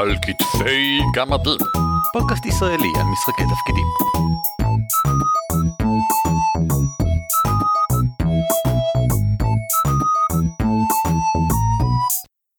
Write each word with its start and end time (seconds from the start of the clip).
על 0.00 0.16
כתפי 0.16 0.98
גמדים. 1.14 1.58
פודקאסט 2.12 2.46
ישראלי 2.46 2.88
על 2.96 3.06
משחקי 3.12 3.42
תפקידים. 3.42 3.86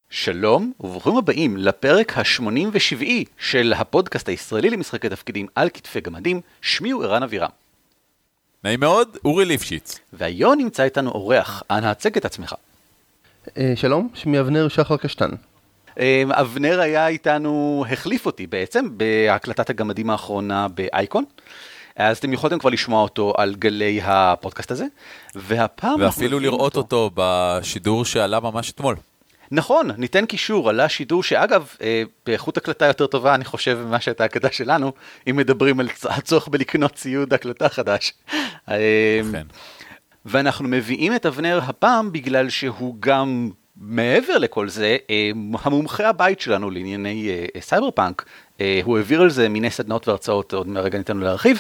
שלום 0.10 0.72
וברוכים 0.80 1.18
הבאים 1.18 1.58
לפרק 1.58 2.18
ה-87 2.18 3.04
של 3.38 3.74
הפודקאסט 3.78 4.30
הישראלי 4.30 4.70
למשחקי 4.70 5.10
תפקידים 5.10 5.48
על 5.56 5.70
כתפי 5.70 6.02
גמדים, 6.02 6.42
שמי 6.62 6.92
הוא 6.92 7.04
ערן 7.04 7.24
אבירם. 7.24 7.50
נעים 8.64 8.80
מאוד, 8.80 9.18
אורי 9.26 9.46
ליפשיץ. 9.46 10.00
והיום 10.14 10.54
נמצא 10.58 10.84
איתנו 10.84 11.12
אורח, 11.12 11.64
אנא 11.72 11.88
הצג 11.88 12.18
את 12.18 12.26
עצמך. 12.26 12.56
אה, 13.58 13.74
שלום, 13.76 14.10
שמי 14.14 14.40
אבנר 14.40 14.68
שחר 14.68 14.98
קשטן. 14.98 15.30
אה, 16.00 16.24
אבנר 16.30 16.82
היה 16.82 17.08
איתנו, 17.08 17.86
החליף 17.92 18.26
אותי 18.26 18.48
בעצם, 18.48 18.88
בהקלטת 18.92 19.70
הגמדים 19.70 20.10
האחרונה 20.10 20.68
באייקון. 20.68 21.24
אז 21.96 22.18
אתם 22.18 22.34
יכולתם 22.34 22.60
כבר 22.60 22.70
לשמוע 22.70 23.04
אותו 23.04 23.34
על 23.38 23.56
גלי 23.56 24.00
הפודקאסט 24.04 24.72
הזה, 24.72 24.86
והפעם... 25.36 26.02
ואפילו 26.02 26.40
לראות 26.40 26.76
אותו 26.76 27.12
בשידור 27.14 28.06
שעלה 28.06 28.40
ממש 28.40 28.72
אתמול. 28.72 28.96
נכון, 29.52 29.92
ניתן 29.98 30.26
קישור, 30.26 30.70
עלה 30.70 30.90
שידור 30.90 31.24
שאגב, 31.24 31.68
אה, 31.82 32.04
באיכות 32.26 32.58
הקלטה 32.58 32.86
יותר 32.86 33.08
טובה, 33.08 33.36
אני 33.36 33.46
חושב, 33.46 33.80
ממה 33.86 34.00
שהייתה 34.00 34.24
ההקלטה 34.24 34.52
שלנו, 34.52 34.92
אם 35.30 35.36
מדברים 35.36 35.80
על 35.80 35.90
הצורך 36.10 36.48
בלקנות 36.48 36.94
ציוד 36.94 37.34
הקלטה 37.34 37.70
חדש. 37.70 38.14
כן. 38.66 39.48
ואנחנו 40.26 40.68
מביאים 40.68 41.16
את 41.16 41.26
אבנר 41.26 41.60
הפעם 41.64 42.12
בגלל 42.12 42.50
שהוא 42.50 42.96
גם, 43.00 43.50
מעבר 43.82 44.38
לכל 44.38 44.70
זה, 44.70 44.98
אה, 45.10 45.32
המומחה 45.62 46.10
הבית 46.10 46.40
שלנו 46.40 46.70
לענייני 46.70 47.30
אה, 47.30 47.62
סייבר 47.62 47.92
פאנק. 47.92 48.26
אה, 48.62 48.82
הוא 48.84 48.98
העביר 48.98 49.22
על 49.22 49.30
זה 49.30 49.50
מיני 49.50 49.70
סדנאות 49.70 50.08
והרצאות, 50.08 50.54
עוד 50.54 50.68
מהרגע 50.68 50.98
ניתן 50.98 51.18
לו 51.18 51.24
להרחיב, 51.24 51.60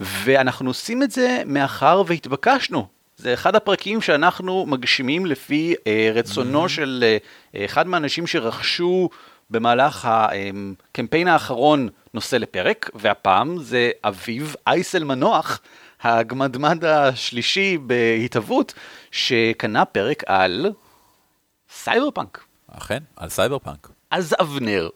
ואנחנו 0.00 0.70
עושים 0.70 1.02
את 1.02 1.10
זה 1.10 1.42
מאחר 1.46 2.02
והתבקשנו. 2.06 2.86
זה 3.16 3.34
אחד 3.34 3.56
הפרקים 3.56 4.00
שאנחנו 4.00 4.66
מגשימים 4.66 5.26
לפי 5.26 5.74
אה, 5.86 6.10
רצונו 6.14 6.64
mm-hmm. 6.64 6.68
של 6.68 7.04
אה, 7.54 7.64
אחד 7.64 7.86
מהאנשים 7.86 8.26
שרכשו 8.26 9.08
במהלך 9.50 10.08
הקמפיין 10.10 11.28
האחרון 11.28 11.88
נושא 12.14 12.36
לפרק, 12.36 12.90
והפעם 12.94 13.58
זה 13.58 13.90
אביב 14.04 14.54
אייסל 14.66 15.04
מנוח, 15.04 15.60
הגמדמד 16.02 16.84
השלישי 16.84 17.78
בהתהוות, 17.78 18.74
שקנה 19.10 19.84
פרק 19.84 20.22
על 20.26 20.72
סייבר 21.70 22.10
פאנק. 22.10 22.44
אכן, 22.70 22.98
על 23.16 23.28
סייבר 23.28 23.58
פאנק. 23.58 23.88
אז 24.10 24.34
אבנר, 24.40 24.88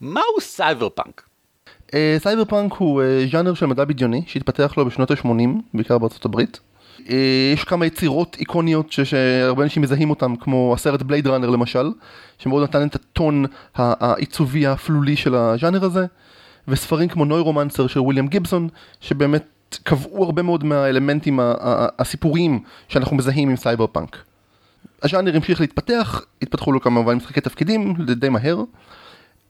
מהו 0.00 0.22
סייבר 0.40 0.88
פאנק? 0.88 1.22
אה, 1.94 2.16
סייבר 2.18 2.44
פאנק 2.44 2.72
הוא 2.72 3.02
אה, 3.02 3.24
ז'אנר 3.32 3.54
של 3.54 3.66
מדע 3.66 3.84
בדיוני 3.84 4.22
שהתפתח 4.26 4.74
לו 4.76 4.86
בשנות 4.86 5.10
ה-80, 5.10 5.28
בעיקר 5.74 5.98
בארצות 5.98 6.24
הברית. 6.24 6.60
אה, 7.10 7.50
יש 7.54 7.64
כמה 7.64 7.86
יצירות 7.86 8.36
איקוניות 8.40 8.92
ש- 8.92 9.00
שהרבה 9.00 9.62
אנשים 9.62 9.82
מזהים 9.82 10.10
אותם, 10.10 10.36
כמו 10.36 10.74
הסרט 10.74 11.02
Blade 11.02 11.26
Runner 11.26 11.50
למשל, 11.50 11.90
שמאוד 12.38 12.62
נתן 12.62 12.86
את 12.86 12.94
הטון 12.94 13.44
העיצובי 13.74 14.66
האפלולי 14.66 15.16
של 15.16 15.34
הז'אנר 15.34 15.84
הזה, 15.84 16.06
וספרים 16.68 17.08
כמו 17.08 17.24
נוירומנסר 17.24 17.86
של 17.86 18.00
וויליאם 18.00 18.28
גיבסון, 18.28 18.68
שבאמת 19.00 19.78
קבעו 19.82 20.24
הרבה 20.24 20.42
מאוד 20.42 20.64
מהאלמנטים 20.64 21.40
הסיפוריים 21.98 22.60
שאנחנו 22.88 23.16
מזהים 23.16 23.48
עם 23.50 23.56
סייבר 23.56 23.86
פאנק. 23.86 24.16
הז'אנר 25.02 25.36
המשיך 25.36 25.60
להתפתח, 25.60 26.24
התפתחו 26.42 26.72
לו 26.72 26.80
כמובן 26.80 27.14
משחקי 27.14 27.40
תפקידים, 27.40 27.94
די 27.94 28.28
מהר. 28.28 28.62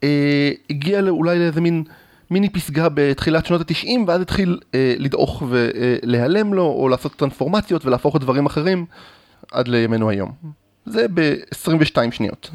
אה, 0.02 0.50
הגיע 0.70 1.00
אולי 1.08 1.38
לאיזה 1.38 1.60
מין 1.60 1.84
מיני 2.30 2.48
פסגה 2.48 2.88
בתחילת 2.94 3.46
שנות 3.46 3.60
התשעים 3.60 4.04
ואז 4.08 4.20
התחיל 4.20 4.58
אה, 4.74 4.94
לדעוך 4.98 5.42
ולהיעלם 5.48 6.54
לו 6.54 6.62
או 6.62 6.88
לעשות 6.88 7.12
טרנספורמציות 7.16 7.86
ולהפוך 7.86 8.16
לדברים 8.16 8.46
אחרים 8.46 8.86
עד 9.52 9.68
לימינו 9.68 10.10
היום. 10.10 10.32
זה 10.92 11.06
ב-22 11.14 12.10
שניות. 12.10 12.50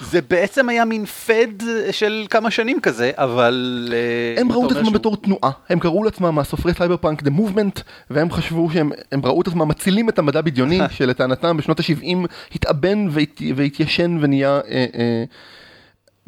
זה 0.00 0.20
בעצם 0.30 0.68
היה 0.68 0.84
מין 0.84 1.06
fad 1.06 1.46
של 1.90 2.26
כמה 2.30 2.50
שנים 2.50 2.80
כזה, 2.80 3.10
אבל... 3.14 3.88
אה, 3.92 4.40
הם 4.40 4.52
ראו 4.52 4.66
את 4.66 4.76
עצמם 4.76 4.92
בתור 4.92 5.16
תנועה, 5.16 5.50
הם 5.68 5.80
קראו 5.80 6.04
לעצמם 6.04 6.38
הסופרי 6.38 6.74
סייבר 6.74 6.96
פאנק 6.96 7.22
The 7.22 7.30
Movement, 7.38 7.82
והם 8.10 8.30
חשבו 8.30 8.70
שהם 8.72 8.90
הם 9.12 9.20
ראו 9.24 9.42
את 9.42 9.48
עצמם 9.48 9.68
מצילים 9.68 10.08
את 10.08 10.18
המדע 10.18 10.40
בדיוני, 10.40 10.80
שלטענתם 10.96 11.56
בשנות 11.56 11.80
ה-70 11.80 12.26
התאבן 12.54 13.08
והת, 13.10 13.42
והתיישן 13.56 14.18
ונהיה 14.20 14.60
אה, 14.68 14.86
אה, 14.94 15.24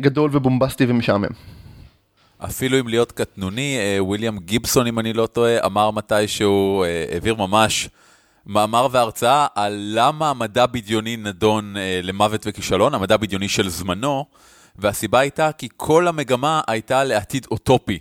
גדול 0.01 0.31
ובומבסטי 0.33 0.85
ומשעמם. 0.89 1.31
אפילו 2.45 2.81
אם 2.81 2.89
להיות 2.89 3.13
קטנוני, 3.13 3.79
וויליאם 3.99 4.39
גיבסון, 4.39 4.87
אם 4.87 4.99
אני 4.99 5.13
לא 5.13 5.27
טועה, 5.27 5.67
אמר 5.67 5.91
מתי 5.91 6.29
שהוא 6.29 6.85
אה, 6.85 7.05
העביר 7.13 7.35
ממש 7.35 7.89
מאמר 8.49 8.89
והרצאה 8.91 9.47
על 9.55 9.91
למה 9.95 10.31
המדע 10.31 10.67
בדיוני 10.67 11.17
נדון 11.17 11.77
אה, 11.77 12.01
למוות 12.03 12.43
וכישלון, 12.47 12.95
המדע 12.95 13.17
בדיוני 13.17 13.49
של 13.49 13.69
זמנו, 13.69 14.25
והסיבה 14.77 15.19
הייתה 15.19 15.53
כי 15.53 15.69
כל 15.77 16.09
המגמה 16.09 16.61
הייתה 16.67 17.05
לעתיד 17.05 17.47
אוטופי. 17.51 17.99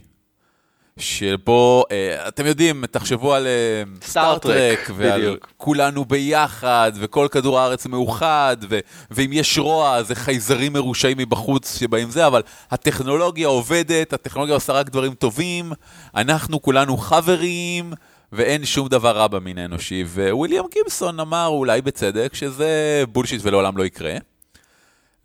שבו, 0.99 1.83
אה, 1.91 2.27
אתם 2.27 2.45
יודעים, 2.45 2.85
תחשבו 2.85 3.33
על 3.33 3.47
אה, 3.47 3.83
סטארט-טרק, 4.03 4.91
ועל 4.95 5.21
בדיוק. 5.21 5.53
כולנו 5.57 6.05
ביחד, 6.05 6.91
וכל 6.95 7.27
כדור 7.31 7.59
הארץ 7.59 7.85
מאוחד, 7.85 8.57
ו- 8.69 8.79
ואם 9.11 9.29
יש 9.33 9.57
רוע, 9.57 10.03
זה 10.03 10.15
חייזרים 10.15 10.73
מרושעים 10.73 11.17
מבחוץ 11.17 11.79
שבאים 11.79 12.09
זה, 12.09 12.27
אבל 12.27 12.41
הטכנולוגיה 12.71 13.47
עובדת, 13.47 14.13
הטכנולוגיה 14.13 14.55
עושה 14.55 14.73
רק 14.73 14.89
דברים 14.89 15.13
טובים, 15.13 15.71
אנחנו 16.15 16.61
כולנו 16.61 16.97
חברים, 16.97 17.93
ואין 18.31 18.65
שום 18.65 18.87
דבר 18.87 19.17
רע 19.17 19.27
במין 19.27 19.57
האנושי. 19.57 20.03
וויליאם 20.31 20.65
גיבסון 20.73 21.19
אמר, 21.19 21.47
אולי 21.47 21.81
בצדק, 21.81 22.33
שזה 22.33 23.03
בולשיט 23.11 23.41
ולעולם 23.43 23.77
לא 23.77 23.85
יקרה. 23.85 24.13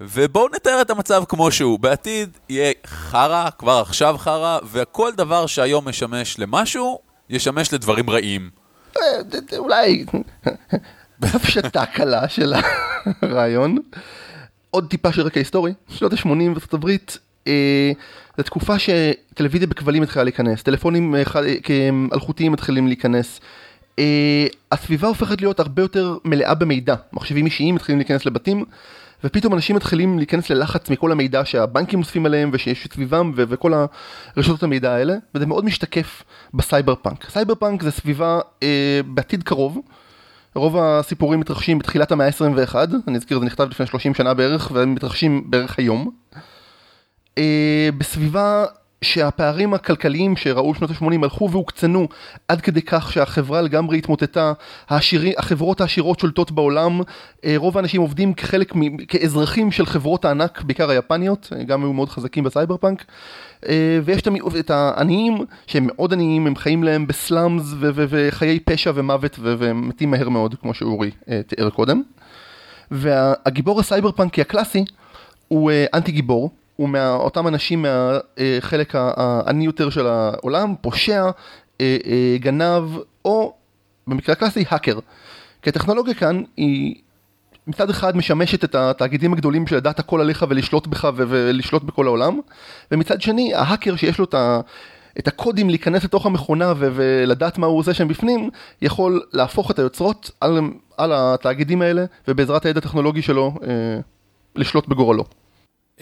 ובואו 0.00 0.48
נתאר 0.54 0.82
את 0.82 0.90
המצב 0.90 1.24
כמו 1.28 1.50
שהוא. 1.50 1.78
בעתיד 1.78 2.38
יהיה 2.48 2.72
חרא, 2.86 3.48
כבר 3.58 3.80
עכשיו 3.86 4.16
חרא, 4.18 4.58
וכל 4.72 5.12
דבר 5.16 5.46
שהיום 5.46 5.88
משמש 5.88 6.38
למשהו, 6.38 6.98
ישמש 7.30 7.74
לדברים 7.74 8.10
רעים. 8.10 8.50
אה, 8.96 9.02
אולי 9.58 10.04
הפשטה 11.22 11.86
קלה 11.86 12.28
של 12.28 12.54
הרעיון. 13.22 13.78
עוד 14.70 14.86
טיפה 14.90 15.12
של 15.12 15.22
רקע 15.22 15.40
היסטורי, 15.40 15.72
שנות 15.88 16.12
ה-80 16.12 16.28
בארצות 16.28 16.74
הברית, 16.74 17.18
אה, 17.46 17.92
זו 18.36 18.42
תקופה 18.42 18.74
שטלוויזיה 18.78 19.66
בכבלים 19.68 20.02
התחילה 20.02 20.24
להיכנס, 20.24 20.62
טלפונים 20.62 21.14
אה, 21.14 21.24
חד- 21.24 21.44
אה, 21.44 21.88
אלחוטיים 22.12 22.52
מתחילים 22.52 22.86
להיכנס. 22.86 23.40
אה, 23.98 24.46
הסביבה 24.72 25.08
הופכת 25.08 25.40
להיות 25.40 25.60
הרבה 25.60 25.82
יותר 25.82 26.16
מלאה 26.24 26.54
במידע, 26.54 26.94
מחשבים 27.12 27.46
אישיים 27.46 27.74
מתחילים 27.74 27.98
להיכנס 27.98 28.26
לבתים, 28.26 28.64
ופתאום 29.24 29.54
אנשים 29.54 29.76
מתחילים 29.76 30.18
להיכנס 30.18 30.50
ללחץ 30.50 30.90
מכל 30.90 31.12
המידע 31.12 31.42
שהבנקים 31.44 31.98
אוספים 31.98 32.26
עליהם 32.26 32.50
ושיש 32.52 32.88
סביבם 32.92 33.32
ו- 33.36 33.44
וכל 33.48 33.72
הרשתות 34.36 34.62
המידע 34.62 34.92
האלה, 34.94 35.14
וזה 35.34 35.46
מאוד 35.46 35.64
משתקף 35.64 36.22
בסייבר 36.54 36.94
פאנק. 36.94 37.30
סייבר 37.30 37.54
פאנק 37.54 37.82
זה 37.82 37.90
סביבה 37.90 38.40
אה, 38.62 39.00
בעתיד 39.06 39.42
קרוב, 39.42 39.78
רוב 40.54 40.76
הסיפורים 40.78 41.40
מתרחשים 41.40 41.78
בתחילת 41.78 42.12
המאה 42.12 42.26
ה-21, 42.26 42.74
אני 43.08 43.16
אזכיר 43.16 43.38
זה 43.38 43.44
נכתב 43.44 43.68
לפני 43.70 43.86
30 43.86 44.14
שנה 44.14 44.34
בערך, 44.34 44.70
והם 44.74 44.94
מתרחשים 44.94 45.50
בערך 45.50 45.78
היום. 45.78 46.10
אה, 47.38 47.88
בסביבה 47.98 48.64
שהפערים 49.02 49.74
הכלכליים 49.74 50.36
שראו 50.36 50.74
שנות 50.74 50.90
ה-80 50.90 51.22
הלכו 51.22 51.50
והוקצנו 51.50 52.08
עד 52.48 52.60
כדי 52.60 52.82
כך 52.82 53.12
שהחברה 53.12 53.62
לגמרי 53.62 53.98
התמוטטה, 53.98 54.52
העשירי, 54.88 55.32
החברות 55.38 55.80
העשירות 55.80 56.20
שולטות 56.20 56.50
בעולם, 56.50 57.00
אה, 57.44 57.54
רוב 57.56 57.76
האנשים 57.76 58.00
עובדים 58.00 58.34
כחלק, 58.34 58.76
מ- 58.76 58.96
כאזרחים 58.96 59.70
של 59.70 59.86
חברות 59.86 60.24
הענק, 60.24 60.62
בעיקר 60.62 60.90
היפניות, 60.90 61.48
אה, 61.56 61.64
גם 61.64 61.82
היו 61.82 61.92
מאוד 61.92 62.08
חזקים 62.08 62.44
בסייבר 62.44 62.76
פאנק, 62.76 63.04
אה, 63.68 64.00
ויש 64.04 64.22
את 64.22 64.28
את 64.60 64.70
העניים 64.70 65.38
שהם 65.66 65.86
מאוד 65.86 66.12
עניים, 66.12 66.46
הם 66.46 66.56
חיים 66.56 66.84
להם 66.84 67.06
בסלאמס 67.06 67.74
וחיי 67.80 68.60
פשע 68.60 68.92
ומוות 68.94 69.38
והם 69.38 69.88
מתים 69.88 70.10
מהר 70.10 70.28
מאוד, 70.28 70.54
כמו 70.54 70.74
שאורי 70.74 71.10
תיאר 71.46 71.70
קודם. 71.70 72.02
והגיבור 72.90 73.80
הסייבר 73.80 74.12
פאנקי 74.12 74.40
הקלאסי 74.40 74.84
הוא 75.48 75.70
אנטי 75.94 76.12
גיבור, 76.12 76.50
הוא 76.76 76.88
מאותם 76.88 77.48
אנשים 77.48 77.84
מהחלק 77.84 78.94
העני 78.94 79.64
יותר 79.64 79.90
של 79.90 80.06
העולם, 80.06 80.74
פושע, 80.80 81.30
אה, 81.80 81.96
אה, 82.06 82.36
גנב, 82.38 82.84
או 83.24 83.54
במקרה 84.06 84.32
הקלאסי 84.32 84.64
האקר. 84.68 84.98
כי 85.62 85.70
הטכנולוגיה 85.70 86.14
כאן 86.14 86.42
היא 86.56 86.94
מצד 87.66 87.90
אחד 87.90 88.16
משמשת 88.16 88.64
את 88.64 88.74
התאגידים 88.74 89.32
הגדולים 89.32 89.66
של 89.66 89.76
לדעת 89.76 89.98
הכל 89.98 90.20
עליך 90.20 90.44
ולשלוט 90.48 90.86
בך 90.86 91.08
ולשלוט 91.16 91.82
בכל 91.82 92.06
העולם, 92.06 92.40
ומצד 92.92 93.22
שני 93.22 93.54
ההאקר 93.54 93.96
שיש 93.96 94.18
לו 94.18 94.24
את 94.24 94.34
ה... 94.34 94.60
את 95.18 95.28
הקודים 95.28 95.68
להיכנס 95.68 96.04
לתוך 96.04 96.26
המכונה 96.26 96.72
ו- 96.76 96.88
ולדעת 96.94 97.58
מה 97.58 97.66
הוא 97.66 97.78
עושה 97.78 97.94
שם 97.94 98.08
בפנים, 98.08 98.50
יכול 98.82 99.22
להפוך 99.32 99.70
את 99.70 99.78
היוצרות 99.78 100.30
על, 100.40 100.60
על 100.96 101.12
התאגידים 101.14 101.82
האלה, 101.82 102.04
ובעזרת 102.28 102.66
הידע 102.66 102.78
הטכנולוגי 102.78 103.22
שלו, 103.22 103.54
אה, 103.62 104.00
לשלוט 104.56 104.88
בגורלו. 104.88 105.24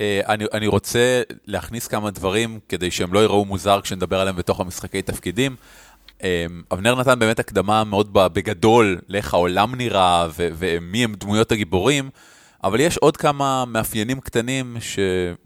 אה, 0.01 0.21
אני, 0.29 0.45
אני 0.53 0.67
רוצה 0.67 1.23
להכניס 1.47 1.87
כמה 1.87 2.11
דברים 2.11 2.59
כדי 2.69 2.91
שהם 2.91 3.13
לא 3.13 3.19
ייראו 3.19 3.45
מוזר 3.45 3.81
כשנדבר 3.81 4.21
עליהם 4.21 4.37
בתוך 4.37 4.61
המשחקי 4.61 5.03
תפקידים. 5.03 5.57
אה, 6.23 6.47
אבנר 6.73 6.95
נתן 6.95 7.19
באמת 7.19 7.39
הקדמה 7.39 7.85
מאוד 7.85 8.09
בגדול 8.13 8.99
לאיך 9.09 9.35
העולם 9.35 9.75
נראה 9.75 10.27
ו- 10.31 10.49
ומי 10.59 11.05
הם 11.05 11.15
דמויות 11.15 11.53
הגיבורים, 11.53 12.11
אבל 12.65 12.81
יש 12.81 12.97
עוד 12.97 13.17
כמה 13.17 13.65
מאפיינים 13.65 14.21
קטנים 14.21 14.77
ש- 14.81 14.99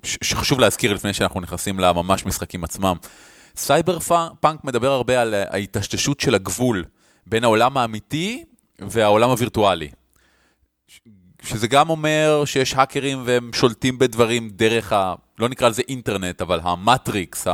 ש- 0.03 0.19
שחשוב 0.23 0.61
להזכיר 0.61 0.93
לפני 0.95 1.13
שאנחנו 1.13 1.41
נכנסים 1.41 1.81
לממש 1.81 2.27
משחקים 2.27 2.65
עצמם. 2.65 2.97
סייבר 3.57 3.99
פאנק 4.41 4.65
מדבר 4.65 4.91
הרבה 4.93 5.21
על 5.21 5.35
ההיטשטשות 5.35 6.21
של 6.21 6.35
הגבול 6.35 6.85
בין 7.27 7.45
העולם 7.45 7.79
האמיתי 7.79 8.45
והעולם 8.79 9.31
הווירטואלי. 9.31 9.89
שזה 11.45 11.67
גם 11.67 11.91
אומר 11.91 12.43
שיש 12.45 12.75
האקרים 12.75 13.23
והם 13.25 13.51
שולטים 13.53 13.99
בדברים 13.99 14.51
דרך 14.51 14.93
ה... 14.93 15.15
לא 15.39 15.49
נקרא 15.49 15.69
לזה 15.69 15.83
אינטרנט, 15.89 16.43
אבל 16.43 16.61
המטריקס, 16.63 17.47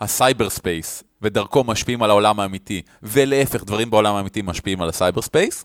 ה 0.00 0.50
cyberspace, 0.50 1.02
ודרכו 1.22 1.64
משפיעים 1.64 2.02
על 2.02 2.10
העולם 2.10 2.40
האמיתי, 2.40 2.82
ולהפך, 3.02 3.64
דברים 3.64 3.90
בעולם 3.90 4.14
האמיתי 4.14 4.42
משפיעים 4.42 4.82
על 4.82 4.88
ה 4.88 5.22
cyberspace. 5.22 5.64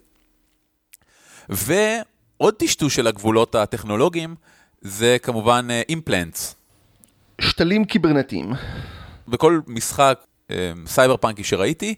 ועוד 1.49 2.53
טשטוש 2.57 2.95
של 2.95 3.07
הגבולות 3.07 3.55
הטכנולוגיים, 3.55 4.35
זה 4.81 5.17
כמובן 5.23 5.67
implants. 5.89 6.55
אה, 7.39 7.45
שתלים 7.45 7.85
קיברנטיים. 7.85 8.53
בכל 9.27 9.59
משחק 9.67 10.19
אה, 10.51 10.71
סייבר 10.85 11.17
פאנקי 11.17 11.43
שראיתי, 11.43 11.95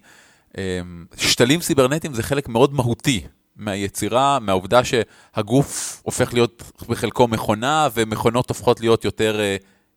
אה, 0.58 0.82
שתלים 1.18 1.62
סיברנטיים 1.62 2.14
זה 2.14 2.24
חלק 2.24 2.50
מאוד 2.50 2.74
מהותי 2.74 3.24
מהיצירה, 3.60 4.40
מהעובדה 4.40 4.82
שהגוף 4.84 6.02
הופך 6.04 6.34
להיות 6.34 6.64
בחלקו 6.90 7.28
מכונה, 7.28 7.88
ומכונות 7.94 8.50
הופכות 8.50 8.80
להיות 8.80 9.06
יותר 9.06 9.40
אה, 9.40 9.56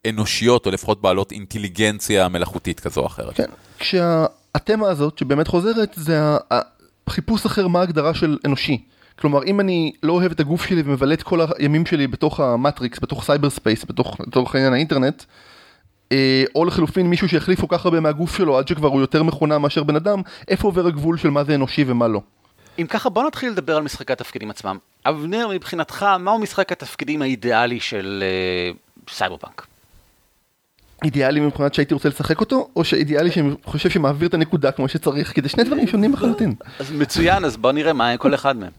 אנושיות, 0.08 0.66
או 0.66 0.70
לפחות 0.70 1.02
בעלות 1.02 1.32
אינטליגנציה 1.32 2.28
מלאכותית 2.28 2.80
כזו 2.80 3.00
או 3.00 3.06
אחרת. 3.06 3.34
כן, 3.34 3.50
כשהתמה 3.78 4.88
הזאת 4.88 5.18
שבאמת 5.18 5.48
חוזרת, 5.48 5.92
זה 5.96 6.20
החיפוש 7.06 7.46
אחר 7.46 7.68
מה 7.68 7.80
ההגדרה 7.80 8.14
של 8.14 8.38
אנושי. 8.44 8.84
כלומר, 9.18 9.44
אם 9.44 9.60
אני 9.60 9.92
לא 10.02 10.12
אוהב 10.12 10.32
את 10.32 10.40
הגוף 10.40 10.64
שלי 10.64 10.82
ומבלה 10.84 11.14
את 11.14 11.22
כל 11.22 11.40
הימים 11.58 11.86
שלי 11.86 12.06
בתוך 12.06 12.40
המטריקס, 12.40 12.98
בתוך 13.02 13.24
cyberspace, 13.24 13.84
בתוך, 13.84 14.16
בתוך 14.26 14.56
עניין 14.56 14.72
האינטרנט, 14.72 15.22
אה, 16.12 16.44
או 16.54 16.64
לחלופין 16.64 17.06
מישהו 17.06 17.28
שיחליפו 17.28 17.68
כל 17.68 17.78
כך 17.78 17.84
הרבה 17.84 18.00
מהגוף 18.00 18.36
שלו 18.36 18.58
עד 18.58 18.68
שכבר 18.68 18.88
הוא 18.88 19.00
יותר 19.00 19.22
מכונה 19.22 19.58
מאשר 19.58 19.82
בן 19.82 19.96
אדם, 19.96 20.22
איפה 20.48 20.68
עובר 20.68 20.86
הגבול 20.86 21.16
של 21.16 21.30
מה 21.30 21.44
זה 21.44 21.54
אנושי 21.54 21.84
ומה 21.86 22.08
לא. 22.08 22.20
אם 22.78 22.86
ככה 22.86 23.08
בוא 23.08 23.26
נתחיל 23.26 23.52
לדבר 23.52 23.76
על 23.76 23.82
משחקי 23.82 24.12
התפקידים 24.12 24.50
עצמם. 24.50 24.78
אבנר, 25.06 25.48
מבחינתך, 25.54 26.06
מהו 26.20 26.38
משחק 26.38 26.72
התפקידים 26.72 27.22
האידיאלי 27.22 27.80
של 27.80 28.24
אה, 28.74 29.12
סייבר 29.12 29.36
פאנק? 29.36 29.66
אידיאלי 31.04 31.40
מבחינת 31.40 31.74
שהייתי 31.74 31.94
רוצה 31.94 32.08
לשחק 32.08 32.40
אותו, 32.40 32.68
או 32.76 32.84
שאידיאלי 32.84 33.30
שאני 33.30 33.54
חושב 33.64 33.90
שמעביר 33.90 34.28
את 34.28 34.34
הנקודה 34.34 34.72
כמו 34.72 34.88
שצריך, 34.88 35.32
כי 35.32 35.42
זה 35.42 35.48
שני 35.48 35.64
דברים 35.64 35.86
שונים 35.86 36.12
לחלוטין. 36.12 36.54
אז 36.78 36.92
מצוין, 36.92 37.44
אז 37.44 37.56
בוא 37.56 37.72
נראה 37.72 37.92
מה 37.92 38.16
כל 38.16 38.34
אחד 38.34 38.56
מהם. 38.56 38.70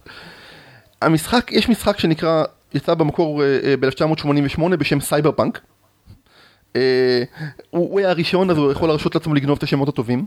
המשחק, 1.01 1.51
יש 1.51 1.69
משחק 1.69 1.99
שנקרא, 1.99 2.43
יצא 2.73 2.93
במקור 2.93 3.41
אה, 3.41 3.44
אה, 3.44 3.79
ב-1988 3.79 4.75
בשם 4.75 5.01
סייבר 5.01 5.31
פאנק. 5.31 5.59
הוא 7.69 7.99
היה 7.99 8.09
הראשון 8.09 8.49
אז 8.49 8.57
הוא 8.57 8.71
יכול 8.71 8.89
להרשות 8.89 9.15
לעצמו 9.15 9.33
לגנוב 9.33 9.57
את 9.57 9.63
השמות 9.63 9.89
הטובים. 9.89 10.25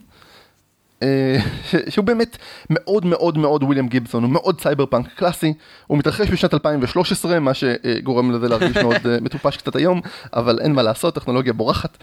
אה, 1.02 1.38
שהוא 1.92 2.04
באמת 2.04 2.36
מאוד 2.70 3.06
מאוד 3.06 3.38
מאוד 3.38 3.62
וויליאם 3.62 3.88
גיבסון, 3.88 4.22
הוא 4.22 4.30
מאוד 4.30 4.60
סייבר 4.60 4.86
פאנק 4.86 5.08
קלאסי, 5.16 5.54
הוא 5.86 5.98
מתרחש 5.98 6.30
בשנת 6.30 6.54
2013, 6.54 7.40
מה 7.40 7.54
שגורם 7.54 8.32
לזה 8.32 8.48
להרגיש 8.48 8.76
מאוד 8.76 9.06
אה, 9.06 9.16
מטופש 9.20 9.56
קצת 9.56 9.76
היום, 9.76 10.00
אבל 10.32 10.58
אין 10.60 10.72
מה 10.72 10.82
לעשות, 10.82 11.14
טכנולוגיה 11.14 11.52
בורחת, 11.52 11.98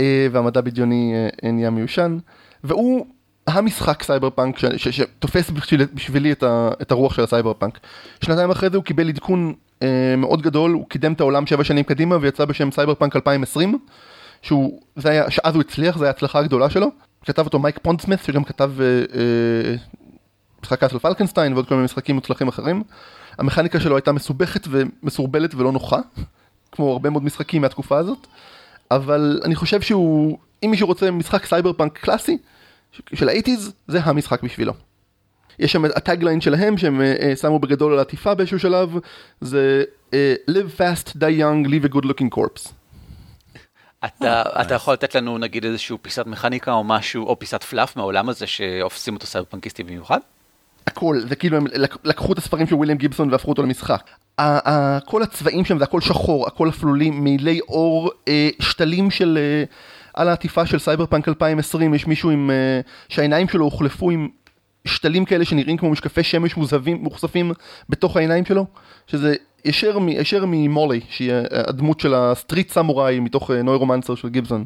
אה, 0.00 0.26
והמדע 0.32 0.60
בדיוני 0.60 1.14
נהיה 1.42 1.70
מיושן, 1.70 2.18
והוא 2.64 3.06
המשחק 3.46 4.02
סייבר 4.02 4.30
פאנק 4.30 4.56
שתופס 4.76 5.50
בשבילי 5.94 6.32
את 6.82 6.92
הרוח 6.92 7.14
של 7.14 7.22
הסייבר 7.22 7.52
פאנק. 7.52 7.78
שנתיים 8.24 8.50
אחרי 8.50 8.70
זה 8.70 8.76
הוא 8.76 8.84
קיבל 8.84 9.08
עדכון 9.08 9.54
מאוד 10.16 10.42
גדול, 10.42 10.70
הוא 10.70 10.86
קידם 10.88 11.12
את 11.12 11.20
העולם 11.20 11.46
שבע 11.46 11.64
שנים 11.64 11.84
קדימה 11.84 12.16
ויצא 12.20 12.44
בשם 12.44 12.70
סייבר 12.70 12.94
פאנק 12.94 13.16
2020. 13.16 13.78
שהוא, 14.42 14.80
זה 14.96 15.10
היה, 15.10 15.30
שאז 15.30 15.54
הוא 15.54 15.60
הצליח, 15.60 15.98
זו 15.98 16.04
הייתה 16.04 16.16
ההצלחה 16.16 16.38
הגדולה 16.38 16.70
שלו. 16.70 16.90
כתב 17.24 17.44
אותו 17.44 17.58
מייק 17.58 17.78
פונדסמית, 17.82 18.20
שגם 18.24 18.44
כתב 18.44 18.72
אה, 18.80 18.86
אה, 18.86 19.74
Castle 20.62 20.98
Falkenstein 20.98 21.52
ועוד 21.52 21.68
כל 21.68 21.74
מיני 21.74 21.84
משחקים 21.84 22.14
מוצלחים 22.14 22.48
אחרים. 22.48 22.82
המכניקה 23.38 23.80
שלו 23.80 23.96
הייתה 23.96 24.12
מסובכת 24.12 24.68
ומסורבלת 24.70 25.54
ולא 25.54 25.72
נוחה, 25.72 25.98
כמו 26.72 26.92
הרבה 26.92 27.10
מאוד 27.10 27.24
משחקים 27.24 27.62
מהתקופה 27.62 27.98
הזאת. 27.98 28.26
אבל 28.90 29.40
אני 29.44 29.54
חושב 29.54 29.80
שהוא, 29.80 30.38
אם 30.62 30.70
מישהו 30.70 30.86
רוצה 30.86 31.10
משחק 31.10 31.46
סייבר 31.46 31.72
פאנק 31.72 31.98
קלאסי, 31.98 32.38
של 33.14 33.28
ה 33.28 33.32
eighties, 33.32 33.72
זה 33.88 34.00
המשחק 34.02 34.42
בשבילו. 34.42 34.72
יש 35.58 35.72
שם 35.72 35.84
ה 35.84 35.91
tagline 35.91 36.40
שלהם 36.40 36.78
שהם 36.78 37.00
אה, 37.00 37.36
שמו 37.36 37.58
בגדול 37.58 37.92
על 37.92 37.98
עטיפה 37.98 38.34
באיזשהו 38.34 38.58
שלב, 38.58 38.94
זה 39.40 39.84
אה, 40.10 40.14
live 40.50 40.78
fast, 40.78 41.08
die 41.08 41.40
young, 41.40 41.68
leave 41.68 41.84
a 41.84 41.94
good 41.94 42.04
looking 42.04 42.36
corpse. 42.38 42.79
אתה, 44.04 44.42
אה, 44.42 44.62
אתה 44.62 44.74
יכול 44.74 44.94
לתת 44.94 45.14
לנו 45.14 45.38
נגיד 45.38 45.64
איזשהו 45.64 45.98
פיסת 46.02 46.26
מכניקה 46.26 46.72
או 46.72 46.84
משהו, 46.84 47.26
או 47.26 47.38
פיסת 47.38 47.62
fluff 47.62 47.96
מהעולם 47.96 48.28
הזה 48.28 48.46
שעושים 48.46 49.14
אותו 49.14 49.26
סייבר 49.26 49.46
פנקיסטי 49.50 49.82
במיוחד? 49.82 50.18
הכל, 50.86 51.20
זה 51.28 51.36
כאילו 51.36 51.56
הם 51.56 51.66
לקחו 52.04 52.32
את 52.32 52.38
הספרים 52.38 52.66
של 52.66 52.74
וויליאם 52.74 52.98
גיבסון 52.98 53.32
והפכו 53.32 53.50
אותו 53.50 53.62
למשחק. 53.62 54.10
כל 55.04 55.22
הצבעים 55.22 55.64
שם 55.64 55.78
זה 55.78 55.84
הכל 55.84 56.00
שחור, 56.00 56.46
הכל 56.46 56.68
אפלולים, 56.68 57.24
מעילי 57.24 57.60
עור, 57.60 58.10
אה, 58.28 58.48
שתלים 58.60 59.10
של... 59.10 59.38
אה, 59.40 59.64
על 60.14 60.28
העטיפה 60.28 60.66
של 60.66 60.78
סייבר 60.78 61.06
פאנק 61.06 61.28
2020 61.28 61.94
יש 61.94 62.06
מישהו 62.06 62.30
עם... 62.30 62.50
שהעיניים 63.08 63.48
שלו 63.48 63.64
הוחלפו 63.64 64.10
עם 64.10 64.28
שתלים 64.84 65.24
כאלה 65.24 65.44
שנראים 65.44 65.76
כמו 65.76 65.90
משקפי 65.90 66.22
שמש 66.22 66.56
מוזבים, 66.56 66.96
מוחשפים 66.96 67.52
בתוך 67.88 68.16
העיניים 68.16 68.44
שלו, 68.44 68.66
שזה 69.06 69.34
ישר, 69.64 69.98
ישר 70.08 70.44
ממולי, 70.46 71.00
שהיא 71.08 71.32
הדמות 71.50 72.00
של 72.00 72.14
ה 72.14 72.22
street 72.22 72.70
samurai 72.70 73.20
מתוך 73.20 73.50
אה, 73.50 73.62
נוירומנסר 73.62 74.14
של 74.14 74.28
גיבסון. 74.28 74.64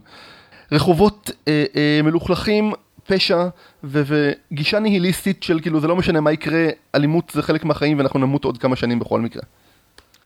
רחובות 0.72 1.30
אה, 1.48 1.64
אה, 1.76 2.00
מלוכלכים, 2.02 2.72
פשע 3.06 3.46
ו- 3.84 4.02
וגישה 4.50 4.78
ניהיליסטית 4.78 5.42
של 5.42 5.60
כאילו 5.60 5.80
זה 5.80 5.88
לא 5.88 5.96
משנה 5.96 6.20
מה 6.20 6.32
יקרה, 6.32 6.66
אלימות 6.94 7.30
זה 7.34 7.42
חלק 7.42 7.64
מהחיים 7.64 7.98
ואנחנו 7.98 8.20
נמות 8.20 8.44
עוד 8.44 8.58
כמה 8.58 8.76
שנים 8.76 8.98
בכל 8.98 9.20
מקרה. 9.20 9.42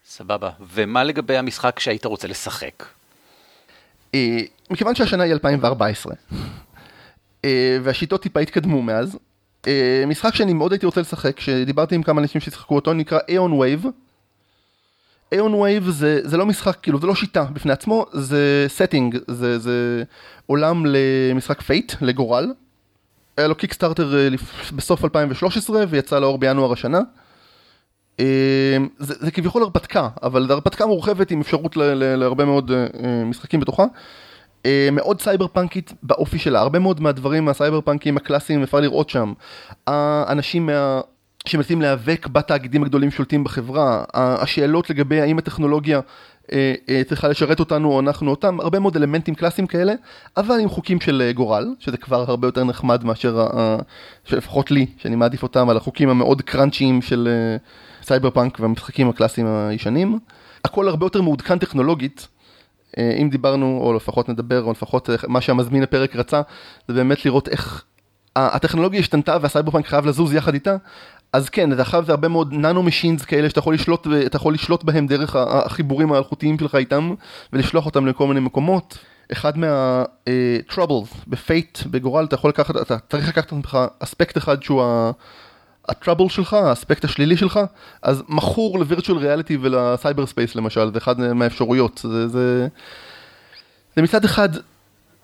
סבבה, 0.07 0.51
ומה 0.75 1.05
לגבי 1.05 1.37
המשחק 1.37 1.81
שהיית 1.81 2.05
רוצה 2.05 2.29
לשחק? 2.29 2.85
אה, 4.15 4.39
מכיוון 4.71 4.95
שהשנה 4.95 5.23
היא 5.23 5.33
2014 5.33 6.15
אה, 7.45 7.79
והשיטות 7.83 8.23
טיפה 8.23 8.41
התקדמו 8.41 8.83
מאז, 8.83 9.19
משחק 10.07 10.35
שאני 10.35 10.53
מאוד 10.53 10.73
הייתי 10.73 10.87
רוצה 10.87 11.01
לשחק, 11.01 11.41
שדיברתי 11.41 11.95
עם 11.95 12.03
כמה 12.03 12.21
אנשים 12.21 12.41
ששיחקו 12.41 12.75
אותו, 12.75 12.95
נקרא 12.95 13.19
Aeon 13.29 13.53
Wave. 13.53 13.87
Aeon 15.33 15.55
Wave 15.55 15.91
זה, 15.91 16.21
זה 16.25 16.37
לא 16.37 16.47
משחק, 16.47 16.77
כאילו 16.83 17.01
זה 17.01 17.07
לא 17.07 17.15
שיטה 17.15 17.45
בפני 17.45 17.73
עצמו, 17.73 18.07
זה 18.13 18.67
setting, 18.79 19.17
זה, 19.29 19.59
זה 19.59 20.03
עולם 20.47 20.87
למשחק 20.87 21.63
Fate, 21.63 21.93
לגורל. 22.01 22.53
היה 23.37 23.49
לו 23.49 23.55
קיקסטארטר 23.55 24.17
אה, 24.17 24.29
בסוף 24.77 25.05
2013 25.05 25.85
ויצא 25.89 26.19
לאור 26.19 26.39
בינואר 26.39 26.73
השנה. 26.73 27.01
אה, 28.21 28.77
זה, 28.99 29.15
זה 29.19 29.31
כביכול 29.31 29.63
הרפתקה, 29.63 30.09
אבל 30.23 30.47
זו 30.47 30.53
הרפתקה 30.53 30.87
מורחבת 30.87 31.31
עם 31.31 31.41
אפשרות 31.41 31.77
להרבה 31.77 32.45
מאוד 32.45 32.71
משחקים 33.25 33.61
בתוכה. 33.61 33.85
מאוד 34.93 35.21
סייבר 35.21 35.47
פאנקית 35.47 35.93
באופי 36.03 36.39
שלה, 36.39 36.61
הרבה 36.61 36.79
מאוד 36.79 37.01
מהדברים 37.01 37.45
מהסייבר 37.45 37.81
פאנקים 37.81 38.17
הקלאסיים 38.17 38.63
אפשר 38.63 38.81
לראות 38.81 39.11
שם. 39.11 39.33
האנשים 39.87 40.67
מה... 40.67 41.01
שמנסים 41.47 41.83
להיאבק 41.83 42.27
בתאגידים 42.27 42.83
הגדולים 42.83 43.11
שולטים 43.11 43.45
בחברה, 43.45 44.05
השאלות 44.15 44.91
לגבי 44.91 45.21
האם 45.21 45.39
הטכנולוגיה 45.39 46.01
אה, 46.53 46.75
אה, 46.89 47.03
צריכה 47.05 47.29
לשרת 47.29 47.61
אותנו 47.61 47.93
או 47.93 48.01
אנחנו 48.01 48.31
אותם, 48.31 48.61
הרבה 48.61 48.79
מאוד 48.79 48.97
אלמנטים 48.97 49.35
קלאסיים 49.35 49.67
כאלה, 49.67 49.93
אבל 50.37 50.61
עם 50.61 50.69
חוקים 50.69 51.01
של 51.01 51.23
אה, 51.27 51.33
גורל, 51.33 51.75
שזה 51.79 51.97
כבר 51.97 52.25
הרבה 52.29 52.49
יותר 52.49 52.65
נחמד 52.65 53.05
מאשר, 53.05 53.47
לפחות 54.33 54.71
לי, 54.71 54.87
שאני 54.97 55.17
מעדיף 55.17 55.43
אותם 55.43 55.69
על 55.69 55.77
החוקים 55.77 56.09
המאוד 56.09 56.43
קראנצ'יים 56.43 57.03
של 57.03 57.29
סייבר 58.03 58.31
פאנק 58.31 58.61
והמשחקים 58.61 59.09
הקלאסיים 59.09 59.47
הישנים. 59.47 60.19
הכל 60.65 60.89
הרבה 60.89 61.07
יותר 61.07 61.23
מעודכן 61.23 61.59
טכנולוגית, 61.59 62.29
אם 62.97 63.29
דיברנו, 63.31 63.81
או 63.83 63.93
לפחות 63.93 64.29
נדבר, 64.29 64.63
או 64.63 64.73
לפחות 64.73 65.11
מה 65.29 65.41
שהמזמין 65.41 65.83
הפרק 65.83 66.17
רצה, 66.17 66.43
זה 66.89 66.95
באמת 66.95 67.25
לראות 67.25 67.49
איך 67.49 67.85
הטכנולוגיה 68.37 69.01
השתנתה 69.01 69.37
והסייבר 69.41 69.71
פאנק 69.71 69.87
חייב 69.87 70.07
לזוז 70.07 70.35
יחד 70.35 70.55
איתה, 70.55 70.77
אז 71.33 71.49
כן, 71.49 71.81
עכשיו 71.81 72.05
זה 72.05 72.13
הרבה 72.13 72.29
מאוד 72.29 72.53
nano 72.53 72.83
machines 72.83 73.25
כאלה 73.25 73.49
שאתה 73.49 73.59
יכול 73.59 73.75
לשלוט, 73.75 74.07
אתה 74.27 74.37
יכול 74.37 74.55
לשלוט 74.55 74.85
בהם 74.85 75.07
דרך 75.07 75.37
החיבורים 75.37 76.13
האלחוטיים 76.13 76.59
שלך 76.59 76.75
איתם 76.75 77.15
ולשלוח 77.53 77.87
אותם 77.87 78.07
לכל 78.07 78.27
מיני 78.27 78.41
מקומות. 78.41 78.99
אחד 79.33 79.59
מה-troubles 79.59 81.13
אה, 81.13 81.25
ב 81.27 81.35
Fate, 81.35 81.79
בגורל, 81.87 82.25
אתה 82.25 82.35
יכול 82.35 82.51
לקחת, 82.51 82.77
אתה 82.77 82.97
צריך 83.11 83.29
לקחת 83.29 83.53
לך 83.65 83.79
אספקט 83.99 84.39
אחד 84.39 84.63
שהוא 84.63 84.83
ה 85.89 85.94
trouble 85.94 86.29
שלך, 86.29 86.55
האספקט 86.55 87.05
השלילי 87.05 87.37
שלך, 87.37 87.61
אז 88.03 88.23
מכור 88.29 88.79
ל 88.79 88.84
virtual 88.84 89.19
reality 89.19 89.59
ול 89.61 89.80
cyber 89.80 90.27
space 90.27 90.55
למשל, 90.55 90.93
זה 90.93 90.99
אחד 90.99 91.21
מהאפשרויות. 91.21 92.01
זה, 92.05 92.29
זה, 92.29 92.69
זה 93.97 94.03
מצד 94.03 94.25
אחד 94.25 94.49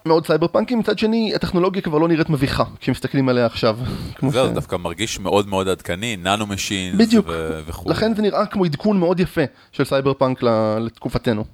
מאוד 0.07 0.27
סייבר 0.27 0.47
פאנקי, 0.47 0.75
מצד 0.75 0.99
שני 0.99 1.33
הטכנולוגיה 1.35 1.83
כבר 1.83 1.99
לא 1.99 2.09
נראית 2.09 2.31
מביכה 2.31 2.65
כשמסתכלים 2.81 3.29
עליה 3.29 3.47
עכשיו. 3.47 3.79
זהו, 4.29 4.49
זה 4.49 4.55
דווקא 4.55 4.77
מרגיש 4.77 5.21
מאוד 5.21 5.49
מאוד 5.49 5.69
עדכני, 5.69 6.17
nano 6.17 6.47
machine 6.47 6.97
וכו'. 7.67 7.91
לכן 7.91 8.15
זה 8.15 8.23
נראה 8.23 8.47
כמו 8.47 8.65
עדכון 8.65 8.99
מאוד 8.99 9.21
יפה 9.21 9.45
של 9.73 9.85
סייבר 9.85 10.15
פאנק 10.15 10.43
לתקופתנו. 10.81 11.45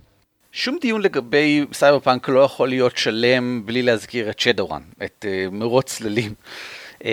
שום 0.53 0.79
דיון 0.81 1.03
לגבי 1.03 1.67
סייבר 1.73 1.99
פאנק 1.99 2.29
לא 2.29 2.41
יכול 2.41 2.69
להיות 2.69 2.97
שלם 2.97 3.63
בלי 3.67 3.83
להזכיר 3.83 4.31
את 4.31 4.39
Shadowrun, 4.39 4.83
את 5.05 5.25
אה, 5.29 5.55
מרוץ 5.55 5.97
צללים. 5.97 6.35
אה, 7.01 7.05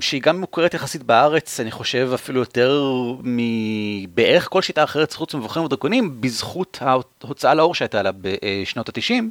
שהיא 0.00 0.22
גם 0.22 0.40
מוכרת 0.40 0.74
יחסית 0.74 1.02
בארץ, 1.02 1.60
אני 1.60 1.70
חושב 1.70 2.10
אפילו 2.14 2.40
יותר 2.40 2.82
מבערך 3.22 4.48
כל 4.50 4.62
שיטה 4.62 4.84
אחרת 4.84 5.12
חוץ 5.12 5.34
מבוכים 5.34 5.64
ודרקונים, 5.64 6.20
בזכות 6.20 6.78
ההוצאה 6.80 7.54
לאור 7.54 7.74
שהייתה 7.74 8.02
לה 8.02 8.10
בשנות 8.20 8.88
התשעים. 8.88 9.30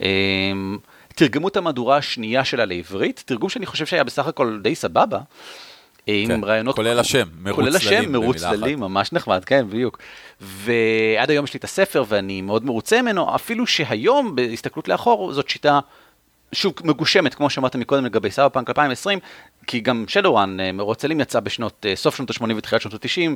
אמ, 0.00 0.78
תרגמו 1.14 1.48
את 1.48 1.56
המהדורה 1.56 1.96
השנייה 1.96 2.44
שלה 2.44 2.64
לעברית, 2.64 3.22
תרגום 3.26 3.48
שאני 3.48 3.66
חושב 3.66 3.86
שהיה 3.86 4.04
בסך 4.04 4.26
הכל 4.26 4.58
די 4.62 4.74
סבבה. 4.74 5.18
עם 6.06 6.28
כן, 6.28 6.44
רעיונות... 6.44 6.76
כולל 6.76 6.98
השם, 6.98 7.28
מרוץ 7.38 7.56
כולל 7.56 7.78
צללים. 7.78 7.88
כולל 7.88 8.02
השם, 8.02 8.12
מרוץ 8.12 8.36
צללים, 8.36 8.80
ממש 8.80 9.12
נחמד, 9.12 9.44
כן, 9.44 9.66
בדיוק. 9.68 9.98
ועד 10.40 11.30
היום 11.30 11.44
יש 11.44 11.54
לי 11.54 11.58
את 11.58 11.64
הספר 11.64 12.04
ואני 12.08 12.42
מאוד 12.42 12.64
מרוצה 12.64 13.02
ממנו, 13.02 13.34
אפילו 13.34 13.66
שהיום, 13.66 14.36
בהסתכלות 14.36 14.88
לאחור, 14.88 15.32
זאת 15.32 15.48
שיטה, 15.48 15.80
שוב, 16.54 16.74
מגושמת, 16.84 17.34
כמו 17.34 17.50
שאמרת 17.50 17.76
מקודם 17.76 18.04
לגבי 18.04 18.30
סבא 18.30 18.48
פאנק 18.48 18.68
2020, 18.68 19.18
כי 19.66 19.80
גם 19.80 20.04
שדורן, 20.08 20.60
אה, 20.60 20.72
מרוץ 20.72 20.98
צלים 20.98 21.20
יצא 21.20 21.40
בשנות, 21.40 21.86
אה, 21.88 21.96
סוף 21.96 22.16
שנות 22.16 22.30
ה-80 22.30 22.54
ותחילת 22.56 22.82
שנות 22.82 22.94
ה-90, 22.94 23.30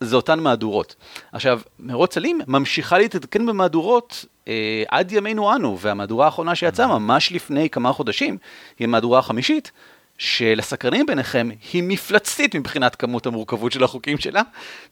זה 0.00 0.16
אותן 0.16 0.40
מהדורות. 0.40 0.94
עכשיו, 1.32 1.60
מרוץ 1.78 2.14
צלים 2.14 2.40
ממשיכה 2.46 2.98
להתעדכן 2.98 3.46
במהדורות 3.46 4.24
אה, 4.48 4.82
עד 4.88 5.12
ימינו 5.12 5.54
אנו, 5.54 5.78
והמהדורה 5.78 6.26
האחרונה 6.26 6.54
שיצאה 6.54 6.86
ממש 6.86 7.32
לפני 7.32 7.70
כמה 7.70 7.92
חודשים, 7.92 8.38
היא 8.78 8.88
המהדורה 8.88 9.18
החמישית, 9.18 9.70
שלסקרנים 10.18 11.06
ביניכם 11.06 11.48
היא 11.72 11.82
מפלצתית 11.82 12.54
מבחינת 12.56 12.96
כמות 12.96 13.26
המורכבות 13.26 13.72
של 13.72 13.84
החוקים 13.84 14.18
שלה. 14.18 14.42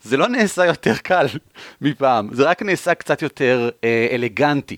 זה 0.03 0.17
לא 0.17 0.29
נעשה 0.29 0.65
יותר 0.65 0.97
קל 0.97 1.27
מפעם, 1.81 2.29
זה 2.33 2.45
רק 2.45 2.63
נעשה 2.63 2.95
קצת 2.95 3.23
יותר 3.23 3.71
אה, 3.85 4.09
אלגנטי. 4.13 4.77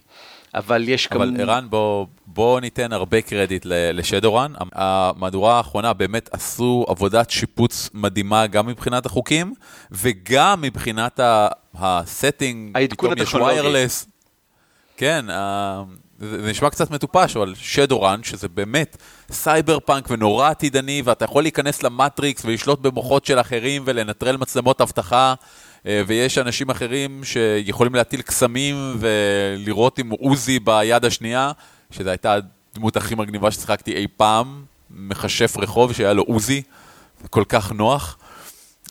אבל 0.55 0.89
יש 0.89 1.07
אבל 1.13 1.31
כמו... 1.37 1.43
ערן, 1.43 1.67
בוא, 1.71 2.07
בוא 2.27 2.61
ניתן 2.61 2.93
הרבה 2.93 3.21
קרדיט 3.23 3.63
ל 3.67 3.75
Shadowrun. 3.75 4.53
המהדורה 4.73 5.57
האחרונה 5.57 5.93
באמת 5.93 6.29
עשו 6.33 6.85
עבודת 6.89 7.31
שיפוץ 7.31 7.91
מדהימה 7.95 8.47
גם 8.47 8.67
מבחינת 8.67 9.07
החוקים, 9.07 9.55
וגם 9.91 10.61
מבחינת 10.61 11.21
ה 11.75 11.86
setting, 11.86 12.79
פתאום 12.91 13.13
יש 13.19 13.35
wireless. 13.35 14.07
כן, 14.97 15.27
זה 16.21 16.51
נשמע 16.51 16.71
קצת 16.71 16.91
מטופש, 16.91 17.37
אבל 17.37 17.55
Shadowrun, 17.57 18.23
שזה 18.23 18.49
באמת 18.49 18.97
סייבר 19.31 19.81
פאנק 19.81 20.11
ונורא 20.11 20.49
עתידני, 20.49 21.03
ואתה 21.05 21.25
יכול 21.25 21.43
להיכנס 21.43 21.83
למטריקס 21.83 22.45
ולשלוט 22.45 22.81
במוחות 22.81 23.25
של 23.25 23.41
אחרים 23.41 23.83
ולנטרל 23.85 24.37
מצלמות 24.37 24.81
אבטחה. 24.81 25.35
אה, 25.87 26.03
ויש 26.07 26.39
אנשים 26.39 26.71
אחרים 26.71 27.25
שיכולים 27.25 27.95
להטיל 27.95 28.23
קסמים 28.23 28.97
ולירות 28.99 29.99
עם 29.99 30.11
עוזי 30.11 30.59
ביד 30.59 31.05
השנייה, 31.05 31.53
שזו 31.91 32.11
הייתה 32.11 32.39
הדמות 32.75 32.97
הכי 32.97 33.15
מגניבה 33.15 33.51
ששיחקתי 33.51 33.93
אי 33.93 34.07
פעם, 34.17 34.65
מכשף 34.91 35.57
רחוב 35.57 35.93
שהיה 35.93 36.13
לו 36.13 36.23
עוזי, 36.23 36.63
כל 37.31 37.45
כך 37.49 37.73
נוח, 37.73 38.19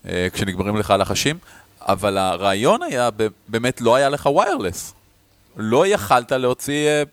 אה, 0.07 0.27
כשנגמרים 0.33 0.77
לך 0.77 0.91
הלחשים, 0.91 1.37
אבל 1.81 2.17
הרעיון 2.17 2.83
היה, 2.83 3.09
באמת 3.47 3.81
לא 3.81 3.95
היה 3.95 4.09
לך 4.09 4.25
wireless. 4.25 4.93
לא 5.57 5.87
יכלת 5.87 6.31
להוציא 6.31 6.87
אה, 6.87 7.03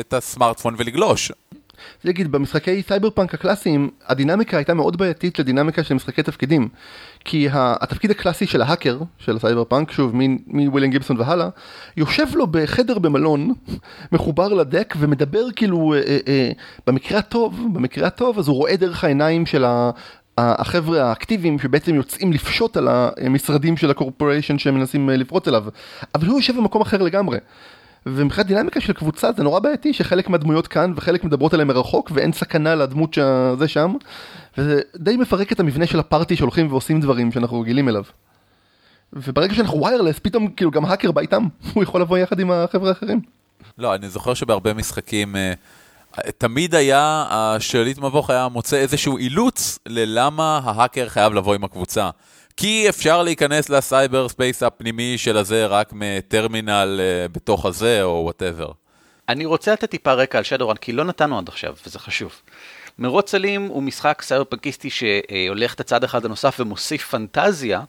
את 0.00 0.12
הסמארטפון 0.12 0.74
ולגלוש. 0.78 1.32
נגיד, 2.04 2.32
במשחקי 2.32 2.82
סייבר 2.82 3.10
פאנק 3.10 3.34
הקלאסיים, 3.34 3.90
הדינמיקה 4.06 4.56
הייתה 4.56 4.74
מאוד 4.74 4.96
בעייתית 4.96 5.38
לדינמיקה 5.38 5.84
של 5.84 5.94
משחקי 5.94 6.22
תפקידים. 6.22 6.68
כי 7.24 7.48
התפקיד 7.52 8.10
הקלאסי 8.10 8.46
של 8.46 8.62
ההאקר, 8.62 8.98
של 9.18 9.38
סייבר 9.38 9.64
פאנק, 9.64 9.90
שוב, 9.90 10.12
מוויליאם 10.46 10.90
גיבסון 10.90 11.20
והלאה, 11.20 11.48
יושב 11.96 12.26
לו 12.34 12.46
בחדר 12.46 12.98
במלון, 12.98 13.52
מחובר 14.12 14.48
ל 14.48 14.56
deck, 14.56 14.94
ומדבר 14.98 15.50
כאילו, 15.56 15.94
אה, 15.94 15.98
אה, 15.98 16.18
אה, 16.28 16.50
במקרה 16.86 17.18
הטוב, 17.18 17.60
במקרה 17.72 18.06
הטוב, 18.06 18.38
אז 18.38 18.48
הוא 18.48 18.56
רואה 18.56 18.76
דרך 18.76 19.04
העיניים 19.04 19.46
של 19.46 19.64
ה... 19.64 19.90
החבר'ה 20.38 21.04
האקטיביים 21.04 21.58
שבעצם 21.58 21.94
יוצאים 21.94 22.32
לפשוט 22.32 22.76
על 22.76 22.88
המשרדים 22.90 23.76
של 23.76 23.90
הקורפוריישן 23.90 24.58
שהם 24.58 24.74
מנסים 24.74 25.10
אה, 25.10 25.16
לפרוט 25.16 25.48
אליו, 25.48 25.64
אבל 26.14 26.26
הוא 26.26 26.38
יושב 26.38 26.56
במקום 26.56 26.82
אחר 26.82 27.02
לגמרי. 27.02 27.38
ומבחינת 28.06 28.46
דינמיקה 28.46 28.80
של 28.80 28.92
קבוצה 28.92 29.32
זה 29.32 29.42
נורא 29.42 29.60
בעייתי 29.60 29.92
שחלק 29.92 30.28
מהדמויות 30.28 30.66
כאן 30.66 30.92
וחלק 30.96 31.24
מדברות 31.24 31.54
עליהם 31.54 31.68
מרחוק 31.68 32.10
ואין 32.14 32.32
סכנה 32.32 32.74
לדמות 32.74 33.14
שזה 33.14 33.68
שם 33.68 33.94
וזה 34.58 34.80
די 34.96 35.16
מפרק 35.16 35.52
את 35.52 35.60
המבנה 35.60 35.86
של 35.86 36.00
הפארטי 36.00 36.36
שהולכים 36.36 36.66
ועושים 36.70 37.00
דברים 37.00 37.32
שאנחנו 37.32 37.60
רגילים 37.60 37.88
אליו. 37.88 38.02
וברגע 39.12 39.54
שאנחנו 39.54 39.82
ויירלס 39.82 40.18
פתאום 40.18 40.48
כאילו 40.48 40.70
גם 40.70 40.84
האקר 40.84 41.12
בא 41.12 41.20
איתם 41.20 41.44
הוא 41.74 41.82
יכול 41.82 42.00
לבוא 42.00 42.18
יחד 42.18 42.40
עם 42.40 42.50
החבר'ה 42.50 42.88
האחרים. 42.88 43.20
לא 43.78 43.94
אני 43.94 44.08
זוכר 44.08 44.34
שבהרבה 44.34 44.74
משחקים 44.74 45.36
אה, 45.36 45.52
תמיד 46.38 46.74
היה 46.74 47.24
השליט 47.30 47.98
מבוך 47.98 48.30
היה 48.30 48.48
מוצא 48.48 48.76
איזשהו 48.76 49.18
אילוץ 49.18 49.78
ללמה 49.86 50.60
ההאקר 50.64 51.08
חייב 51.08 51.32
לבוא 51.32 51.54
עם 51.54 51.64
הקבוצה. 51.64 52.10
כי 52.56 52.88
אפשר 52.88 53.22
להיכנס 53.22 53.68
ל 53.70 53.80
cyber 53.80 54.28
space 54.28 54.62
הפנימי 54.62 55.18
של 55.18 55.36
הזה 55.36 55.66
רק 55.66 55.92
מטרמינל 55.92 57.00
אה, 57.00 57.32
בתוך 57.32 57.66
הזה 57.66 58.02
או 58.02 58.20
whatever. 58.24 58.72
אני 59.28 59.44
רוצה 59.44 59.72
לתת 59.72 59.90
טיפה 59.90 60.12
רקע 60.12 60.38
על 60.38 60.44
Shadowrun, 60.44 60.76
כי 60.76 60.92
לא 60.92 61.04
נתנו 61.04 61.38
עד 61.38 61.48
עכשיו, 61.48 61.74
וזה 61.86 61.98
חשוב. 61.98 62.32
מרוץ 62.98 63.30
צללים 63.30 63.66
הוא 63.66 63.82
משחק 63.82 64.22
סייבר 64.22 64.44
פנקיסטי 64.44 64.90
שהולך 64.90 65.74
את 65.74 65.80
הצעד 65.80 66.04
אחד 66.04 66.24
הנוסף 66.24 66.56
ומוסיף 66.60 67.08
פנטזיה 67.10 67.78
אה, 67.78 67.84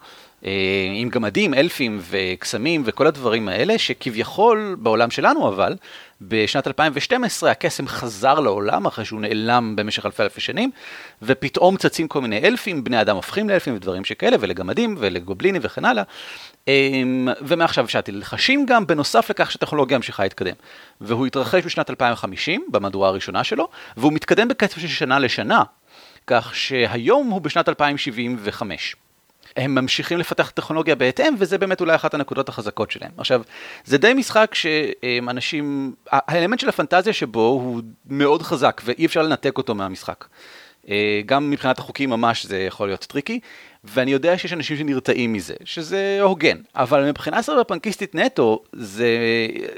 עם 0.96 1.10
גמדים, 1.10 1.54
אלפים 1.54 2.00
וקסמים 2.10 2.84
וכל 2.86 3.08
הדברים 3.08 3.48
האלה, 3.48 3.78
שכביכול, 3.78 4.76
בעולם 4.80 5.12
שלנו 5.12 5.48
אבל, 5.48 5.76
בשנת 6.22 6.68
2012 6.68 7.52
הקסם 7.52 7.88
חזר 7.88 8.40
לעולם 8.40 8.86
אחרי 8.86 9.06
שהוא 9.06 9.22
נעלם 9.22 9.76
במשך 9.76 10.06
אלפי 10.06 10.24
אלפי 10.24 10.42
שנים, 10.42 10.72
ופתאום 11.22 11.78
צצים 11.78 12.08
כל 12.08 12.22
מיני 12.22 12.40
אלפים, 12.44 12.84
בני 12.84 13.02
אדם 13.02 13.16
הופכים 13.16 13.50
לאלפים 13.50 13.76
ודברים 13.76 14.06
שכאלה, 14.06 14.38
ולגמדים 14.40 14.96
ולגובלינים 15.00 15.62
וכן 15.66 15.86
הלאה. 15.86 16.04
אמ, 16.68 17.28
ומעכשיו 17.42 17.86
אפשרתי 17.86 18.12
ללחשים 18.12 18.66
גם, 18.66 18.88
בנוסף 18.88 19.30
לכך 19.30 19.52
שהטכנולוגיה 19.52 19.98
ממשיכה 19.98 20.24
להתקדם. 20.24 20.56
והוא 21.02 21.28
התרחש 21.28 21.66
בשנת 21.66 21.90
2050, 21.90 22.66
במהדורה 22.72 23.10
הראשונה 23.10 23.44
שלו, 23.44 23.68
והוא 23.98 24.14
מתקדם 24.14 24.48
בקצב 24.48 24.80
של 24.82 24.88
שנה 24.88 25.20
לשנה, 25.20 25.64
כך 26.28 26.56
שהיום 26.56 27.30
הוא 27.30 27.42
בשנת 27.42 27.70
2075. 27.70 28.96
הם 29.58 29.76
ממשיכים 29.76 30.18
לפתח 30.18 30.50
טכנולוגיה 30.50 30.96
בהתאם, 30.96 31.36
וזה 31.38 31.58
באמת 31.58 31.82
אולי 31.82 31.96
אחת 31.96 32.14
הנקודות 32.14 32.50
החזקות 32.50 32.92
שלהם. 32.92 33.12
עכשיו, 33.18 33.42
זה 33.86 33.98
די 33.98 34.14
משחק 34.14 34.56
שאנשים, 34.56 35.94
האלמנט 36.12 36.60
של 36.60 36.70
הפנטזיה 36.70 37.14
שבו 37.14 37.40
הוא 37.40 37.82
מאוד 38.10 38.42
חזק, 38.42 38.82
ואי 38.86 39.06
אפשר 39.06 39.22
לנתק 39.22 39.58
אותו 39.58 39.76
מהמשחק. 39.76 40.26
אה, 40.90 41.22
גם 41.26 41.50
מבחינת 41.52 41.80
החוקים 41.80 42.10
ממש 42.10 42.46
זה 42.46 42.58
יכול 42.58 42.88
להיות 42.88 43.06
tricky, 43.06 43.40
ואני 43.84 44.12
יודע 44.12 44.38
שיש 44.38 44.54
אנשים 44.54 44.78
שנרתעים 44.78 45.34
מזה, 45.34 45.56
שזה 45.66 46.18
הוגן, 46.22 46.58
אבל 46.76 47.10
מבחינה 47.10 47.42
סייבר 47.42 47.64
פנקיסטית 47.64 48.16
נטו, 48.16 48.64
זה, 48.74 49.08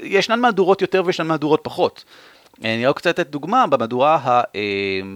ישנן 0.02 0.40
מהדורות 0.40 0.82
יותר 0.82 1.02
וישנן 1.06 1.26
מהדורות 1.26 1.60
פחות. 1.62 2.04
אני 2.64 2.86
רק 2.86 2.98
רוצה 2.98 3.10
לתת 3.10 3.26
דוגמה, 3.26 3.66
במהדורה, 3.66 4.42
אה, 4.54 4.60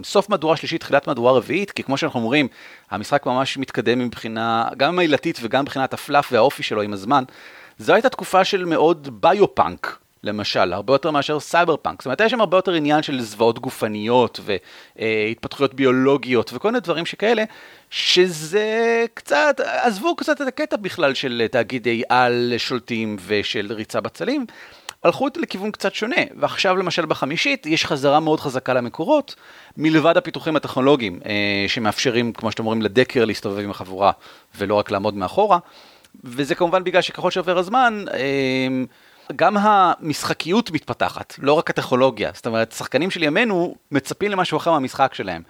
סוף 0.04 0.28
מהדורה 0.28 0.56
שלישית, 0.56 0.80
תחילת 0.80 1.06
מהדורה 1.06 1.32
רביעית, 1.32 1.70
כי 1.70 1.82
כמו 1.82 1.96
שאנחנו 1.96 2.20
אומרים, 2.20 2.48
המשחק 2.90 3.26
ממש 3.26 3.58
מתקדם 3.58 3.98
מבחינה, 3.98 4.68
גם 4.76 4.98
העלילתית 4.98 5.38
וגם 5.42 5.62
מבחינת 5.62 5.94
ה 5.94 6.00
fluff 6.00 6.28
והאופי 6.32 6.62
שלו 6.62 6.82
עם 6.82 6.92
הזמן. 6.92 7.24
זו 7.78 7.94
הייתה 7.94 8.08
תקופה 8.08 8.44
של 8.44 8.64
מאוד 8.64 9.08
biopunk, 9.20 9.98
למשל, 10.24 10.72
הרבה 10.72 10.94
יותר 10.94 11.10
מאשר 11.10 11.40
סייבר 11.40 11.76
פאנק. 11.76 12.02
זאת 12.02 12.06
אומרת, 12.06 12.20
יש 12.20 12.30
שם 12.30 12.40
הרבה 12.40 12.56
יותר 12.56 12.72
עניין 12.72 13.02
של 13.02 13.20
זוועות 13.20 13.58
גופניות 13.58 14.40
והתפתחויות 14.96 15.74
ביולוגיות 15.74 16.50
וכל 16.54 16.68
מיני 16.68 16.80
דברים 16.80 17.06
שכאלה, 17.06 17.44
שזה 17.90 19.04
קצת, 19.14 19.60
עזבו 19.60 20.16
קצת 20.16 20.42
את 20.42 20.46
הקטע 20.46 20.76
בכלל 20.76 21.14
של 21.14 21.46
תאגידי 21.50 22.02
על 22.08 22.54
שולטים 22.56 23.16
ושל 23.26 23.72
ריצה 23.72 24.00
בצללים. 24.00 24.46
הלכו 25.04 25.28
לכיוון 25.36 25.70
קצת 25.70 25.94
שונה, 25.94 26.16
ועכשיו 26.36 26.76
למשל 26.76 27.06
בחמישית 27.06 27.66
יש 27.66 27.86
חזרה 27.86 28.20
מאוד 28.20 28.40
חזקה 28.40 28.74
למקורות, 28.74 29.34
מלבד 29.76 30.16
הפיתוחים 30.16 30.56
הטכנולוגיים 30.56 31.20
אה, 31.26 31.64
שמאפשרים, 31.68 32.32
כמו 32.32 32.50
שאתם 32.50 32.62
אומרים, 32.64 32.82
ל 32.82 32.88
decker 32.88 33.24
להסתובב 33.24 33.58
עם 33.58 33.70
החבורה 33.70 34.12
ולא 34.58 34.74
רק 34.74 34.90
לעמוד 34.90 35.14
מאחורה, 35.14 35.58
וזה 36.24 36.54
כמובן 36.54 36.84
בגלל 36.84 37.02
שככל 37.02 37.30
שעובר 37.30 37.58
הזמן, 37.58 38.04
אה, 38.14 38.84
גם 39.36 39.56
המשחקיות 39.56 40.70
מתפתחת, 40.70 41.34
לא 41.38 41.52
רק 41.52 41.70
הטכנולוגיה, 41.70 42.30
זאת 42.34 42.46
אומרת, 42.46 42.72
שחקנים 42.72 43.10
של 43.10 43.22
ימינו 43.22 43.74
מצפים 43.92 44.30
למשהו 44.30 44.56
אחר 44.56 44.70
מהמשחק 44.70 45.14
שלהם. 45.14 45.42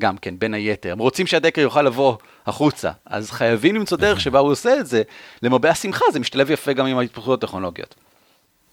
גם 0.00 0.16
כן, 0.16 0.34
בין 0.38 0.54
היתר. 0.54 0.92
הם 0.92 0.98
רוצים 0.98 1.26
שהדקר 1.26 1.60
יוכל 1.60 1.82
לבוא 1.82 2.16
החוצה, 2.46 2.90
אז 3.06 3.30
חייבים 3.30 3.74
למצוא 3.74 3.98
דרך 3.98 4.20
שבה 4.20 4.38
הוא 4.38 4.50
עושה 4.50 4.80
את 4.80 4.86
זה. 4.86 5.02
למרבה 5.42 5.70
השמחה, 5.70 6.04
זה 6.12 6.20
משתלב 6.20 6.50
יפה 6.50 6.72
גם 6.72 6.86
עם 6.86 6.98
ההתפתחויות 6.98 7.44
הטכנולוגיות. 7.44 7.94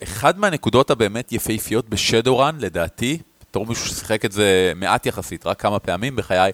אחד 0.03 0.39
מהנקודות 0.39 0.89
הבאמת 0.91 1.31
יפהפיות 1.31 1.89
בשדורן, 1.89 2.57
לדעתי, 2.59 3.17
בתור 3.41 3.65
מישהו 3.65 3.85
ששיחק 3.85 4.25
את 4.25 4.31
זה 4.31 4.73
מעט 4.75 5.05
יחסית, 5.05 5.45
רק 5.45 5.61
כמה 5.61 5.79
פעמים 5.79 6.15
בחיי, 6.15 6.51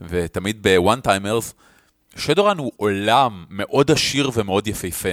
ותמיד 0.00 0.62
ב 0.62 0.71
one 0.71 1.00
timers, 1.00 1.54
Shadowrun 2.16 2.58
הוא 2.58 2.72
עולם 2.76 3.44
מאוד 3.50 3.90
עשיר 3.90 4.30
ומאוד 4.34 4.68
יפהפה. 4.68 5.08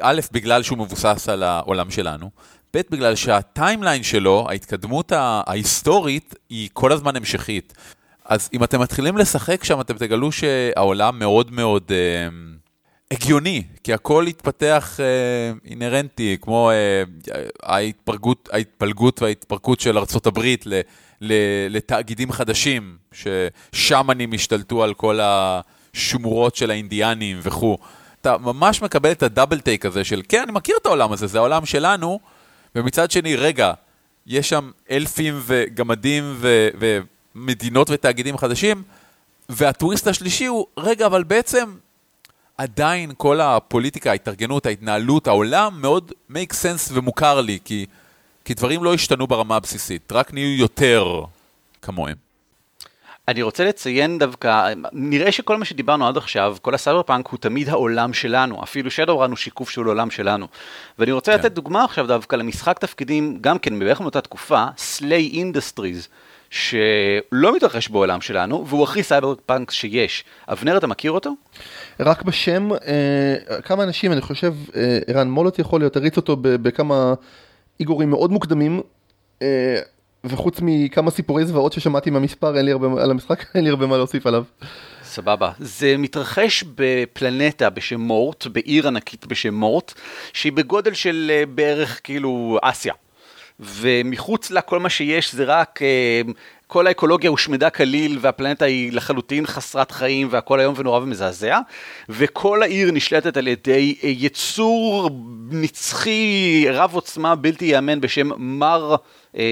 א', 0.00 0.20
בגלל 0.32 0.62
שהוא 0.62 0.78
מבוסס 0.78 1.28
על 1.28 1.42
העולם 1.42 1.90
שלנו, 1.90 2.30
ב', 2.76 2.80
בגלל 2.90 3.14
שה 3.14 3.38
timeline 3.38 4.02
שלו, 4.02 4.46
ההתקדמות 4.48 5.12
ההיסטורית, 5.12 6.34
היא 6.50 6.68
כל 6.72 6.92
הזמן 6.92 7.16
המשכית. 7.16 7.74
אז 8.24 8.48
אם 8.52 8.64
אתם 8.64 8.80
מתחילים 8.80 9.16
לשחק 9.16 9.64
שם, 9.64 9.80
אתם 9.80 9.98
תגלו 9.98 10.32
שהעולם 10.32 11.18
מאוד 11.18 11.50
מאוד 11.50 11.82
אה, 11.90 12.28
הגיוני, 13.10 13.62
כי 13.84 13.92
הכל 13.92 14.26
התפתח 14.26 15.00
אה, 15.00 15.70
אינהרנטי, 15.70 16.36
כמו 16.40 16.70
אה, 16.70 17.02
ההתפלגות, 17.62 18.48
ההתפלגות 18.52 19.22
וההתפרקות 19.22 19.80
של 19.80 19.98
הברית 20.26 20.66
ל, 20.66 20.80
ל, 21.20 21.32
לתאגידים 21.70 22.32
חדשים, 22.32 22.96
ששמנים 23.12 24.32
השתלטו 24.32 24.84
על 24.84 24.94
כל 24.94 25.18
השמורות 25.22 26.56
של 26.56 26.70
האינדיאנים 26.70 27.38
וכו'. 27.42 27.78
אתה 28.20 28.38
ממש 28.38 28.82
מקבל 28.82 29.12
את 29.12 29.22
הדאבל 29.22 29.60
טייק 29.60 29.86
הזה 29.86 30.04
של, 30.04 30.22
כן, 30.28 30.42
אני 30.42 30.52
מכיר 30.52 30.76
את 30.80 30.86
העולם 30.86 31.12
הזה, 31.12 31.26
זה 31.26 31.38
העולם 31.38 31.66
שלנו, 31.66 32.20
ומצד 32.74 33.10
שני, 33.10 33.36
רגע, 33.36 33.72
יש 34.26 34.48
שם 34.48 34.70
אלפים 34.90 35.40
וגמדים 35.46 36.34
ו- 36.36 36.68
ומדינות 37.34 37.90
ותאגידים 37.90 38.38
חדשים, 38.38 38.82
והטוויסט 39.48 40.06
השלישי 40.06 40.46
הוא, 40.46 40.66
רגע, 40.76 41.06
אבל 41.06 41.22
בעצם 41.24 41.74
עדיין 42.60 43.12
כל 43.16 43.40
הפוליטיקה, 43.40 44.10
ההתארגנות, 44.10 44.66
ההתנהלות, 44.66 45.26
העולם 45.26 45.80
מאוד 45.80 46.12
make 46.32 46.52
sense 46.52 46.92
ומוכר 46.92 47.40
לי, 47.40 47.58
כי, 47.64 47.86
כי 48.44 48.54
דברים 48.54 48.84
לא 48.84 48.94
השתנו 48.94 49.26
ברמה 49.26 49.56
הבסיסית, 49.56 50.12
רק 50.12 50.34
נהיו 50.34 50.58
יותר 50.58 51.22
כמוהם. 51.82 52.16
אני 53.28 53.42
רוצה 53.42 53.64
לציין 53.64 54.18
דווקא, 54.18 54.72
נראה 54.92 55.32
שכל 55.32 55.56
מה 55.56 55.64
שדיברנו 55.64 56.08
עד 56.08 56.16
עכשיו, 56.16 56.56
כל 56.62 56.74
הסייבר 56.74 57.02
פאנק 57.02 57.26
הוא 57.26 57.38
תמיד 57.38 57.68
העולם 57.68 58.12
שלנו, 58.12 58.62
אפילו 58.62 58.90
Shadowrun 58.90 59.30
הוא 59.30 59.36
שיקוף 59.36 59.70
של 59.70 59.84
עולם 59.84 60.10
שלנו. 60.10 60.46
ואני 60.98 61.12
רוצה 61.12 61.32
כן. 61.32 61.38
לתת 61.38 61.52
דוגמה 61.52 61.84
עכשיו 61.84 62.06
דווקא 62.06 62.36
למשחק 62.36 62.78
תפקידים, 62.78 63.38
גם 63.40 63.58
כן 63.58 63.78
בערך 63.78 64.00
מאותה 64.00 64.20
תקופה, 64.20 64.64
SLA 64.76 65.30
Industries, 65.32 66.08
שלא 66.50 67.56
מתרחש 67.56 67.88
בעולם 67.88 68.20
שלנו, 68.20 68.66
והוא 68.66 68.84
הכי 68.84 69.02
סייבר 69.02 69.34
פאנק 69.46 69.70
שיש. 69.70 70.24
אבנר, 70.48 70.76
אתה 70.76 70.86
מכיר 70.86 71.12
אותו? 71.12 71.34
רק 72.00 72.22
בשם, 72.22 72.68
אה, 72.72 73.60
כמה 73.62 73.82
אנשים, 73.82 74.12
אני 74.12 74.20
חושב, 74.20 74.54
אה, 74.76 74.98
ערן 75.06 75.30
מולוט 75.30 75.58
יכול 75.58 75.80
להיות, 75.80 75.96
הריץ 75.96 76.16
אותו 76.16 76.36
בכמה 76.40 77.14
איגורים 77.80 78.10
מאוד 78.10 78.30
מוקדמים. 78.30 78.80
אה, 79.42 79.80
וחוץ 80.24 80.58
מכמה 80.62 81.10
סיפורי 81.10 81.44
זוועות 81.44 81.72
ששמעתי 81.72 82.10
מהמספר, 82.10 82.56
אין 82.56 82.64
לי 82.64 82.72
הרבה, 82.72 83.02
על 83.02 83.10
המשחק, 83.10 83.44
אין 83.54 83.64
לי 83.64 83.70
הרבה 83.70 83.86
מה 83.86 83.96
להוסיף 83.96 84.26
עליו. 84.26 84.44
סבבה. 85.02 85.50
זה 85.58 85.96
מתרחש 85.98 86.64
בפלנטה 86.74 87.70
בשם 87.70 88.00
מורט, 88.00 88.46
בעיר 88.46 88.88
ענקית 88.88 89.26
בשם 89.26 89.54
מורט, 89.54 89.92
שהיא 90.32 90.52
בגודל 90.52 90.94
של 90.94 91.30
אה, 91.34 91.46
בערך 91.46 92.00
כאילו 92.04 92.58
אסיה. 92.62 92.94
ומחוץ 93.60 94.50
לה 94.50 94.60
כל 94.60 94.80
מה 94.80 94.88
שיש 94.88 95.34
זה 95.34 95.44
רק, 95.44 95.82
אה, 95.82 96.20
כל 96.66 96.86
האקולוגיה 96.86 97.30
הושמדה 97.30 97.70
כליל 97.70 98.18
והפלנטה 98.20 98.64
היא 98.64 98.92
לחלוטין 98.92 99.46
חסרת 99.46 99.90
חיים 99.90 100.28
והכל 100.30 100.60
איום 100.60 100.74
ונורא 100.76 100.98
ומזעזע, 100.98 101.58
וכל 102.08 102.62
העיר 102.62 102.90
נשלטת 102.92 103.36
על 103.36 103.48
ידי 103.48 103.96
אה, 104.04 104.08
יצור 104.08 105.10
נצחי 105.50 106.64
רב 106.70 106.94
עוצמה 106.94 107.34
בלתי 107.34 107.64
ייאמן 107.64 108.00
בשם 108.00 108.30
מר 108.36 108.96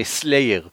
סלייר. 0.03 0.67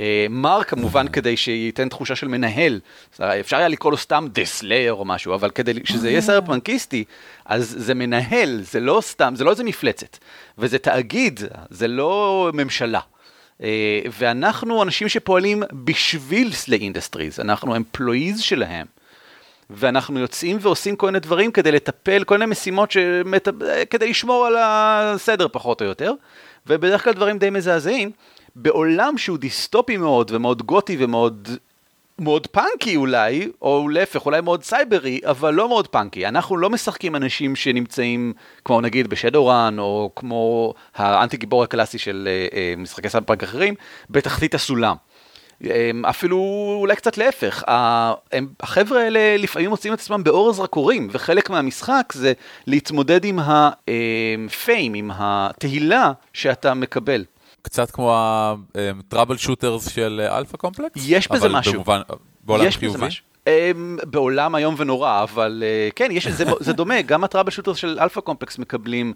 אה, 0.00 0.26
מר 0.30 0.64
כמובן 0.64 1.08
כדי 1.08 1.36
שייתן 1.36 1.88
תחושה 1.88 2.16
של 2.16 2.28
מנהל, 2.28 2.80
אפשר 3.20 3.56
היה 3.56 3.68
לקרוא 3.68 3.92
לו 3.92 3.98
סתם 3.98 4.26
the 4.32 4.44
Slayer 4.44 4.92
או 4.92 5.04
משהו, 5.04 5.34
אבל 5.34 5.50
כדי 5.50 5.72
שזה 5.84 6.10
יהיה 6.10 6.20
סרט 6.20 6.46
פאנקיסטי, 6.46 7.04
אז 7.44 7.74
זה 7.78 7.94
מנהל, 7.94 8.60
זה 8.62 8.80
לא 8.80 9.00
סתם, 9.00 9.34
זה 9.36 9.44
לא 9.44 9.50
איזה 9.50 9.64
מפלצת, 9.64 10.18
וזה 10.58 10.78
תאגיד, 10.78 11.40
זה 11.70 11.88
לא 11.88 12.50
ממשלה. 12.54 13.00
אה, 13.62 14.00
ואנחנו 14.18 14.82
אנשים 14.82 15.08
שפועלים 15.08 15.62
בשביל 15.72 16.52
SLA 16.52 16.76
Industries, 16.76 17.40
אנחנו 17.40 17.76
employees 17.76 18.40
שלהם. 18.40 18.86
ואנחנו 19.72 20.18
יוצאים 20.18 20.58
ועושים 20.60 20.96
כל 20.96 21.06
מיני 21.06 21.20
דברים 21.20 21.52
כדי 21.52 21.72
לטפל, 21.72 22.24
כל 22.24 22.38
מיני 22.38 22.50
משימות 22.50 22.90
שמת... 22.90 23.48
כדי 23.90 24.10
לשמור 24.10 24.46
על 24.46 24.56
הסדר 24.58 25.46
פחות 25.52 25.82
או 25.82 25.86
יותר, 25.86 26.12
ובדרך 26.66 27.04
כלל 27.04 27.12
דברים 27.12 27.38
די 27.38 27.50
מזעזעים. 27.50 28.10
בעולם 28.56 29.18
שהוא 29.18 29.38
דיסטופי 29.38 29.96
מאוד 29.96 30.30
ומאוד 30.34 30.62
גותי 30.62 30.96
ומאוד 30.98 31.48
מאוד 32.20 32.46
פאנקי 32.46 32.96
אולי, 32.96 33.48
או 33.62 33.88
להפך, 33.88 34.26
אולי 34.26 34.40
מאוד 34.40 34.62
סייברי, 34.62 35.20
אבל 35.24 35.54
לא 35.54 35.68
מאוד 35.68 35.86
פאנקי. 35.86 36.26
אנחנו 36.26 36.56
לא 36.56 36.70
משחקים 36.70 37.16
אנשים 37.16 37.56
שנמצאים, 37.56 38.32
כמו 38.64 38.80
נגיד 38.80 39.08
ב 39.08 39.14
Shadowrun, 39.14 39.76
או 39.78 40.10
כמו 40.16 40.74
האנטי 40.94 41.36
גיבור 41.36 41.62
הקלאסי 41.62 41.98
של 41.98 42.28
אה, 42.50 42.52
אה, 42.52 42.80
משחקי 42.80 43.08
סייבר 43.08 43.26
פאנק 43.26 43.42
אחרים, 43.42 43.74
בתחתית 44.10 44.54
הסולם. 44.54 44.96
אמ, 45.62 45.66
אפילו 46.08 46.36
אולי 46.80 46.96
קצת 46.96 47.18
להפך, 47.18 47.64
החבר'ה 48.60 49.02
האלה 49.02 49.36
לפעמים 49.36 49.70
מוצאים 49.70 49.94
את 49.94 49.98
עצמם 49.98 50.24
באור 50.24 50.50
הזרקורים, 50.50 51.08
וחלק 51.12 51.50
מהמשחק 51.50 52.12
זה 52.12 52.32
להתמודד 52.66 53.24
עם 53.24 53.38
ה 53.38 53.64
fame, 53.64 54.94
עם 54.94 55.10
התהילה 55.14 56.12
שאתה 56.32 56.74
מקבל. 56.74 57.24
קצת 57.62 57.90
כמו 57.90 58.14
ה 58.74 59.36
troubleshooters 59.36 59.88
של 59.88 60.20
Alpha 60.30 60.56
Complex? 60.56 61.02
יש 61.06 61.28
בזה 61.28 61.48
משהו. 61.48 61.72
במובן, 61.72 62.00
בעולם 62.44 62.66
יש 62.66 62.76
חיובי? 62.76 62.96
בזה 62.96 63.06
משהו. 63.06 63.24
אמ, 63.46 64.06
בעולם 64.06 64.56
איום 64.56 64.74
ונורא, 64.78 65.22
אבל 65.22 65.62
אה, 65.62 65.92
כן, 65.94 66.08
יש, 66.12 66.28
זה, 66.28 66.44
זה 66.60 66.72
דומה, 66.72 67.02
גם 67.02 67.24
ה 67.24 67.50
troubleshooters 67.50 67.76
של 67.76 67.98
Alpha 68.00 68.20
Complex 68.20 68.58
מקבלים 68.58 69.12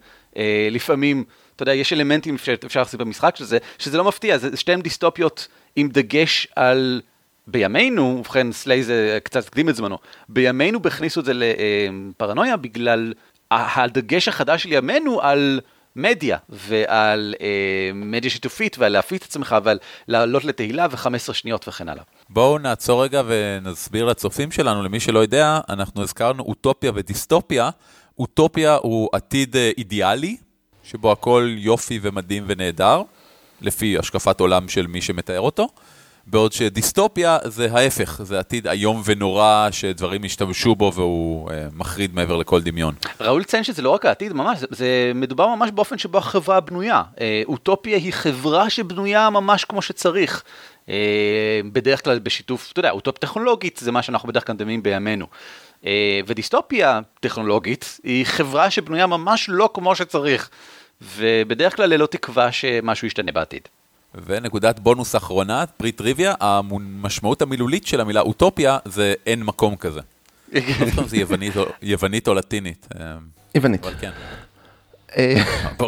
לפעמים, 0.71 1.25
אתה 1.57 1.63
יודע, 1.63 1.75
יש 1.75 1.93
אלמנטים 1.93 2.39
שאפשר 2.39 2.81
לעשות 2.81 3.01
במשחק 3.01 3.37
של 3.37 3.45
זה, 3.45 3.59
שזה 3.79 3.99
לא 3.99 4.05
מפתיע, 4.05 4.39
זה 4.39 4.57
שתיהן 4.57 4.83
דיסטופיות 4.83 5.49
עם 5.77 5.89
דגש 5.89 6.47
על... 6.57 7.01
בימינו, 7.47 8.17
ובכן 8.19 8.53
סליי 8.53 8.83
זה 8.83 9.19
קצת 9.23 9.47
הקדים 9.47 9.69
את 9.69 9.77
זמנו, 9.77 9.99
בימינו 10.29 10.81
הכניסו 10.85 11.21
את 11.21 11.25
זה 11.25 11.33
לפרנויה 11.35 12.57
בגלל 12.57 13.13
הדגש 13.51 14.29
החדש 14.29 14.63
של 14.63 14.73
ימינו 14.73 15.21
על 15.23 15.61
מדיה 15.97 16.39
ועל 16.49 17.35
אה, 17.41 17.91
מדיה 17.95 18.31
שיתופית 18.31 18.79
ועל 18.79 18.93
להפיץ 18.93 19.23
את 19.23 19.29
עצמך 19.29 19.57
ועל 19.65 19.79
לעלות 20.09 20.45
לתהילה 20.45 20.87
ו-15 20.91 21.33
שניות 21.33 21.69
וכן 21.69 21.89
הלאה. 21.89 22.03
בואו 22.29 22.59
נעצור 22.59 23.05
רגע 23.05 23.23
ונסביר 23.27 24.05
לצופים 24.05 24.51
שלנו, 24.51 24.83
למי 24.83 25.01
שלא 25.01 25.19
יודע, 25.19 25.61
אנחנו 25.69 26.03
הזכרנו 26.03 26.43
אוטופיה 26.43 26.93
ודיסטופיה. 26.95 27.71
אוטופיה 28.19 28.75
הוא 28.75 29.09
עתיד 29.13 29.57
אה, 29.57 29.71
אידיאלי, 29.79 30.37
שבו 30.85 31.13
הכל 31.13 31.55
יופי 31.57 31.99
ומדהים 32.03 32.45
ונהדר, 32.47 33.03
לפי 33.61 33.99
השקפת 33.99 34.41
עולם 34.41 34.69
של 34.69 34.87
מי 34.87 35.03
שמתאר 35.03 35.41
אותו. 35.41 35.69
בעוד 36.27 36.53
שדיסטופיה 36.53 37.39
זה 37.45 37.69
ההפך, 37.73 38.21
זה 38.23 38.39
עתיד 38.39 38.69
איום 38.69 39.03
ונורא 39.05 39.69
שדברים 39.71 40.25
ישתמשו 40.25 40.75
בו 40.75 40.93
והוא 40.95 41.51
אה, 41.51 41.67
מחריד 41.73 42.15
מעבר 42.15 42.37
לכל 42.37 42.63
דמיון. 42.63 42.95
ראוי 43.21 43.41
לציין 43.41 43.65
שזה 43.65 43.83
לא 43.83 43.91
רק 43.91 44.07
העתיד, 44.07 44.33
ממש, 44.33 44.59
זה, 44.59 44.67
זה 44.71 45.13
מדובר 45.15 45.55
ממש 45.55 45.71
באופן 45.71 45.99
שבו 45.99 46.19
החברה 46.19 46.61
בנויה. 46.61 47.03
אה, 47.21 47.43
אוטופיה 47.47 47.97
היא 47.97 48.13
חברה 48.13 48.71
שבנויה 48.71 49.31
ממש 49.31 49.65
כמו 49.65 49.83
שצריך. 49.83 50.43
אה, 50.89 51.61
בדרך 51.73 52.05
כלל 52.05 52.19
בשיתוף, 52.19 52.73
אתה 52.73 52.81
יודע, 52.81 52.91
אוטופיה 52.91 53.21
טכנולוגית 53.21 53.81
זה 53.83 53.93
מה 53.93 54.03
שאנחנו 54.03 54.29
בדרך 54.29 54.47
כלל 54.47 54.55
מדמים 54.55 54.83
בימינו. 54.83 55.27
אה, 55.87 56.21
ודיסטופיה 56.27 57.01
טכנולוגית 57.21 58.01
היא 58.05 58.27
חברה 58.27 58.71
שבנויה 58.71 59.07
ממש 59.07 59.47
לא 59.49 59.71
כמו 59.75 59.95
שצריך. 59.95 60.51
ובדרך 61.17 61.77
כלל 61.77 61.91
ללא 61.91 62.07
תקווה 62.07 62.53
שמשהו 62.53 63.07
ישתנה 63.07 63.33
בעתיד. 63.33 63.69
ונקודת 64.27 64.79
בונוס 64.79 65.17
אחרונה, 65.17 65.65
פריט 65.77 65.93
טריוויה, 65.93 66.35
המשמעות 66.41 67.43
המילולית 67.43 67.87
של 67.87 68.01
המילה 68.01 68.21
אוטופיה 68.21 68.79
זה 68.85 69.15
אין 69.27 69.43
מקום 69.43 69.77
כזה. 69.77 70.01
לא 70.53 70.61
זוכר 70.87 71.03
אם 71.03 71.09
זה 71.09 71.17
יוונית 71.83 72.29
או 72.29 72.35
לטינית. 72.35 72.89
אה, 73.01 73.17
יוונית. 73.55 73.85
אבל 73.85 73.95
כן. 74.01 74.11
אה, 75.17 75.43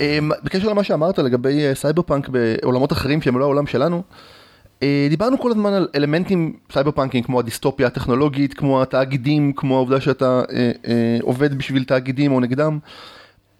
אה, 0.00 0.18
בקשר 0.42 0.68
למה 0.68 0.84
שאמרת 0.84 1.18
לגבי 1.18 1.74
סייבר 1.74 2.02
פאנק 2.02 2.28
בעולמות 2.28 2.92
אחרים 2.92 3.22
שהם 3.22 3.38
לא 3.38 3.44
העולם 3.44 3.66
שלנו, 3.66 4.02
דיברנו 5.10 5.40
כל 5.40 5.50
הזמן 5.50 5.72
על 5.72 5.88
אלמנטים 5.94 6.56
סייבר 6.72 6.90
פאנקים 6.90 7.22
כמו 7.22 7.38
הדיסטופיה 7.38 7.86
הטכנולוגית, 7.86 8.54
כמו 8.54 8.82
התאגידים, 8.82 9.52
כמו 9.56 9.76
העובדה 9.76 10.00
שאתה 10.00 10.42
עובד 11.22 11.58
בשביל 11.58 11.84
תאגידים 11.84 12.32
או 12.32 12.40
נגדם. 12.40 12.78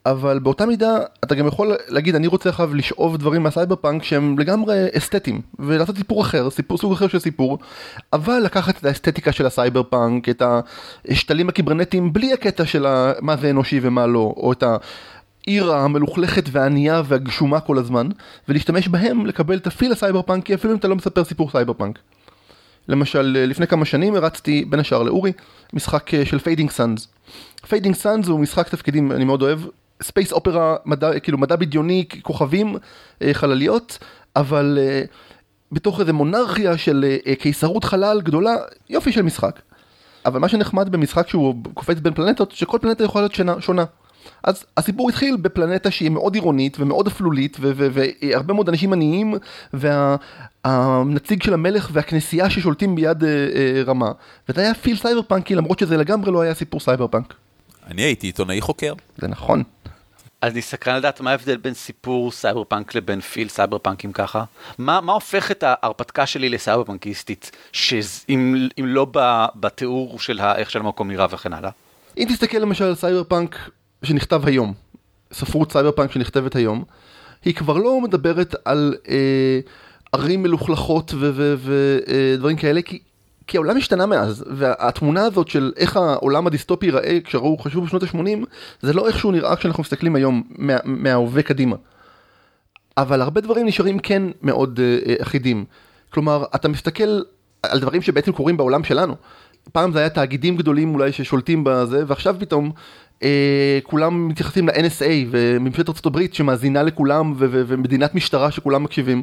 אבל 0.07 0.39
באותה 0.39 0.67
מידה 0.67 0.99
אתה 1.25 1.35
גם 1.35 1.47
יכול 1.47 1.77
להגיד 1.89 2.15
אני 2.15 2.27
רוצה 2.27 2.49
עכשיו 2.49 2.75
לשאוב 2.75 3.17
דברים 3.17 3.43
מהסייבר 3.43 3.77
פאנק 3.77 4.03
שהם 4.03 4.39
לגמרי 4.39 4.87
אסתטיים 4.93 5.41
ולעשות 5.59 5.97
סיפור 5.97 6.23
אחר, 6.23 6.51
סיפור, 6.51 6.79
סוג 6.79 6.93
אחר 6.93 7.09
של 7.09 7.19
סיפור 7.19 7.59
אבל 8.13 8.39
לקחת 8.39 8.79
את 8.79 8.85
האסתטיקה 8.85 9.33
של 9.33 9.47
הסייבר 9.47 9.83
פאנק, 9.83 10.29
את 10.29 10.43
השתלים 11.09 11.49
הקיברנטיים 11.49 12.13
בלי 12.13 12.33
הקטע 12.33 12.67
של 12.67 12.87
מה 13.21 13.37
זה 13.37 13.51
אנושי 13.51 13.81
ומה 13.83 14.07
לא, 14.07 14.35
או 14.37 14.53
את 14.53 14.65
העיר 15.47 15.73
המלוכלכת 15.73 16.45
והענייה 16.53 17.03
והגשומה 17.05 17.61
כל 17.61 17.79
הזמן 17.79 18.09
ולהשתמש 18.49 18.89
בהם 18.89 19.27
לקבל 19.27 19.57
את 19.57 19.67
ה 19.67 19.72
feel 19.72 19.93
הסייבר 19.93 20.23
פאנקי 20.23 20.55
אפילו 20.55 20.73
אם 20.73 20.79
אתה 20.79 20.89
לא 20.89 20.97
מספר 20.97 21.25
סיפור 21.25 21.51
סייבר 21.51 21.73
פאנק. 21.73 21.99
למשל 22.89 23.37
לפני 23.49 23.67
כמה 23.67 23.85
שנים 23.85 24.15
הרצתי 24.15 24.65
בין 24.69 24.81
השאר 24.81 25.03
לאורי 25.03 25.33
משחק 25.73 26.11
של 26.25 26.39
Fading 26.39 26.71
Suns. 26.71 27.09
Fading 27.69 27.95
Suns 27.95 28.29
הוא 28.29 28.41
משחק 28.41 28.69
תפקידים 28.69 29.13
אני 29.13 29.25
מאוד 29.25 29.43
אוהב 29.43 29.61
space 30.03 30.33
opera, 30.33 30.77
מדע, 30.85 31.21
כאילו 31.21 31.39
מדע 31.39 31.57
בדיוני, 31.57 32.05
כוכבים, 32.23 32.77
אה, 33.23 33.35
חלליות, 33.35 33.99
אבל 34.37 34.79
אה, 34.81 35.03
בתוך 35.73 36.01
איזה 36.01 36.13
מונרכיה 36.13 36.79
של 36.79 37.17
אה, 37.27 37.35
קיסרות 37.35 37.85
חלל 37.85 38.21
גדולה, 38.21 38.55
יופי 38.91 39.13
של 39.13 39.23
משחק. 39.23 39.61
אבל 40.27 40.41
מה 40.41 40.49
שנחמד 40.49 40.93
במשחק 40.93 41.29
שהוא 41.29 41.55
קופץ 41.75 41.99
בין 41.99 42.15
פלנטות, 42.15 42.53
שכל 42.53 42.79
פלנטה 42.81 43.05
יכולה 43.05 43.23
להיות 43.23 43.35
שונה. 43.35 43.61
שונה. 43.61 43.85
אז 44.45 44.65
הסיפור 44.77 45.09
התחיל 45.09 45.37
בפלנטה 45.37 45.91
שהיא 45.91 46.11
מאוד 46.11 46.35
עירונית 46.35 46.81
ומאוד 46.81 47.07
אפלולית 47.07 47.57
והרבה 47.61 48.55
מאוד 48.55 48.69
אנשים 48.69 48.93
עניים 48.93 49.35
והנציג 49.73 51.43
של 51.43 51.55
המלך 51.55 51.91
והכנסייה 51.93 52.51
ששולטים 52.51 52.95
ביד 52.95 53.25
רמה 53.87 54.13
וזה 54.49 54.61
היה 54.61 54.75
feel 54.75 54.97
סייבר 54.97 55.23
פאנקי 55.23 55.55
למרות 55.55 55.79
שזה 55.79 55.97
לגמרי 55.97 56.33
לא 56.33 56.41
היה 56.41 56.55
סיפור 56.55 56.81
סייבר 56.81 57.07
פאנק. 57.07 57.35
אני 57.91 58.03
הייתי 58.03 58.27
עיתונאי 58.27 58.61
חוקר. 58.61 58.93
זה 59.19 59.29
נכון. 59.29 59.63
אז 60.43 60.53
אני 60.53 60.63
סקרן 60.63 60.97
לדעת 60.97 61.21
מה 61.21 61.31
ההבדל 61.31 61.57
בין 61.57 61.75
סיפור 61.75 62.33
סייבר 62.33 62.65
פאנק 62.65 62.95
לבין 62.95 63.21
feel 63.21 63.49
סייבר 63.49 63.79
פאנקים 63.79 64.13
ככה? 64.13 64.45
מה, 64.79 65.01
מה 65.01 65.13
הופך 65.13 65.51
את 65.51 65.65
ההרפתקה 65.67 66.27
שלי 66.27 66.49
לסייבר 66.49 66.85
פאנקיסטית, 66.85 67.51
שאם 67.73 68.69
לא 68.79 69.07
בתיאור 69.55 70.19
של 70.19 70.41
איך 70.41 70.71
של 70.71 70.79
המקום 70.79 71.11
נראה 71.11 71.27
וכן 71.31 71.53
הלאה? 71.53 71.71
אם 72.19 72.27
תסתכל 72.29 72.59
למשל 72.59 72.85
על 72.85 72.95
סייבר 72.95 73.25
פאנק 73.25 73.71
שנכתב 74.03 74.47
היום, 74.47 74.75
ספרות 75.33 75.73
סייבר 75.73 75.93
פאנק 75.93 76.13
שנכתבת 76.13 76.57
היום, 76.57 76.85
היא 77.45 77.55
כבר 77.55 77.77
לא 77.77 78.01
מדברת 78.01 78.55
על 78.65 78.95
אה, 79.09 79.61
ערים 80.13 80.43
מלוכלכות 80.43 81.15
ודברים 81.15 82.57
אה, 82.57 82.63
כאלה, 82.63 82.83
כי 82.83 82.99
כי 83.51 83.57
העולם 83.57 83.77
השתנה 83.77 84.07
מאז, 84.07 84.45
והתמונה 84.51 85.25
הזאת 85.25 85.49
של 85.49 85.73
איך 85.77 85.97
העולם 85.97 86.47
הדיסטופי 86.47 86.87
ייראה 86.87 87.19
כשראו 87.25 87.59
חשבו 87.59 87.83
בשנות 87.83 88.03
ה-80, 88.03 88.47
זה 88.81 88.93
לא 88.93 89.09
איך 89.09 89.19
שהוא 89.19 89.33
נראה 89.33 89.57
כשאנחנו 89.57 89.81
מסתכלים 89.81 90.17
היום 90.17 90.43
מה, 90.51 90.77
מההווה 90.85 91.43
קדימה. 91.43 91.77
אבל 92.97 93.23
הרבה 93.23 93.41
דברים 93.41 93.67
נשארים 93.67 93.99
כן 93.99 94.23
מאוד 94.43 94.81
אה, 94.81 95.23
אחידים. 95.23 95.65
כלומר, 96.11 96.45
אתה 96.55 96.69
מסתכל 96.69 97.21
על 97.63 97.81
דברים 97.81 98.03
שבעצם 98.03 98.33
קורים 98.33 98.57
בעולם 98.57 98.85
שלנו. 98.85 99.15
פעם 99.73 99.93
זה 99.93 99.99
היה 99.99 100.09
תאגידים 100.09 100.57
גדולים 100.57 100.95
אולי 100.95 101.13
ששולטים 101.13 101.65
בזה, 101.65 102.05
ועכשיו 102.07 102.37
פתאום 102.39 102.73
אה, 103.23 103.79
כולם 103.83 104.29
מתייחסים 104.29 104.69
ל-NSA 104.69 105.29
וממשלת 105.31 105.89
ארה"ב 105.89 106.19
שמאזינה 106.33 106.83
לכולם 106.83 107.35
ומדינת 107.39 108.15
משטרה 108.15 108.51
שכולם 108.51 108.83
מקשיבים. 108.83 109.23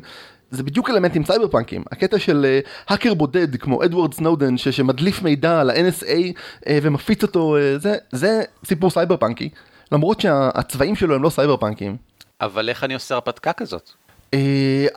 זה 0.52 0.64
בדיוק 0.64 0.90
אלמנטים 0.90 1.26
סייבר 1.26 1.48
פאנקים, 1.48 1.84
הקטע 1.92 2.20
של 2.20 2.46
אה, 2.64 2.70
האקר 2.88 3.14
בודד 3.14 3.56
כמו 3.56 3.84
אדוארד 3.84 4.14
סנודן 4.14 4.58
ש- 4.58 4.68
שמדליף 4.68 5.22
מידע 5.22 5.62
על 5.62 5.70
ה-NSA 5.70 6.40
אה, 6.68 6.74
אה, 6.74 6.80
ומפיץ 6.82 7.24
אותו, 7.24 7.58
אה, 7.58 7.82
זה, 7.82 7.96
זה 8.12 8.42
סיפור 8.66 8.90
סייבר 8.90 9.18
פאנקי, 9.18 9.50
למרות 9.92 10.22
שהצבעים 10.22 10.96
שלו 10.96 11.16
הם 11.16 11.24
לא 11.24 11.30
סייבר 11.30 11.58
פאנקים. 11.58 11.98
אבל 12.42 12.70
איך 12.70 12.84
אני 12.84 12.94
עושה 12.94 13.16
הרפתקה 13.16 13.54
כזאת? 13.54 13.90
אה, 14.36 14.38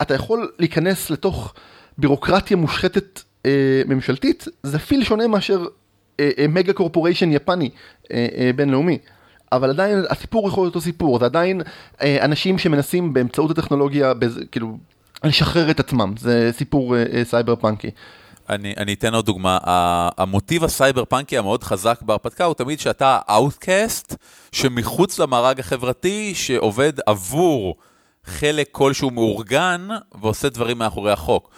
אתה 0.03 0.15
יכול 0.15 0.53
להיכנס 0.59 1.11
לתוך 1.11 1.55
בירוקרטיה 1.99 2.57
מושחתת 2.57 3.23
אה, 3.43 3.47
ממשלתית, 3.87 4.45
זה 4.63 4.79
feel 4.79 5.05
שונה 5.05 5.27
מאשר 5.27 5.65
אה, 5.65 6.19
אה, 6.19 6.49
mega 6.49 6.73
corporation 6.73 7.33
יפני 7.33 7.71
אה, 8.05 8.07
אה, 8.09 8.13
בינלאומי. 8.57 8.99
אבל 9.53 9.71
עדיין 9.71 10.05
הסיפור 10.11 10.49
יכול 10.49 10.65
להיות 10.65 10.75
אותו 10.75 10.85
סיפור, 10.85 11.19
זה 11.19 11.25
עדיין 11.25 11.61
אה, 12.03 12.25
אנשים 12.25 12.59
שמנסים 12.59 13.13
באמצעות 13.13 13.51
הטכנולוגיה, 13.51 14.15
בז, 14.15 14.41
כאילו 14.53 14.79
לשחרר 15.25 15.71
את 15.71 15.81
עצמם, 15.81 16.15
זה 16.19 16.51
סיפור 16.53 16.97
אה, 16.97 17.25
סייבר 17.25 17.57
פאנקי. 17.57 17.91
אני, 18.51 18.75
אני 18.77 18.95
אתן 18.95 19.15
עוד 19.15 19.27
דוגמה, 19.27 19.59
המוטיב 20.19 20.65
הסייבר 20.65 21.05
פאנקי 21.05 21.39
המאוד 21.39 21.65
חזק 21.65 22.03
בהרפתקה 22.03 22.45
הוא 22.45 22.55
תמיד 22.55 22.81
שאתה 22.81 23.19
outcast 23.31 24.17
שמחוץ 24.53 25.19
למארג 25.19 25.61
החברתי 25.61 26.35
שעובד 26.35 26.93
עבור 27.07 27.77
חלק 28.25 28.69
כלשהו 28.73 29.11
מאורגן 29.11 29.89
ועושה 30.21 30.49
דברים 30.49 30.79
מאחורי 30.79 31.13
החוק. 31.13 31.51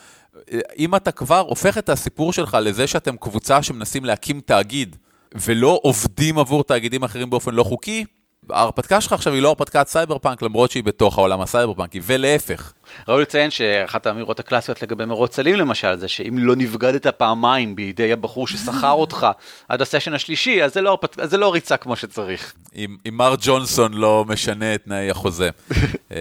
אם 0.78 0.94
אתה 0.94 1.10
כבר 1.12 1.38
הופך 1.38 1.78
את 1.78 1.88
הסיפור 1.88 2.32
שלך 2.32 2.56
לזה 2.60 2.86
שאתם 2.86 3.16
קבוצה 3.16 3.62
שמנסים 3.62 4.04
להקים 4.04 4.40
תאגיד 4.40 4.96
ולא 5.34 5.80
עובדים 5.82 6.38
עבור 6.38 6.64
תאגידים 6.64 7.02
אחרים 7.02 7.30
באופן 7.30 7.54
לא 7.54 7.64
חוקי, 7.64 8.04
ההרפתקה 8.50 9.00
שלך 9.00 9.12
עכשיו 9.12 9.32
היא 9.32 9.42
לא 9.42 9.48
הרפתקת 9.48 9.88
סייבר 9.88 10.18
פאנק 10.18 10.42
למרות 10.42 10.70
שהיא 10.70 10.84
בתוך 10.84 11.18
העולם 11.18 11.40
הסייבר 11.40 11.74
פאנקי 11.74 12.00
ולהפך. 12.02 12.72
ראוי 13.08 13.22
לציין 13.22 13.50
שאחת 13.50 14.06
האמירות 14.06 14.40
הקלאסיות 14.40 14.82
לגבי 14.82 15.04
מרוץ 15.04 15.36
צללים 15.36 15.54
למשל 15.54 15.96
זה 15.96 16.08
שאם 16.08 16.38
לא 16.38 16.56
נבגדת 16.56 17.06
פעמיים 17.06 17.76
בידי 17.76 18.12
הבחור 18.12 18.48
ששכר 18.48 18.90
אותך 18.90 19.26
עד 19.68 19.82
הסשן 19.82 20.14
השלישי 20.14 20.64
אז 20.64 20.74
זה 20.74 20.80
לא, 20.80 20.90
הרפת... 20.90 21.18
אז 21.18 21.30
זה 21.30 21.36
לא 21.38 21.52
ריצה 21.52 21.76
כמו 21.76 21.96
שצריך. 21.96 22.52
אם, 22.76 22.96
אם 23.08 23.16
מר 23.16 23.34
ג'ונסון 23.40 23.94
לא 23.94 24.24
משנה 24.28 24.74
את 24.74 24.84
תנאי 24.84 25.10
החוזה 25.10 25.50
אה, 26.12 26.16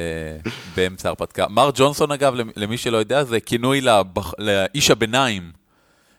באמצע 0.76 1.10
ההרפתקה. 1.10 1.48
מר 1.50 1.70
ג'ונסון 1.74 2.12
אגב 2.12 2.34
למי 2.56 2.78
שלא 2.78 2.98
יודע 2.98 3.24
זה 3.24 3.40
כינוי 3.40 3.82
לבח... 3.82 4.34
לאיש 4.38 4.92
הביניים. 4.92 5.62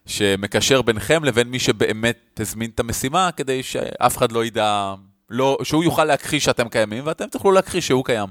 שמקשר 0.06 0.82
ביניכם 0.82 1.24
לבין 1.24 1.48
מי 1.48 1.58
שבאמת 1.58 2.40
הזמין 2.40 2.70
את 2.74 2.80
המשימה 2.80 3.30
כדי 3.36 3.62
שאף 3.62 4.16
אחד 4.16 4.32
לא 4.32 4.44
ידע 4.44 4.94
לא, 5.32 5.58
שהוא 5.62 5.84
יוכל 5.84 6.04
להכחיש 6.04 6.44
שאתם 6.44 6.68
קיימים, 6.68 7.06
ואתם 7.06 7.26
תוכלו 7.26 7.52
להכחיש 7.52 7.86
שהוא 7.86 8.04
קיים. 8.04 8.28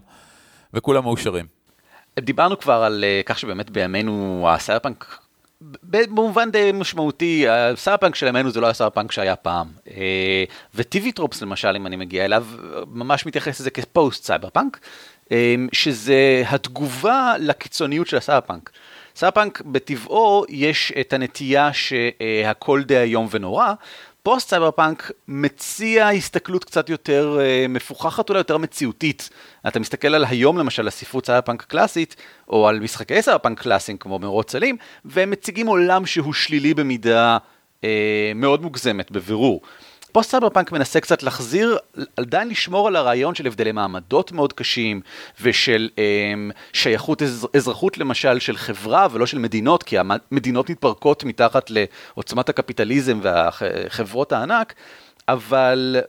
וכולם 0.74 1.04
מאושרים. 1.04 1.46
דיברנו 2.20 2.60
כבר 2.60 2.74
על 2.84 3.04
uh, 3.04 3.26
כך 3.26 3.40
שבאמת 3.40 3.70
בימינו 3.70 4.46
הסיירפאנק, 4.50 5.20
במובן 5.84 6.52
די 6.52 6.72
משמעותי, 6.74 7.46
הסייברפאנק 7.50 8.16
של 8.16 8.28
ימינו 8.28 8.52
זה 8.52 8.62
לא 8.62 8.70
הסייברפאנק 8.70 9.12
שהיה 9.12 9.36
פעם. 9.36 9.68
אה, 9.86 9.92
ו 10.76 10.88
TV 10.88 11.12
Tropes 11.12 11.42
למשל, 11.42 11.76
אם 11.76 11.88
אני 11.88 11.96
מגיע 11.96 12.26
אליו, 12.26 12.46
ממש 12.88 13.26
מתייחס 13.26 13.60
לזה 13.60 13.70
כפוסט 13.70 14.24
סייברפאנק, 14.24 14.80
אה, 15.26 15.32
שזה 15.72 16.44
התגובה 16.48 17.34
לקיצוניות 17.40 18.08
של 18.08 18.18
הסייברפאנק. 18.18 18.70
סייברפאנק 19.16 19.62
בטבעו 19.66 20.46
יש 20.50 20.94
את 21.00 21.14
הנטייה 21.14 21.70
שהכל 21.74 22.84
די 22.84 22.98
איום 22.98 23.28
ונורא, 23.32 23.74
פוסט 24.24 24.50
סייבר 24.50 24.72
פאנק 24.72 25.12
מציע 25.28 26.10
הסתכלות 26.10 26.64
קצת 26.64 26.90
יותר 26.90 27.38
אה, 27.40 27.68
מפוכחת, 27.68 28.30
אולי 28.30 28.40
יותר 28.40 28.58
מציאותית. 28.58 29.30
אתה 29.68 29.80
מסתכל 29.80 30.08
על 30.08 30.26
היום 30.26 30.58
למשל, 30.58 30.88
הספרות 30.88 31.26
סייבר 31.26 31.42
פאנק 31.42 31.62
קלאסית, 31.62 32.16
או 32.48 32.68
על 32.68 32.80
משחקי 32.80 33.22
סייבר 33.22 33.38
פאנק 33.38 33.62
קלאסיים 33.62 33.98
כמו 33.98 34.20
מרוץ 34.20 34.52
צללים, 34.52 34.78
והם 35.06 35.32
מציגים 35.32 35.68
עולם 35.68 36.06
שהוא 36.06 36.34
שלילי 36.34 36.74
במידה 36.74 37.38
uh, 37.82 37.84
מאוד 38.36 38.62
מוגזמת, 38.62 39.12
בבירור. 39.12 39.62
פוסט 40.12 40.32
סייבר 40.32 40.50
פאנק 40.50 40.72
מנסה 40.72 41.00
קצת 41.00 41.24
להחזיר, 41.24 41.78
עדיין 42.18 42.50
לשמור 42.50 42.88
על 42.88 42.96
הרעיון 42.96 43.36
של 43.36 43.48
הבדלי 43.48 43.72
מעמדות 43.72 44.32
מאוד 44.32 44.54
קשים 44.54 45.02
ושל 45.42 45.90
אמ, 45.98 46.52
שייכות 46.74 47.22
אזר, 47.22 47.48
אזרחות 47.56 47.98
למשל 47.98 48.40
של 48.40 48.58
חברה 48.58 49.08
ולא 49.12 49.26
של 49.26 49.40
מדינות, 49.40 49.84
כי 49.84 49.98
המדינות 50.00 50.70
מתפרקות 50.70 51.24
מתחת 51.24 51.70
לעוצמת 51.70 52.50
הקפיטליזם 52.50 53.20
והחברות 53.22 54.32
הענק, 54.32 54.74
אבל 55.28 56.02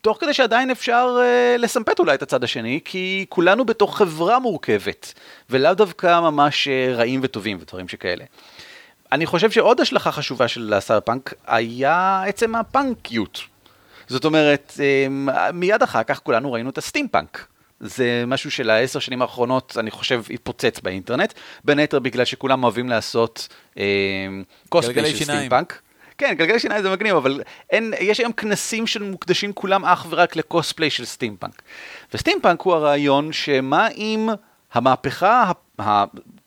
תוך 0.00 0.18
כדי 0.20 0.34
שעדיין 0.34 0.70
אפשר 0.70 1.16
uh, 1.18 1.58
לסמפט 1.58 1.98
אולי 1.98 2.14
את 2.14 2.22
הצד 2.22 2.44
השני, 2.44 2.80
כי 2.84 3.26
כולנו 3.28 3.64
בתוך 3.64 3.98
חברה 3.98 4.38
מורכבת, 4.38 5.14
ולאו 5.50 5.74
דווקא 5.74 6.20
ממש 6.20 6.68
uh, 6.68 6.96
רעים 6.96 7.20
וטובים 7.22 7.58
ודברים 7.60 7.88
שכאלה. 7.88 8.24
אני 9.12 9.26
חושב 9.26 9.50
שעוד 9.50 9.80
השלכה 9.80 10.12
חשובה 10.12 10.48
של 10.48 10.72
הסייבר 10.72 11.00
פאנק 11.00 11.34
היה 11.46 12.22
עצם 12.26 12.54
הפאנקיות. 12.54 13.40
זאת 14.08 14.24
אומרת, 14.24 14.72
אמ, 14.80 15.28
מיד 15.52 15.82
אחר 15.82 16.02
כך 16.02 16.20
כולנו 16.22 16.52
ראינו 16.52 16.70
את 16.70 16.78
הסטימפאנק. 16.78 17.46
זה 17.80 18.24
משהו 18.26 18.50
של 18.50 18.70
העשר 18.70 18.98
שנים 18.98 19.22
האחרונות, 19.22 19.76
אני 19.80 19.90
חושב, 19.90 20.22
התפוצץ 20.30 20.80
באינטרנט, 20.80 21.32
בין 21.64 21.78
היתר 21.78 21.98
בגלל 21.98 22.24
שכולם 22.24 22.64
אוהבים 22.64 22.88
לעשות 22.88 23.48
קוספליי 24.68 25.16
של 25.16 25.24
סטימפאנק. 25.24 25.80
כן, 26.18 26.34
גלגלי 26.38 26.58
שיניים 26.58 26.82
זה 26.82 26.90
מגניב, 26.90 27.16
אבל 27.16 27.42
אין, 27.70 27.94
יש 28.00 28.20
היום 28.20 28.32
כנסים 28.32 28.86
שמוקדשים 28.86 29.52
כולם 29.52 29.84
אך 29.84 30.06
ורק 30.10 30.36
לקוספליי 30.36 30.90
של 30.90 31.04
סטימפאנק. 31.04 31.62
וסטימפאנק 32.14 32.60
הוא 32.60 32.74
הרעיון 32.74 33.32
שמה 33.32 33.88
אם 33.88 34.28
המהפכה 34.72 35.50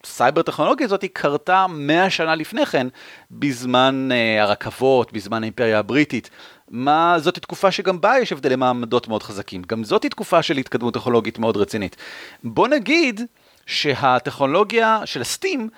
הסייבר 0.04 0.42
טכנולוגיה 0.42 0.86
הזאת 0.86 1.04
קרתה 1.12 1.66
100 1.68 2.10
שנה 2.10 2.34
לפני 2.34 2.66
כן, 2.66 2.86
בזמן 3.30 4.08
uh, 4.10 4.42
הרכבות, 4.42 5.12
בזמן 5.12 5.42
האימפריה 5.42 5.78
הבריטית. 5.78 6.30
מה, 6.70 7.14
זאת 7.18 7.38
תקופה 7.38 7.70
שגם 7.70 8.00
בה 8.00 8.18
יש 8.18 8.32
הבדלי 8.32 8.56
מעמדות 8.56 9.08
מאוד 9.08 9.22
חזקים. 9.22 9.62
גם 9.68 9.84
זאת 9.84 10.06
תקופה 10.06 10.42
של 10.42 10.56
התקדמות 10.56 10.94
טכנולוגית 10.94 11.38
מאוד 11.38 11.56
רצינית. 11.56 11.96
בוא 12.44 12.68
נגיד 12.68 13.20
שהטכנולוגיה 13.66 15.00
של 15.04 15.20
ה 15.20 15.28
steam 15.28 15.68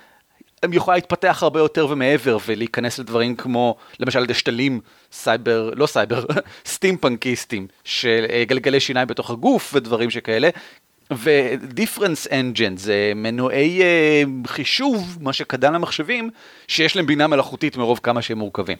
יכולה 0.72 0.96
להתפתח 0.96 1.38
הרבה 1.42 1.60
יותר 1.60 1.86
ומעבר 1.90 2.38
ולהיכנס 2.46 2.98
לדברים 2.98 3.36
כמו 3.36 3.76
למשל 4.00 4.20
לשתלים 4.28 4.80
סייבר, 5.12 5.70
לא 5.76 5.86
סייבר, 5.86 6.24
סטימפנקיסטים 6.66 7.66
של 7.84 8.26
אה, 8.30 8.44
גלגלי 8.44 8.80
שיניים 8.80 9.08
בתוך 9.08 9.30
הגוף 9.30 9.74
ודברים 9.74 10.10
שכאלה. 10.10 10.48
ו-difference 11.12 12.30
engine 12.30 12.76
זה 12.76 13.12
מנועי 13.16 13.80
uh, 13.80 14.48
חישוב, 14.48 15.18
מה 15.20 15.32
שקדם 15.32 15.74
למחשבים, 15.74 16.30
שיש 16.68 16.96
להם 16.96 17.06
בינה 17.06 17.26
מלאכותית 17.26 17.76
מרוב 17.76 18.00
כמה 18.02 18.22
שהם 18.22 18.38
מורכבים. 18.38 18.78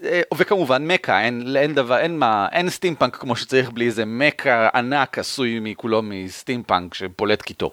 Uh, 0.00 0.04
וכמובן 0.36 0.86
mecha, 0.86 1.20
אין, 1.20 1.56
אין 1.56 1.74
דבר, 1.74 1.98
אין 1.98 2.18
מה, 2.18 2.48
אין 2.52 2.70
סטימפאנק 2.70 3.16
כמו 3.16 3.36
שצריך 3.36 3.70
בלי 3.70 3.86
איזה 3.86 4.04
mecha 4.04 4.68
ענק 4.74 5.18
עשוי 5.18 5.58
מכולו 5.62 6.02
מסטימפאנק 6.02 6.94
שפולט 6.94 7.42
קיטור. 7.42 7.72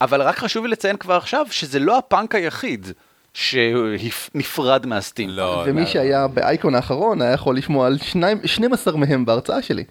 אבל 0.00 0.22
רק 0.22 0.38
חשוב 0.38 0.64
לי 0.64 0.70
לציין 0.70 0.96
כבר 0.96 1.14
עכשיו 1.14 1.46
שזה 1.50 1.78
לא 1.78 1.98
הפאנק 1.98 2.34
היחיד 2.34 2.86
שנפרד 3.34 4.86
מה 4.86 4.96
steam. 4.96 5.28
לא, 5.30 5.64
ומי 5.66 5.80
לא. 5.80 5.86
שהיה 5.86 6.28
באייקון 6.28 6.74
האחרון 6.74 7.22
היה 7.22 7.32
יכול 7.32 7.56
לשמוע 7.56 7.86
על 7.86 7.98
שניים, 7.98 8.38
12 8.44 8.96
מהם 8.96 9.24
בהרצאה 9.24 9.62
שלי. 9.62 9.84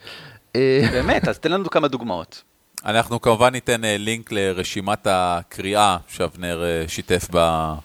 אה, 0.55 0.87
באמת, 0.91 1.27
אז 1.27 1.39
תן 1.39 1.51
לנו 1.51 1.69
כמה 1.69 1.87
דוגמאות. 1.87 2.43
אנחנו 2.85 3.21
כמובן 3.21 3.49
ניתן 3.49 3.85
אה, 3.85 3.97
לינק 3.97 4.31
לרשימת 4.31 5.07
הקריאה 5.09 5.97
שאבנר 6.07 6.63
אה, 6.63 6.83
שיתף 6.87 7.29
בה 7.31 7.75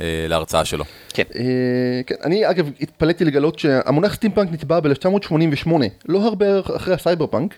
אה, 0.00 0.26
להרצאה 0.28 0.64
שלו. 0.64 0.84
כן. 1.14 1.22
אה, 1.34 2.00
כן, 2.06 2.14
אני 2.24 2.50
אגב 2.50 2.70
התפלאתי 2.80 3.24
לגלות 3.24 3.58
שהמונח 3.58 4.14
סטימפאנק 4.14 4.52
נטבע 4.52 4.80
ב-1988, 4.80 5.70
לא 6.08 6.18
הרבה 6.18 6.46
אחרי 6.76 6.94
הסייבר 6.94 7.26
פאנק, 7.26 7.54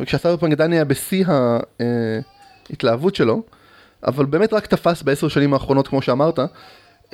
וכשהסייבר 0.00 0.36
פאנק 0.36 0.52
עדיין 0.52 0.72
היה 0.72 0.84
בשיא 0.84 1.24
ההתלהבות 2.70 3.14
שלו, 3.14 3.42
אבל 4.06 4.24
באמת 4.24 4.52
רק 4.52 4.66
תפס 4.66 5.02
בעשר 5.02 5.28
שנים 5.28 5.54
האחרונות 5.54 5.88
כמו 5.88 6.02
שאמרת, 6.02 6.38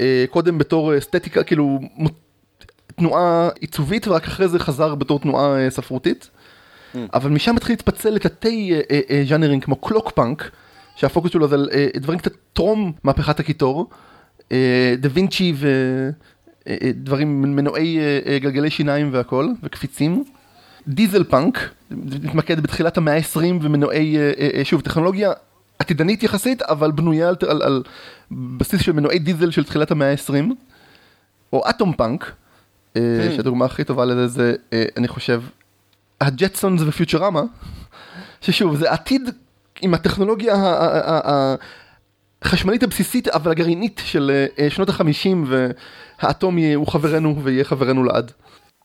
אה, 0.00 0.24
קודם 0.30 0.58
בתור 0.58 0.98
אסתטיקה, 0.98 1.42
כאילו 1.42 1.80
תנועה 2.96 3.48
עיצובית 3.60 4.08
ורק 4.08 4.24
אחרי 4.24 4.48
זה 4.48 4.58
חזר 4.58 4.94
בתור 4.94 5.18
תנועה 5.18 5.70
ספרותית. 5.70 6.30
אבל 7.14 7.30
משם 7.30 7.56
התחיל 7.56 7.72
להתפצל 7.72 8.10
לתתי 8.10 8.72
אה, 8.72 8.80
אה, 8.90 9.00
אה, 9.10 9.22
ז'אנרים 9.28 9.60
כמו 9.60 9.76
קלוק 9.76 10.10
פאנק, 10.10 10.50
שהפוקוס 10.96 11.32
שלו 11.32 11.48
זה 11.48 11.54
על 11.54 11.68
דברים 11.96 12.18
קצת 12.18 12.32
טרום 12.52 12.92
מהפכת 13.04 13.40
הקיטור, 13.40 13.90
דה 14.98 15.08
וינצ'י 15.12 15.54
ודברים, 16.66 17.42
מנועי 17.42 17.98
גלגלי 18.40 18.70
שיניים 18.70 19.08
והכל, 19.12 19.48
וקפיצים. 19.62 20.24
diesel 20.88 21.24
punk, 21.24 21.70
מתמקד 21.90 22.60
בתחילת 22.60 22.96
המאה 22.96 23.16
ה-20 23.16 23.38
ומנועי, 23.62 24.16
שוב, 24.64 24.80
טכנולוגיה 24.80 25.32
עתידנית 25.78 26.22
יחסית, 26.22 26.62
אבל 26.62 26.90
בנויה 26.90 27.28
על, 27.28 27.36
על, 27.48 27.62
על 27.62 27.82
בסיס 28.30 28.80
של 28.80 28.92
מנועי 28.92 29.18
דיזל 29.18 29.50
של 29.50 29.64
תחילת 29.64 29.90
המאה 29.90 30.10
ה-20. 30.10 30.52
או 31.52 31.70
atom 31.70 31.92
punk, 31.92 32.32
אה, 32.96 33.32
שהדוגמה 33.36 33.64
הכי 33.64 33.84
טובה 33.84 34.04
לזה 34.04 34.26
זה, 34.26 34.54
אני 34.96 35.08
חושב, 35.08 35.42
הג'טסונס 36.20 36.82
ופיוצ'רמה, 36.86 37.42
ששוב, 38.40 38.76
זה 38.76 38.90
עתיד 38.92 39.22
עם 39.82 39.94
הטכנולוגיה 39.94 40.54
החשמלית 42.42 42.82
הבסיסית, 42.82 43.28
אבל 43.28 43.50
הגרעינית 43.50 44.00
של 44.04 44.46
אה, 44.58 44.70
שנות 44.70 44.88
החמישים, 44.88 45.44
והאטום 46.22 46.58
יהיה- 46.58 46.76
הוא 46.76 46.86
חברנו 46.86 47.40
ויהיה 47.42 47.64
חברנו 47.64 48.04
לעד. 48.04 48.32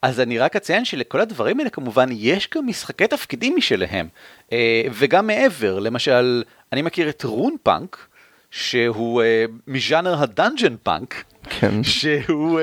אז 0.02 0.20
אני 0.20 0.38
רק 0.38 0.56
אציין 0.56 0.84
שלכל 0.84 1.20
הדברים 1.20 1.58
האלה 1.58 1.70
כמובן 1.70 2.08
יש 2.12 2.48
גם 2.56 2.66
משחקי 2.66 3.06
תפקידים 3.06 3.56
משלהם, 3.56 4.08
אה, 4.52 4.82
וגם 4.92 5.26
מעבר, 5.26 5.78
למשל, 5.78 6.42
אני 6.72 6.82
מכיר 6.82 7.08
את 7.08 7.24
RunePunk, 7.24 8.06
שהוא 8.50 9.22
אה, 9.22 9.44
מז'אנר 9.66 10.22
ה 10.22 10.28
dungeon 10.28 10.74
punk, 10.82 11.24
כן. 11.50 11.82
שהוא 11.82 12.60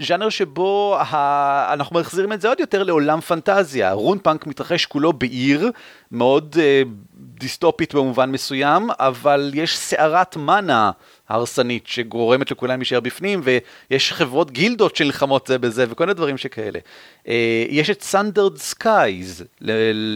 ז'אנר 0.00 0.28
שבו 0.28 0.96
ה... 1.00 1.72
אנחנו 1.72 2.00
מחזירים 2.00 2.32
את 2.32 2.40
זה 2.40 2.48
עוד 2.48 2.60
יותר 2.60 2.82
לעולם 2.82 3.20
פנטזיה. 3.20 3.92
RunePunk 3.92 4.46
מתרחש 4.46 4.86
כולו 4.86 5.12
בעיר 5.12 5.70
מאוד 6.12 6.56
אה, 6.60 6.82
דיסטופית 7.14 7.94
במובן 7.94 8.30
מסוים, 8.30 8.88
אבל 8.98 9.50
יש 9.54 9.78
סערת 9.78 10.36
מאנה 10.36 10.90
הרסנית 11.28 11.86
שגורמת 11.86 12.50
לכולם 12.50 12.78
להישאר 12.78 13.00
בפנים, 13.00 13.40
ויש 13.44 14.12
חברות 14.12 14.50
גילדות 14.50 14.96
שנלחמות 14.96 15.46
זה 15.46 15.58
בזה 15.58 15.84
וכל 15.88 16.04
מיני 16.04 16.14
דברים 16.14 16.38
שכאלה. 16.38 16.78
אה, 17.28 17.64
יש 17.68 17.90
את 17.90 18.02
Sundered 18.02 18.56
Skies 18.56 19.44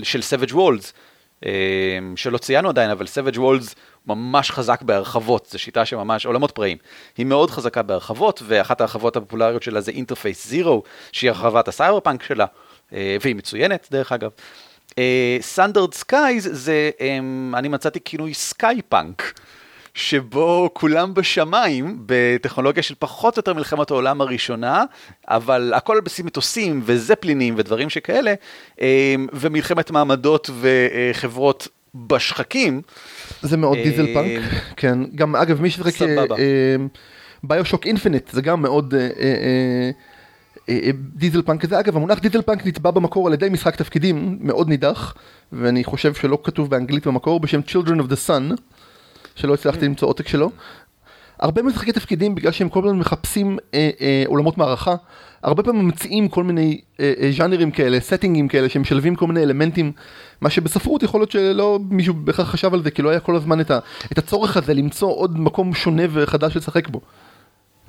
של 0.03 0.23
Savage 0.23 0.55
Worlds. 0.55 0.93
אה, 1.47 1.51
שלא 2.17 2.39
ציינו 2.39 2.69
עדיין, 2.69 2.91
אבל 2.91 3.07
Savage 3.07 3.37
Worlds 3.37 3.75
ממש 4.09 4.51
חזק 4.51 4.83
בהרחבות, 4.83 5.49
זו 5.51 5.59
שיטה 5.59 5.85
שממש, 5.85 6.27
עולמות 6.27 6.51
פראיים. 6.51 6.79
היא 7.17 7.27
מאוד 7.27 7.51
חזקה 7.51 7.83
בהרחבות, 7.83 8.43
ואחת 8.47 8.81
ההרחבות 8.81 9.17
הפופולריות 9.17 9.63
שלה 9.63 9.81
זה 9.81 9.91
Interface 9.91 10.49
Zero, 10.49 10.83
שהיא 11.13 11.31
הרחבת 11.31 11.69
הסייבר 11.69 12.01
פאנק 12.01 12.23
שלה, 12.23 12.47
אה, 12.93 13.17
והיא 13.21 13.37
מצוינת 13.37 13.89
דרך 13.91 14.13
אגב. 14.13 14.31
Sundered 15.41 15.95
Skies 15.95 16.49
זה, 16.53 16.91
אה, 17.01 17.19
אני 17.55 17.69
מצאתי 17.69 18.01
כינוי 18.05 18.35
sky 18.35 18.83
punk. 18.89 19.33
שבו 19.95 20.71
כולם 20.73 21.15
בשמיים, 21.15 21.99
בטכנולוגיה 22.07 22.83
של 22.83 22.95
פחות 22.99 23.37
או 23.37 23.39
יותר 23.39 23.55
מלחמת 23.55 23.91
העולם 23.91 24.21
הראשונה, 24.21 24.85
אבל 25.29 25.73
הכל 25.77 25.93
על 25.93 26.01
בסיס 26.01 26.25
מטוסים 26.25 26.81
וזפלינים 26.85 27.55
ודברים 27.57 27.91
שכאלה, 27.91 28.35
אה, 28.81 29.15
ומלחמת 29.33 29.91
מעמדות 29.91 30.51
וחברות 30.61 31.69
בשחקים. 31.95 32.83
זה 33.43 33.57
מאוד 33.57 33.79
אה, 33.79 33.85
diesel 33.85 34.15
punk, 34.15 34.43
כן. 34.77 34.99
גם 35.15 35.37
אגב 35.37 35.61
מי 35.63 35.71
ששיחק 35.71 35.97
סבבה. 35.97 36.37
BioShock 37.43 37.87
Infinite 37.87 38.31
זה 38.31 38.43
גם 38.43 38.63
מאוד 38.63 38.95
אה, 38.95 39.01
אה, 39.01 39.07
אה, 40.69 40.79
אה, 40.85 40.91
diesel 41.15 41.43
punk 41.43 41.61
כזה. 41.61 41.81
אגב 41.81 41.97
המונח 41.97 42.19
diesel 42.19 42.43
punk 42.43 42.67
נטבע 42.67 42.91
במקור 42.91 43.27
על 43.27 43.33
ידי 43.33 43.49
משחק 43.49 43.77
תפקידים 43.77 44.39
מאוד 44.41 44.69
נידח, 44.69 45.15
ואני 45.53 45.85
חושב 45.85 46.15
שלא 46.15 46.39
כתוב 46.45 46.71
באנגלית 46.71 47.07
במקור, 47.07 47.41
בשם 47.41 47.61
Children 47.69 48.01
of 48.01 48.11
the 48.11 48.29
Sun, 48.29 48.61
שלא 49.35 49.55
הצלחתי 49.55 49.85
למצוא 49.85 50.09
עותק 50.09 50.29
שלו. 50.29 50.51
הרבה 51.41 51.63
משחקי 51.63 51.93
תפקידים 51.93 52.35
בגלל 52.35 52.53
שהם 52.53 52.69
כל 52.69 52.85
הזמן 52.85 52.99
מחפשים 52.99 53.59
אה, 53.75 53.91
אה, 54.01 54.23
עולמות 54.27 54.59
מערכה, 54.59 54.95
הרבה 55.43 55.63
פעמים 55.63 55.85
ממציאים 55.85 56.29
כל 56.29 56.45
מיני 56.45 56.81
אה, 57.01 57.13
אה, 57.21 57.31
ז'אנרים 57.37 57.71
כאלה, 57.71 58.01
סטינגים 58.01 58.49
כאלה 58.49 58.69
שמשלבים 58.69 59.15
כל 59.15 59.27
מיני 59.27 59.43
אלמנטים, 59.43 59.93
מה 60.41 60.51
שבספרות 60.51 61.03
יכול 61.03 61.21
להיות 61.21 61.31
שלא 61.31 61.79
מישהו 61.91 62.15
בהכרח 62.15 62.49
חשב 62.51 62.75
על 62.75 62.83
זה, 62.83 62.91
כי 62.91 63.03
לא 63.03 63.11
היה 63.11 63.21
כל 63.21 63.37
הזמן 63.37 63.61
את, 63.61 63.71
הצורך 64.19 64.57
הזה 64.57 64.75
למצוא 64.75 65.09
עוד 65.09 65.39
מקום 65.39 65.75
שונה 65.75 66.03
וחדש 66.11 66.57
לשחק 66.57 66.89
בו. 66.89 67.01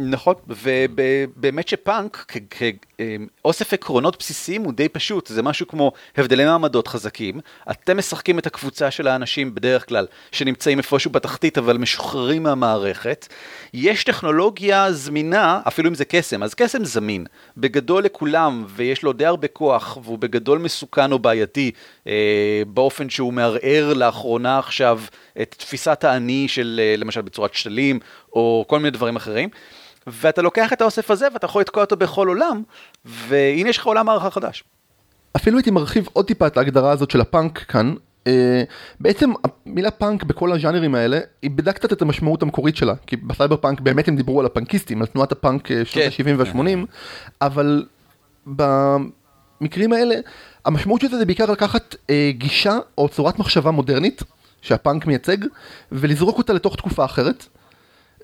נכון, 0.01 0.35
ובאמת 0.47 1.67
שפאנק 1.67 2.35
כאוסף 2.49 3.73
עקרונות 3.73 4.17
בסיסיים 4.19 4.63
הוא 4.63 4.73
די 4.73 4.89
פשוט, 4.89 5.27
זה 5.27 5.41
משהו 5.41 5.67
כמו 5.67 5.91
הבדלי 6.17 6.45
מעמדות 6.45 6.87
חזקים, 6.87 7.39
אתם 7.71 7.97
משחקים 7.97 8.39
את 8.39 8.47
הקבוצה 8.47 8.91
של 8.91 9.07
האנשים 9.07 9.55
בדרך 9.55 9.87
כלל 9.87 10.07
שנמצאים 10.31 10.77
איפשהו 10.77 11.11
בתחתית 11.11 11.57
אבל 11.57 11.77
משוחררים 11.77 12.43
מהמערכת, 12.43 13.27
יש 13.73 14.03
טכנולוגיה 14.03 14.91
זמינה, 14.91 15.61
אפילו 15.67 15.89
אם 15.89 15.95
זה 15.95 16.05
קסם, 16.05 16.43
אז 16.43 16.53
קסם 16.53 16.85
זמין, 16.85 17.25
בגדול 17.57 18.03
לכולם 18.03 18.65
ויש 18.67 19.03
לו 19.03 19.13
די 19.13 19.25
הרבה 19.25 19.47
כוח 19.47 19.97
והוא 20.03 20.19
בגדול 20.19 20.59
מסוכן 20.59 21.11
או 21.11 21.19
בעייתי 21.19 21.71
אה, 22.07 22.61
באופן 22.67 23.09
שהוא 23.09 23.33
מערער 23.33 23.93
לאחרונה 23.93 24.59
עכשיו 24.59 25.01
את 25.41 25.55
תפיסת 25.57 26.03
האני 26.03 26.47
של 26.47 26.79
אה, 26.83 26.95
למשל 26.97 27.21
בצורת 27.21 27.53
שתלים 27.53 27.99
או 28.33 28.65
כל 28.67 28.77
מיני 28.77 28.91
דברים 28.91 29.15
אחרים. 29.15 29.49
ואתה 30.11 30.41
לוקח 30.41 30.73
את 30.73 30.81
האוסף 30.81 31.11
הזה 31.11 31.27
ואתה 31.33 31.45
יכול 31.45 31.61
לתקוע 31.61 31.83
אותו 31.83 31.97
בכל 31.97 32.27
עולם, 32.27 32.63
והנה 33.05 33.69
יש 33.69 33.77
לך 33.77 33.85
עולם 33.85 34.09
מערכה 34.09 34.29
חדש. 34.29 34.63
אפילו 35.35 35.57
הייתי 35.57 35.71
מרחיב 35.71 36.07
עוד 36.13 36.25
טיפה 36.25 36.47
את 36.47 36.57
ההגדרה 36.57 36.91
הזאת 36.91 37.11
של 37.11 37.21
הפאנק 37.21 37.57
כאן. 37.57 37.93
Uh, 38.25 38.31
בעצם 38.99 39.31
המילה 39.65 39.91
פאנק 39.91 40.23
בכל 40.23 40.51
הז'אנרים 40.51 40.95
האלה 40.95 41.19
איבדה 41.43 41.73
קצת 41.73 41.93
את 41.93 42.01
המשמעות 42.01 42.41
המקורית 42.41 42.75
שלה 42.75 42.93
כי 43.07 43.15
בסייבר 43.15 43.57
פאנק 43.57 43.81
באמת 43.81 44.07
הם 44.07 44.15
דיברו 44.15 44.39
על 44.39 44.45
הפאנקיסטים 44.45 45.01
על 45.01 45.07
תנועת 45.07 45.31
הפאנק 45.31 45.71
אה, 45.71 45.85
שנות 45.85 46.13
כן. 46.17 46.29
ה-70 46.29 46.37
וה-80 46.37 46.85
אבל 47.41 47.85
במקרים 48.45 49.93
האלה 49.93 50.15
המשמעות 50.65 51.01
של 51.01 51.07
זה 51.07 51.17
זה 51.17 51.25
בעיקר 51.25 51.51
לקחת 51.51 51.95
uh, 51.95 52.11
גישה 52.31 52.77
או 52.97 53.09
צורת 53.09 53.39
מחשבה 53.39 53.71
מודרנית 53.71 54.23
שהפאנק 54.61 55.05
מייצג 55.05 55.37
ולזרוק 55.91 56.37
אותה 56.37 56.53
לתוך 56.53 56.75
תקופה 56.75 57.05
אחרת. 57.05 57.45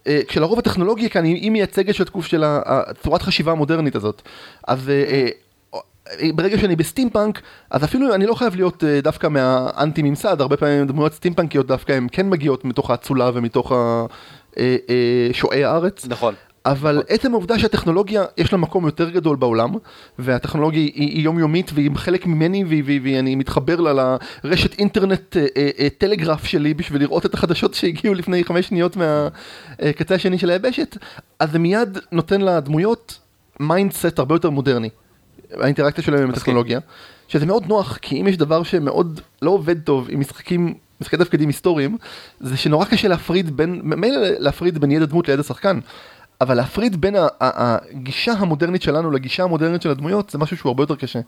אה, 0.08 0.20
כשלרוב 0.28 0.60
הטכנולוגיה 0.60 1.10
כאן 1.10 1.24
היא 1.24 1.52
מייצגת 1.52 1.96
של 1.96 2.04
של 2.22 2.44
הצורת 2.46 3.22
חשיבה 3.22 3.52
המודרנית 3.52 3.96
הזאת. 3.96 4.22
אז 4.68 4.90
אה, 4.90 5.28
אה, 5.74 6.30
ברגע 6.34 6.58
שאני 6.58 6.76
בסטימפאנק, 6.76 7.42
אז 7.72 7.84
אפילו 7.84 8.14
אני 8.16 8.26
לא 8.26 8.34
חייב 8.36 8.56
להיות 8.56 8.84
דווקא 9.04 9.28
מהאנטי 9.28 10.02
ממסד, 10.02 10.42
הרבה 10.42 10.58
פעמים 10.58 10.88
דמויות 10.88 11.14
סטימפאנקיות 11.14 11.68
דווקא 11.68 11.92
הן 11.94 12.08
כן 12.12 12.30
מגיעות 12.30 12.66
מתוך 12.66 12.90
האצולה 12.92 13.32
ומתוך 13.34 13.72
ה- 13.72 14.06
אה, 14.58 14.76
אה, 14.90 15.30
שועי 15.34 15.64
הארץ. 15.64 16.06
נכון. 16.08 16.34
אבל 16.66 17.04
עצם 17.10 17.32
העובדה 17.32 17.60
שהטכנולוגיה 17.60 18.24
יש 18.38 18.52
לה 18.52 18.58
מקום 18.58 18.86
יותר 18.86 19.10
גדול 19.10 19.36
בעולם, 19.36 19.74
והטכנולוגיה 20.20 20.82
היא, 20.82 20.92
היא 20.96 21.24
יומיומית 21.24 21.72
והיא 21.74 21.92
חלק 21.96 22.26
ממני 22.26 22.64
ואני 23.04 23.36
מתחבר 23.36 23.80
לה 23.82 24.18
לרשת 24.44 24.80
אינטרנט 24.80 25.38
אה, 25.38 25.46
אה, 25.58 25.70
אה, 25.80 25.88
טלגרף 25.98 26.44
שלי 26.46 26.74
בשביל 26.74 27.02
לראות 27.02 27.26
את 27.26 27.34
החדשות 27.34 27.74
שהגיעו 27.74 28.14
לפני 28.14 28.44
חמש 28.44 28.68
שניות 28.68 28.98
מהקצה 28.98 30.16
השני 30.16 30.38
של 30.38 30.50
היבשת, 30.50 30.98
אז 31.40 31.52
זה 31.52 31.60
מיד 31.60 31.98
נותן 32.12 32.42
לדמויות 32.42 33.20
mindset 33.60 34.20
הרבה 34.20 34.36
יותר 34.36 34.50
מודרני. 34.50 34.90
האינטראקציה 35.52 36.04
שלהם 36.04 36.24
עם 36.24 36.30
הטכנולוגיה, 36.30 36.80
שזה 37.28 37.46
מאוד 37.46 37.66
נוח, 37.66 37.98
כי 38.02 38.22
אם 38.22 38.28
יש 38.28 38.38
דבר 38.38 38.64
שמאוד 38.64 39.22
לא 39.42 39.52
עובד 39.52 39.80
טוב 39.80 40.08
עם 40.10 40.20
משחקים, 40.20 40.74
משחקי 41.02 41.18
תפקידים 41.18 41.48
היסטוריים, 41.48 41.98
זה 42.40 42.58
שנורא 42.58 42.86
קשה 42.86 43.08
להפריד 43.08 43.58
בין, 43.58 43.82
מילא 43.84 44.20
להפריד 44.40 44.78
בין 44.78 44.92
ידע 44.92 45.06
דמות 45.06 45.28
לידע 45.28 45.44
שחקן, 45.44 45.80
אבל 46.42 46.54
להפריד 46.54 47.02
בין 47.02 47.16
הגישה 47.40 48.32
המודרנית 48.32 48.82
שלנו 48.82 49.12
לגישה 49.12 49.44
המודרנית 49.44 49.82
של 49.82 49.90
הדמויות, 49.90 50.30
זה 50.30 50.38
משהו 50.38 50.58
שהוא 50.58 50.70
הרבה 50.70 50.84
יותר 50.84 50.96
קשה. 50.96 51.20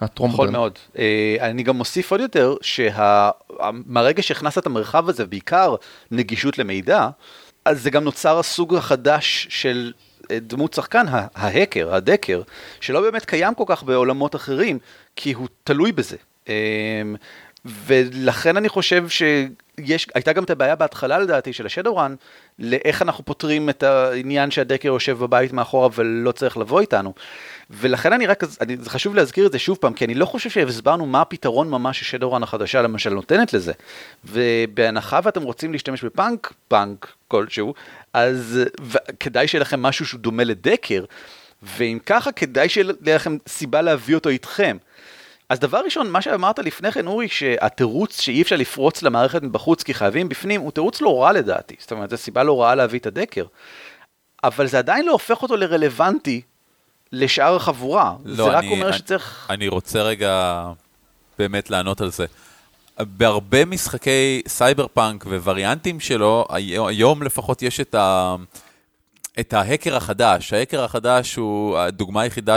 הטרום 0.00 0.30
נכון 0.30 0.52
מאוד. 0.52 0.78
אה, 0.98 1.36
אני 1.40 1.62
גם 1.62 1.76
מוסיף 1.76 2.10
עוד 2.10 2.20
יותר, 2.20 2.54
שמהרגע 2.62 4.22
שהכנסת 4.22 4.58
את 4.58 4.66
המרחב 4.66 5.08
הזה, 5.08 5.26
בעיקר 5.26 5.74
נגישות 6.10 6.58
למידע, 6.58 7.08
אז 7.64 7.82
זה 7.82 7.90
גם 7.90 8.04
נוצר 8.04 8.38
הסוג 8.38 8.74
החדש 8.74 9.46
של 9.50 9.92
דמות 10.32 10.74
שחקן, 10.74 11.06
ההקר, 11.34 11.94
הדקר, 11.94 12.42
שלא 12.80 13.00
באמת 13.00 13.24
קיים 13.24 13.54
כל 13.54 13.64
כך 13.66 13.82
בעולמות 13.82 14.36
אחרים, 14.36 14.78
כי 15.16 15.32
הוא 15.32 15.48
תלוי 15.64 15.92
בזה. 15.92 16.16
ולכן 17.64 18.56
אני 18.56 18.68
חושב 18.68 19.08
שיש, 19.08 20.08
הייתה 20.14 20.32
גם 20.32 20.44
את 20.44 20.50
הבעיה 20.50 20.74
בהתחלה 20.74 21.18
לדעתי 21.18 21.52
של 21.52 21.66
השדורן, 21.66 22.14
לאיך 22.58 23.02
אנחנו 23.02 23.24
פותרים 23.24 23.70
את 23.70 23.82
העניין 23.82 24.50
שהדקר 24.50 24.88
יושב 24.88 25.18
בבית 25.18 25.52
מאחורה 25.52 25.88
ולא 25.94 26.32
צריך 26.32 26.56
לבוא 26.56 26.80
איתנו. 26.80 27.14
ולכן 27.70 28.12
אני 28.12 28.26
רק, 28.26 28.44
אני, 28.60 28.76
זה 28.76 28.90
חשוב 28.90 29.14
להזכיר 29.14 29.46
את 29.46 29.52
זה 29.52 29.58
שוב 29.58 29.78
פעם, 29.80 29.92
כי 29.92 30.04
אני 30.04 30.14
לא 30.14 30.26
חושב 30.26 30.50
שהסברנו 30.50 31.06
מה 31.06 31.20
הפתרון 31.20 31.70
ממש 31.70 32.00
ששדורן 32.00 32.42
החדשה 32.42 32.82
למשל 32.82 33.10
נותנת 33.10 33.52
לזה. 33.52 33.72
ובהנחה 34.24 35.20
ואתם 35.22 35.42
רוצים 35.42 35.72
להשתמש 35.72 36.04
בפאנק, 36.04 36.52
פאנק 36.68 37.12
כלשהו, 37.28 37.74
אז 38.12 38.60
כדאי 39.20 39.48
שיהיה 39.48 39.62
לכם 39.62 39.82
משהו 39.82 40.06
שהוא 40.06 40.20
דומה 40.20 40.44
לדקר, 40.44 41.04
ואם 41.62 41.98
ככה 42.06 42.32
כדאי 42.32 42.68
שיהיה 42.68 42.92
לכם 43.06 43.36
סיבה 43.48 43.82
להביא 43.82 44.14
אותו 44.14 44.28
איתכם. 44.28 44.76
אז 45.50 45.58
דבר 45.58 45.80
ראשון, 45.84 46.10
מה 46.10 46.22
שאמרת 46.22 46.58
לפני 46.58 46.92
כן, 46.92 47.06
אורי, 47.06 47.28
שהתירוץ 47.28 48.20
שאי 48.20 48.42
אפשר 48.42 48.56
לפרוץ 48.56 49.02
למערכת 49.02 49.42
מבחוץ 49.42 49.82
כי 49.82 49.94
חייבים 49.94 50.28
בפנים, 50.28 50.60
הוא 50.60 50.70
תירוץ 50.70 51.00
לא 51.00 51.22
רע 51.22 51.32
לדעתי. 51.32 51.74
זאת 51.78 51.92
אומרת, 51.92 52.10
זו 52.10 52.16
סיבה 52.16 52.42
לא 52.42 52.62
רעה 52.62 52.74
להביא 52.74 52.98
את 52.98 53.06
הדקר. 53.06 53.44
אבל 54.44 54.66
זה 54.66 54.78
עדיין 54.78 55.06
לא 55.06 55.12
הופך 55.12 55.42
אותו 55.42 55.56
לרלוונטי 55.56 56.40
לשאר 57.12 57.56
החבורה. 57.56 58.14
לא, 58.24 58.34
זה 58.34 58.42
רק 58.42 58.64
אני, 58.64 58.70
אומר 58.70 58.88
אני, 58.88 58.98
שצריך... 58.98 59.46
אני 59.50 59.68
רוצה 59.68 60.02
רגע 60.02 60.64
באמת 61.38 61.70
לענות 61.70 62.00
על 62.00 62.10
זה. 62.10 62.26
בהרבה 63.00 63.64
משחקי 63.64 64.42
סייבר 64.48 64.86
פאנק 64.94 65.26
ווריאנטים 65.26 66.00
שלו, 66.00 66.46
היום 66.88 67.22
לפחות 67.22 67.62
יש 67.62 67.80
את, 67.80 67.94
ה... 67.94 68.36
את 69.40 69.52
ההקר 69.52 69.96
החדש. 69.96 70.52
ההקר 70.52 70.84
החדש 70.84 71.34
הוא, 71.34 71.78
הדוגמה 71.78 72.22
היחידה. 72.22 72.56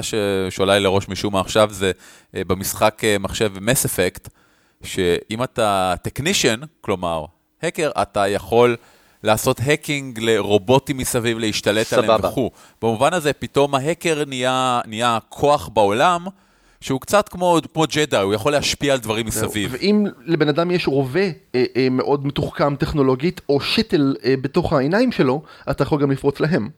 שעולה 0.49 0.73
לי 0.73 0.83
לראש 0.83 1.09
משום 1.09 1.33
מה 1.33 1.39
עכשיו 1.39 1.69
זה 1.71 1.91
אה, 2.36 2.43
במשחק 2.43 3.01
אה, 3.03 3.17
מחשב 3.19 3.51
Mass 3.62 3.86
Effect, 3.86 4.29
שאם 4.83 5.43
אתה 5.43 5.93
technician, 6.01 6.60
כלומר, 6.81 7.25
הקר, 7.63 7.91
אתה 8.01 8.27
יכול... 8.27 8.75
לעשות 9.23 9.59
hacking 9.63 10.19
לרובוטים 10.19 10.97
מסביב, 10.97 11.39
להשתלט 11.39 11.88
סבבה. 11.88 12.15
עליהם 12.15 12.31
וכו'. 12.31 12.51
במובן 12.81 13.13
הזה, 13.13 13.33
פתאום 13.33 13.75
ההקר 13.75 14.25
נהיה, 14.25 14.81
נהיה 14.86 15.17
כוח 15.29 15.67
בעולם, 15.67 16.25
שהוא 16.84 17.02
קצת 17.02 17.30
כמו, 17.30 17.60
כמו 17.74 17.84
ג'דה, 17.96 18.22
הוא 18.22 18.34
יכול 18.34 18.52
להשפיע 18.52 18.93
על 18.93 19.00
דברים 19.00 19.26
מסביב. 19.26 19.69
ואם 19.74 20.06
לבן 20.26 20.48
אדם 20.48 20.72
יש 20.72 20.88
רובה 20.88 21.19
אה, 21.56 21.63
אה, 21.76 21.88
מאוד 21.91 22.28
מתוחכם 22.28 22.76
טכנולוגית, 22.76 23.41
או 23.50 23.62
שתל 23.62 24.15
אה, 24.26 24.34
בתוך 24.41 24.74
העיניים 24.74 25.12
שלו, 25.12 25.41
אתה 25.72 25.84
יכול 25.84 26.02
גם 26.02 26.12
לפרוץ 26.12 26.39
להם. 26.39 26.69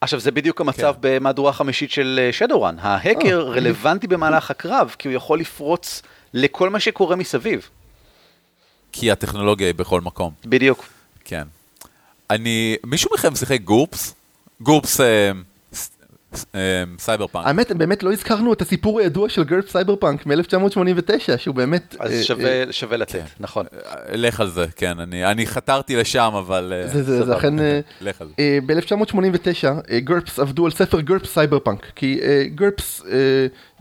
עכשיו 0.00 0.20
זה 0.20 0.30
בדיוק 0.30 0.60
המצב 0.60 0.92
כן. 0.92 0.98
במהדורה 1.00 1.52
חמישית 1.52 1.90
של 1.90 2.28
שדורן, 2.32 2.78
אה, 2.78 2.94
ההקר 2.94 3.40
אה, 3.40 3.54
רלוונטי 3.54 4.06
במהלך 4.06 4.50
הקרב, 4.50 4.94
כי 4.98 5.08
הוא 5.08 5.14
יכול 5.14 5.40
לפרוץ 5.40 6.02
לכל 6.34 6.70
מה 6.70 6.80
שקורה 6.80 7.16
מסביב. 7.16 7.68
כי 8.92 9.10
הטכנולוגיה 9.10 9.66
היא 9.66 9.74
בכל 9.74 10.00
מקום. 10.00 10.32
בדיוק. 10.44 10.84
כן. 11.24 11.44
אני, 12.30 12.76
מישהו 12.86 13.10
מכם 13.14 13.34
שיחק 13.34 13.60
GURPS? 13.60 14.14
GURPS 14.60 15.00
אה, 15.00 15.06
אה, 15.06 15.32
סייבר 16.98 17.26
פאנק. 17.26 17.46
האמת, 17.46 17.72
באמת 17.72 18.02
לא 18.02 18.12
הזכרנו 18.12 18.52
את 18.52 18.62
הסיפור 18.62 19.00
הידוע 19.00 19.28
של 19.28 19.44
GURPS 19.44 19.70
Cyberpunk 19.70 20.26
מ-1989, 20.26 21.36
שהוא 21.38 21.54
באמת... 21.54 21.96
אז 21.98 22.12
אה, 22.12 22.22
שווה, 22.72 22.92
אה, 22.92 22.96
לתת, 22.96 23.12
כן. 23.12 23.24
נכון. 23.40 23.66
אה, 23.72 24.16
לך 24.16 24.40
על 24.40 24.50
זה, 24.50 24.66
כן, 24.76 25.00
אני, 25.00 25.26
אני 25.26 25.46
חתרתי 25.46 25.96
לשם, 25.96 26.32
אבל... 26.38 26.72
זה, 26.86 27.02
זה, 27.02 27.24
זה 27.24 27.36
אכן... 27.36 27.54
לך 28.00 28.20
על 28.20 28.28
זה. 28.38 28.58
ב-1989, 28.66 29.96
GURPS 29.98 30.38
עבדו 30.38 30.64
על 30.64 30.70
ספר 30.70 31.00
GURPS 31.00 31.34
Cyberpunk, 31.34 31.86
כי 31.96 32.20
GURPS, 32.54 33.02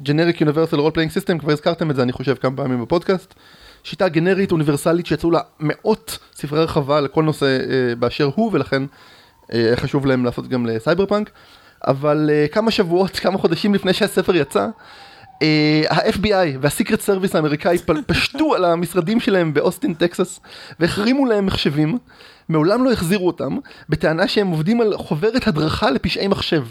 Generic 0.01 0.41
Universal 0.41 0.79
Role 0.79 0.91
Playing 0.91 1.11
System, 1.11 1.37
כבר 1.37 1.51
הזכרתם 1.51 1.91
את 1.91 1.95
זה, 1.95 2.03
אני 2.03 2.11
חושב, 2.11 2.35
כמה 2.35 2.57
פעמים 2.57 2.81
בפודקאסט. 2.81 3.33
שיטה 3.83 4.07
גנרית 4.07 4.51
אוניברסלית 4.51 5.05
שיצאו 5.05 5.31
לה 5.31 5.39
מאות 5.59 6.19
ספרי 6.33 6.59
הרחבה 6.59 7.01
לכל 7.01 7.23
נושא 7.23 7.57
באשר 7.99 8.29
הוא 8.35 8.49
ולכן 8.53 8.83
חשוב 9.75 10.05
להם 10.05 10.25
לעשות 10.25 10.47
גם 10.47 10.65
לסייבר 10.65 11.05
פאנק 11.05 11.29
אבל 11.87 12.29
אה, 12.33 12.45
כמה 12.51 12.71
שבועות, 12.71 13.19
כמה 13.19 13.37
חודשים 13.37 13.73
לפני 13.73 13.93
שהספר 13.93 14.35
יצא 14.35 14.67
אה, 15.41 15.81
ה-FBI 15.89 16.57
וה-Secret 16.61 17.01
Service 17.01 17.35
האמריקאי 17.35 17.77
פשטו 18.07 18.55
על 18.55 18.65
המשרדים 18.65 19.19
שלהם 19.19 19.53
באוסטין 19.53 19.93
טקסס 19.93 20.39
והחרימו 20.79 21.25
להם 21.25 21.45
מחשבים 21.45 21.97
מעולם 22.49 22.83
לא 22.83 22.91
החזירו 22.91 23.27
אותם 23.27 23.57
בטענה 23.89 24.27
שהם 24.27 24.47
עובדים 24.47 24.81
על 24.81 24.97
חוברת 24.97 25.47
הדרכה 25.47 25.91
לפשעי 25.91 26.27
מחשב 26.27 26.63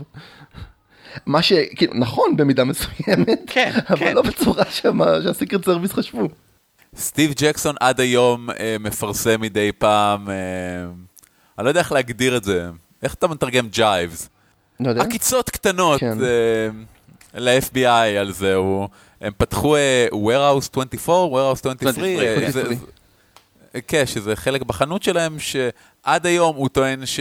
מה 1.27 1.43
שכאילו 1.43 1.93
נכון 1.95 2.37
במידה 2.37 2.65
מסוימת, 2.65 3.41
כן, 3.53 3.73
אבל 3.91 3.97
כן. 3.97 4.15
לא 4.15 4.23
בצורה 4.23 4.65
שה-Secret 4.71 5.65
Service 5.65 5.93
חשבו. 5.93 6.29
סטיב 6.97 7.33
ג'קסון 7.37 7.75
עד 7.81 8.01
היום 8.01 8.51
אה, 8.51 8.77
מפרסם 8.81 9.41
מדי 9.41 9.73
פעם, 9.79 10.31
אה, 10.31 10.35
אני 11.59 11.65
לא 11.65 11.71
יודע 11.71 11.81
איך 11.81 11.93
להגדיר 11.93 12.37
את 12.37 12.45
זה, 12.45 12.71
איך 13.03 13.15
אתה 13.15 13.29
מתרגם 13.29 13.69
ג'ייבס? 13.69 14.29
לא 14.81 14.89
יודע. 14.89 15.03
עקיצות 15.03 15.51
קטנות 15.51 16.01
כן. 16.01 16.19
אה, 16.23 16.69
ל-FBI 17.35 18.19
על 18.21 18.33
זה, 18.33 18.55
הוא, 18.55 18.89
הם 19.21 19.33
פתחו 19.37 19.77
אה, 19.77 20.07
warehouse 20.13 20.71
24, 20.73 21.37
warehouse 21.37 21.53
23, 21.53 21.91
23. 21.91 22.45
אה, 22.45 22.51
זה, 22.51 22.63
כן, 23.89 24.07
שזה 24.07 24.37
חלק 24.37 24.63
בחנות 24.63 25.03
שלהם, 25.03 25.37
שעד 25.39 26.27
היום 26.27 26.57
הוא 26.57 26.69
טוען 26.69 27.07
ש, 27.07 27.21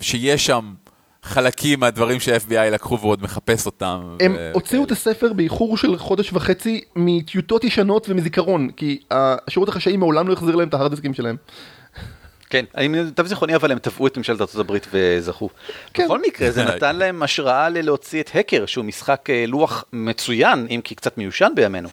שיש 0.00 0.46
שם 0.46 0.74
חלקים 1.22 1.80
מהדברים 1.80 2.20
שה-FBI 2.20 2.70
לקחו 2.72 2.98
והוא 2.98 3.10
עוד 3.10 3.22
מחפש 3.22 3.66
אותם. 3.66 4.16
הם 4.20 4.34
ו... 4.38 4.50
הוציאו 4.54 4.84
את 4.84 4.90
הספר 4.90 5.32
באיחור 5.32 5.76
של 5.76 5.98
חודש 5.98 6.32
וחצי 6.32 6.80
מטיוטות 6.96 7.64
ישנות 7.64 8.06
ומזיכרון, 8.08 8.70
כי 8.76 9.00
השירות 9.10 9.68
החשאי 9.68 9.96
מעולם 9.96 10.28
לא 10.28 10.32
החזיר 10.32 10.56
להם 10.56 10.68
את 10.68 10.74
ההרדיסקים 10.74 11.14
שלהם. 11.14 11.36
כן, 12.50 12.64
אני 12.76 12.88
למיטב 12.88 13.26
זיכרוני 13.26 13.56
אבל 13.56 13.72
הם 13.72 13.78
תבעו 13.78 14.06
את 14.06 14.16
ממשלת 14.16 14.40
ארצות 14.40 14.60
הברית 14.60 14.86
וזכו. 14.92 15.48
כן. 15.94 16.04
בכל 16.04 16.20
מקרה 16.20 16.50
זה 16.50 16.64
נתן 16.74 16.96
להם 16.96 17.22
השראה 17.22 17.68
ללהוציא 17.68 18.20
את 18.20 18.30
הקר, 18.34 18.66
שהוא 18.66 18.84
משחק 18.84 19.30
אה, 19.30 19.44
לוח 19.46 19.84
מצוין, 19.92 20.66
אם 20.70 20.80
כי 20.84 20.94
קצת 20.94 21.18
מיושן 21.18 21.52
בימינו. 21.54 21.88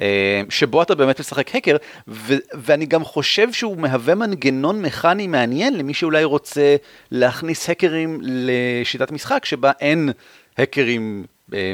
אה, 0.00 0.42
שבו 0.48 0.82
אתה 0.82 0.94
באמת 0.94 1.20
משחק 1.20 1.54
האקר, 1.54 1.76
ו- 2.08 2.34
ואני 2.54 2.86
גם 2.86 3.04
חושב 3.04 3.52
שהוא 3.52 3.78
מהווה 3.78 4.14
מנגנון 4.14 4.82
מכני 4.82 5.26
מעניין 5.26 5.78
למי 5.78 5.94
שאולי 5.94 6.24
רוצה 6.24 6.76
להכניס 7.10 7.68
האקרים 7.68 8.20
לשיטת 8.22 9.10
משחק 9.10 9.44
שבה 9.44 9.72
אין 9.80 10.10
האקרים 10.58 11.24
אה, 11.54 11.72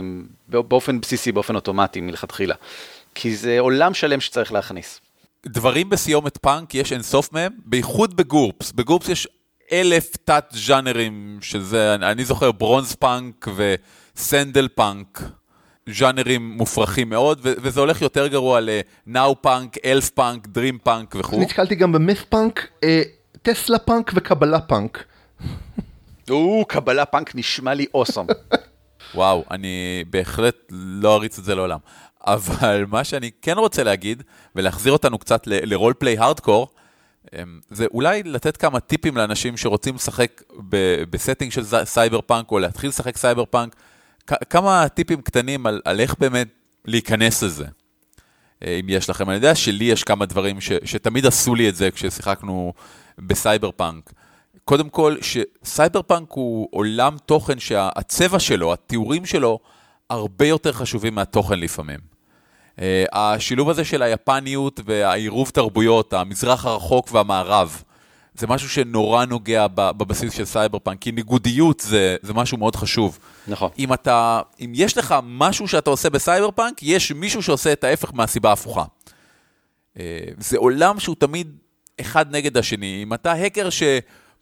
באופן 0.49 1.01
בסיסי, 1.01 1.33
באופן 1.33 1.55
אוטומטי 1.55 2.01
מלכתחילה. 2.01 2.55
כי 3.15 3.37
זה 3.37 3.61
עולם 3.61 3.95
שלם 3.95 4.21
שצריך 4.21 4.53
להכניס. 4.53 5.01
דברים 5.47 5.91
בסיומת 5.91 6.37
פאנק 6.37 6.75
יש 6.75 6.93
אינסוף 6.93 7.33
מהם, 7.33 7.53
בייחוד 7.65 8.17
ב-GURPS. 8.17 8.73
ב-GURPS 8.73 9.09
יש 9.09 9.29
אלף 9.73 10.17
תת-ז'אנרים 10.25 11.39
של 11.41 11.63
זה, 11.63 11.95
אני 11.95 12.25
זוכר 12.25 12.53
bronze 12.53 12.95
punk 12.95 13.49
ו-sandal 13.57 14.69
punk. 14.75 15.23
ז'אנרים 15.89 16.57
מופרכים 16.57 17.09
מאוד, 17.09 17.41
וזה 17.43 17.81
הולך 17.81 18.03
יותר 18.03 18.27
גרוע 18.27 18.61
ל-now 18.61 19.43
punk, 19.43 19.77
elf 19.85 20.11
punk, 20.11 20.47
dream 20.47 20.79
punk 20.79 21.15
וכו'. 21.19 21.41
נתקלתי 21.41 21.75
גם 21.75 21.93
במף 21.93 22.25
פאנק, 22.29 22.69
אה, 22.85 23.03
טסלה 23.43 23.79
פאנק 23.79 24.13
וקבלה 24.15 24.61
פאנק. 24.61 25.05
או, 26.31 26.65
קבלה 26.69 27.05
פאנק 27.05 27.35
נשמע 27.35 27.75
לי 27.75 27.87
awesome. 27.95 28.27
וואו, 29.15 29.45
אני 29.51 30.05
בהחלט 30.11 30.57
לא 30.71 31.15
אריץ 31.15 31.39
את 31.39 31.45
זה 31.45 31.55
לעולם. 31.55 31.79
אבל 32.27 32.85
מה 32.89 33.05
שאני 33.05 33.31
כן 33.43 33.59
רוצה 33.59 33.85
להגיד, 33.85 34.23
ולהחזיר 34.55 34.93
אותנו 34.93 35.19
קצת 35.19 35.43
ל-role 35.47 35.95
play 35.99 36.19
hardcore, 36.19 36.69
זה 37.71 37.87
אולי 37.87 38.23
לתת 38.23 38.57
כמה 38.57 38.81
טיפים 38.81 39.17
לאנשים 39.17 39.57
שרוצים 39.57 39.95
לשחק 39.95 40.43
ב-setting 41.11 41.53
של 41.53 41.65
סייבר 41.85 42.21
פאנק, 42.21 42.51
או 42.51 42.59
להתחיל 42.59 42.89
לשחק 42.91 43.17
סייבר 43.17 43.45
פאנק, 43.45 43.77
כמה 44.51 44.89
טיפים 44.89 45.23
קטנים 45.23 45.67
על, 45.67 45.81
על 45.85 46.01
איך 46.01 46.15
באמת 46.19 46.49
להיכנס 46.85 47.43
לזה. 47.43 47.65
אה, 48.65 48.79
אם 48.81 48.87
יש 48.89 49.11
לכם, 49.11 49.29
אני 49.29 49.37
יודע 49.37 49.55
שלי 49.55 49.85
יש 49.85 50.05
כמה 50.05 50.27
דברים 50.27 50.61
ש, 50.61 50.73
שתמיד 50.85 51.27
עשו 51.27 51.55
לי 51.55 51.69
את 51.69 51.77
זה 51.77 51.91
כששיחקנו 51.91 52.73
בסייבר 53.19 53.71
פאנק. 53.71 54.13
קודם 54.65 54.89
כל, 54.89 55.17
שסייבר 55.21 56.03
פאנק 56.03 56.33
הוא 56.33 56.69
עולם 56.71 57.17
תוכן 57.27 57.59
שהצבע 57.59 58.39
שלו, 58.39 58.73
התיאורים 58.73 59.27
שלו, 59.27 59.59
הרבה 60.11 60.47
יותר 60.47 60.73
חשובים 60.73 61.15
מהתוכן 61.15 61.61
לפעמים. 61.61 62.14
אה, 62.77 62.81
השילוב 63.13 63.71
הזה 63.71 63.85
של 63.85 64.03
היפניות 64.03 64.81
והעירוב 64.85 65.51
תרבויות, 65.51 66.13
המזרח 66.13 66.67
הרחוק 66.67 67.09
והמערב, 67.13 67.83
זה 68.35 68.47
משהו 68.47 68.69
שנורא 68.69 69.25
נוגע 69.25 69.67
בבסיס 69.75 70.33
של 70.33 70.45
סייבר 70.45 70.79
פאנק, 70.79 70.99
כי 71.01 71.13
ניגודיות 71.13 71.81
זה, 71.81 72.17
זה 72.23 72.35
משהו 72.35 72.59
מאוד 72.59 72.77
חשוב. 72.77 73.19
נכון. 73.49 73.71
אם 73.79 73.93
אתה, 73.93 74.41
אם 74.61 74.73
יש 74.75 74.99
לך 74.99 75.15
משהו 75.23 75.69
שאתה 75.69 75.91
עושה 75.91 76.11
בסייבר 76.11 76.51
פאנק, 76.51 76.83
יש 76.83 77.13
מישהו 77.13 77.43
שעושה 77.43 77.73
את 77.73 77.85
ההפך 77.85 78.11
מהסיבה 78.15 78.51
ההפוכה. 78.51 78.85
אה, 79.95 80.01
זה 80.39 80.59
עולם 80.59 81.01
שהוא 81.01 81.17
תמיד 81.19 81.57
אחד 82.01 82.37
נגד 82.37 82.57
השני. 82.57 83.01
אם 83.03 83.15
אתה 83.15 83.33
האקר 83.33 83.71
ש... 83.71 83.83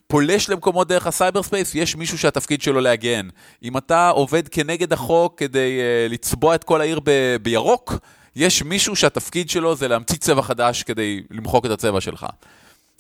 פולש 0.06 0.48
למקומות 0.48 0.88
דרך 0.88 1.06
ה-cyberspace, 1.06 1.74
יש 1.74 1.96
מישהו 1.96 2.18
שהתפקיד 2.18 2.62
שלו 2.62 2.80
להגן. 2.80 3.28
אם 3.62 3.76
אתה 3.76 4.08
עובד 4.08 4.48
כנגד 4.48 4.92
החוק 4.92 5.38
כדי 5.38 5.78
אה, 5.80 6.12
לצבוע 6.12 6.54
את 6.54 6.64
כל 6.64 6.80
העיר 6.80 7.00
ב- 7.04 7.36
בירוק, 7.42 7.94
יש 8.36 8.62
מישהו 8.62 8.96
שהתפקיד 8.96 9.50
שלו 9.50 9.76
זה 9.76 9.88
להמציא 9.88 10.16
צבע 10.16 10.42
חדש 10.42 10.82
כדי 10.82 11.22
למחוק 11.30 11.66
את 11.66 11.70
הצבע 11.70 12.00
שלך. 12.00 12.26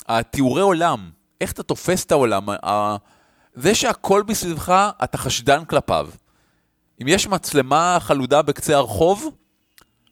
התיאורי 0.08 0.62
עולם, 0.62 1.10
איך 1.40 1.52
אתה 1.52 1.62
תופס 1.62 2.04
את 2.04 2.12
העולם, 2.12 2.46
זה 3.54 3.74
שהכל 3.74 4.22
מסביבך, 4.28 4.90
אתה 5.04 5.18
חשדן 5.18 5.64
כלפיו. 5.64 6.08
אם 7.02 7.08
יש 7.08 7.26
מצלמה 7.26 7.96
חלודה 8.00 8.42
בקצה 8.42 8.76
הרחוב, 8.76 9.30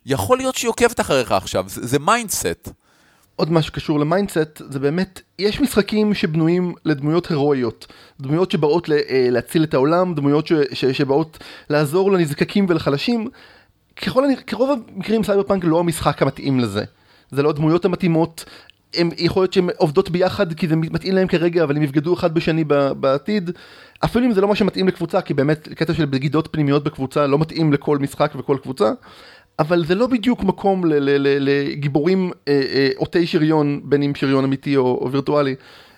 יכול 0.07 0.39
להיות 0.39 0.55
שהיא 0.55 0.69
עוקבת 0.69 1.01
אחריך 1.01 1.33
עכשיו, 1.33 1.65
זה 1.67 1.99
mindset. 1.99 2.69
עוד 3.37 3.53
משהו 3.53 3.73
שקשור 3.73 4.01
ל-mindset, 4.01 4.63
זה 4.71 4.79
באמת, 4.79 5.21
יש 5.39 5.61
משחקים 5.61 6.15
שבנויים 6.15 6.75
לדמויות 6.85 7.31
הירואיות. 7.31 7.87
דמויות 8.21 8.51
שבאות 8.51 8.91
אה, 8.91 9.29
להציל 9.31 9.65
את 9.65 9.75
העולם, 9.75 10.15
דמויות 10.15 10.47
ש, 10.47 10.53
ש, 10.73 10.85
שבאות 10.85 11.39
לעזור 11.71 12.13
לנזקקים 12.13 12.67
ולחלשים. 12.69 13.31
ככל 14.03 14.25
הנראה, 14.25 14.43
כרוב 14.43 14.81
המקרים 14.95 15.25
סייבר 15.25 15.43
פאנק 15.43 15.65
לא 15.65 15.81
המשחק 15.81 16.23
המתאים 16.23 16.61
לזה. 16.61 16.85
זה 17.31 17.43
לא 17.43 17.51
הדמויות 17.51 17.85
המתאימות, 17.85 18.45
הם, 18.95 19.11
יכול 19.19 19.43
להיות 19.43 19.53
שהן 19.53 19.69
עובדות 19.77 20.11
ביחד 20.11 20.53
כי 20.53 20.69
זה 20.69 20.77
מתאים 20.77 21.15
להם 21.15 21.29
כרגע, 21.29 21.65
אבל 21.65 21.77
הם 21.77 21.83
יבגדו 21.83 22.15
אחד 22.15 22.35
בשני 22.35 22.65
בעתיד. 22.95 23.51
אפילו 24.05 24.27
אם 24.27 24.33
זה 24.33 24.41
לא 24.41 24.49
מה 24.49 24.55
שמתאים 24.55 24.89
לקבוצה, 24.89 25.21
כי 25.21 25.35
באמת 25.35 25.69
קטע 25.69 25.95
של 25.95 26.05
בגידות 26.05 26.49
פנימיות 26.53 26.85
בקבוצה 26.85 27.27
לא 27.27 27.39
מתאים 27.39 27.73
לכל 27.73 27.99
משחק 27.99 28.33
וכל 28.39 28.57
קבוצה. 28.63 28.91
אבל 29.59 29.85
זה 29.87 29.95
לא 29.95 30.07
בדיוק 30.07 30.43
מקום 30.45 30.83
לגיבורים 30.87 32.31
עוטי 32.97 33.19
אה, 33.19 33.23
אה, 33.23 33.27
שריון, 33.29 33.81
בין 33.85 34.03
אם 34.03 34.15
שריון 34.15 34.45
אמיתי 34.45 34.77
או, 34.77 34.83
או 34.83 35.13
וירטואלי. 35.13 35.55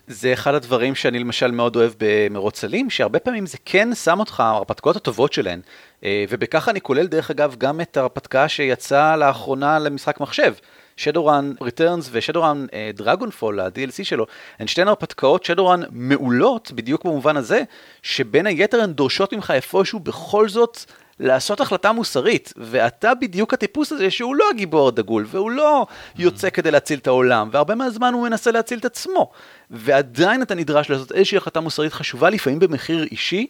זה 0.06 0.32
אחד 0.32 0.54
הדברים 0.54 0.94
שאני 0.94 1.18
למשל 1.18 1.50
מאוד 1.50 1.76
אוהב 1.76 1.92
במרוץ 1.98 2.60
צללים, 2.60 2.90
שהרבה 2.90 3.18
פעמים 3.18 3.46
זה 3.46 3.58
כן 3.64 3.94
שם 3.94 4.20
אותך, 4.20 4.40
ההרפתקאות 4.40 4.96
הטובות 4.96 5.32
שלהן, 5.32 5.60
ובכך 6.04 6.68
אני 6.68 6.80
כולל 6.80 7.06
דרך 7.06 7.30
אגב 7.30 7.54
גם 7.58 7.80
את 7.80 7.96
ההרפתקה 7.96 8.48
שיצאה 8.48 9.16
לאחרונה 9.16 9.78
למשחק 9.78 10.20
מחשב. 10.20 10.54
Shadowrun 10.96 11.52
Returns 11.62 12.08
ו-Shadowrun 12.12 12.66
Dragonfall, 12.94 13.60
ה-DLC 13.60 14.04
שלו, 14.04 14.26
הן 14.58 14.66
שתיהן 14.66 14.88
הרפתקאות 14.88 15.44
Shadowrun 15.44 15.82
מעולות, 15.90 16.72
בדיוק 16.72 17.04
במובן 17.04 17.36
הזה, 17.36 17.62
שבין 18.02 18.46
היתר 18.46 18.82
הן 18.82 18.92
דורשות 18.92 19.32
ממך 19.32 19.50
איפשהו 19.50 20.00
בכל 20.00 20.48
זאת 20.48 20.78
לעשות 21.20 21.60
החלטה 21.60 21.92
מוסרית, 21.92 22.52
ואתה 22.56 23.14
בדיוק 23.14 23.54
הטיפוס 23.54 23.92
הזה 23.92 24.10
שהוא 24.10 24.36
לא 24.36 24.44
הגיבור 24.50 24.88
הדגול, 24.88 25.26
והוא 25.28 25.50
לא 25.50 25.86
יוצא 26.18 26.50
כדי 26.50 26.70
להציל 26.70 26.98
את 26.98 27.06
העולם, 27.06 27.48
והרבה 27.52 27.74
מהזמן 27.74 28.14
הוא 28.14 28.22
מנסה 28.22 28.50
להציל 28.50 28.78
את 28.78 28.84
עצמו, 28.84 29.30
ועדיין 29.70 30.42
אתה 30.42 30.54
נדרש 30.54 30.90
לעשות 30.90 31.12
איזושהי 31.12 31.38
החלטה 31.38 31.60
מוסרית 31.60 31.92
חשובה, 31.92 32.30
לפעמים 32.30 32.58
במחיר 32.58 33.04
אישי, 33.10 33.46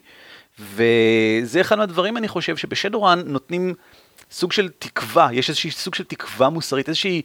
וזה 0.61 1.61
אחד 1.61 1.77
מהדברים, 1.77 2.17
אני 2.17 2.29
חושב, 2.29 2.57
שבשדורן 2.57 3.23
נותנים 3.27 3.75
סוג 4.31 4.53
של 4.53 4.69
תקווה, 4.79 5.29
יש 5.33 5.49
איזושהי 5.49 5.71
סוג 5.71 5.95
של 5.95 6.05
תקווה 6.05 6.49
מוסרית, 6.49 6.89
איזושהי, 6.89 7.23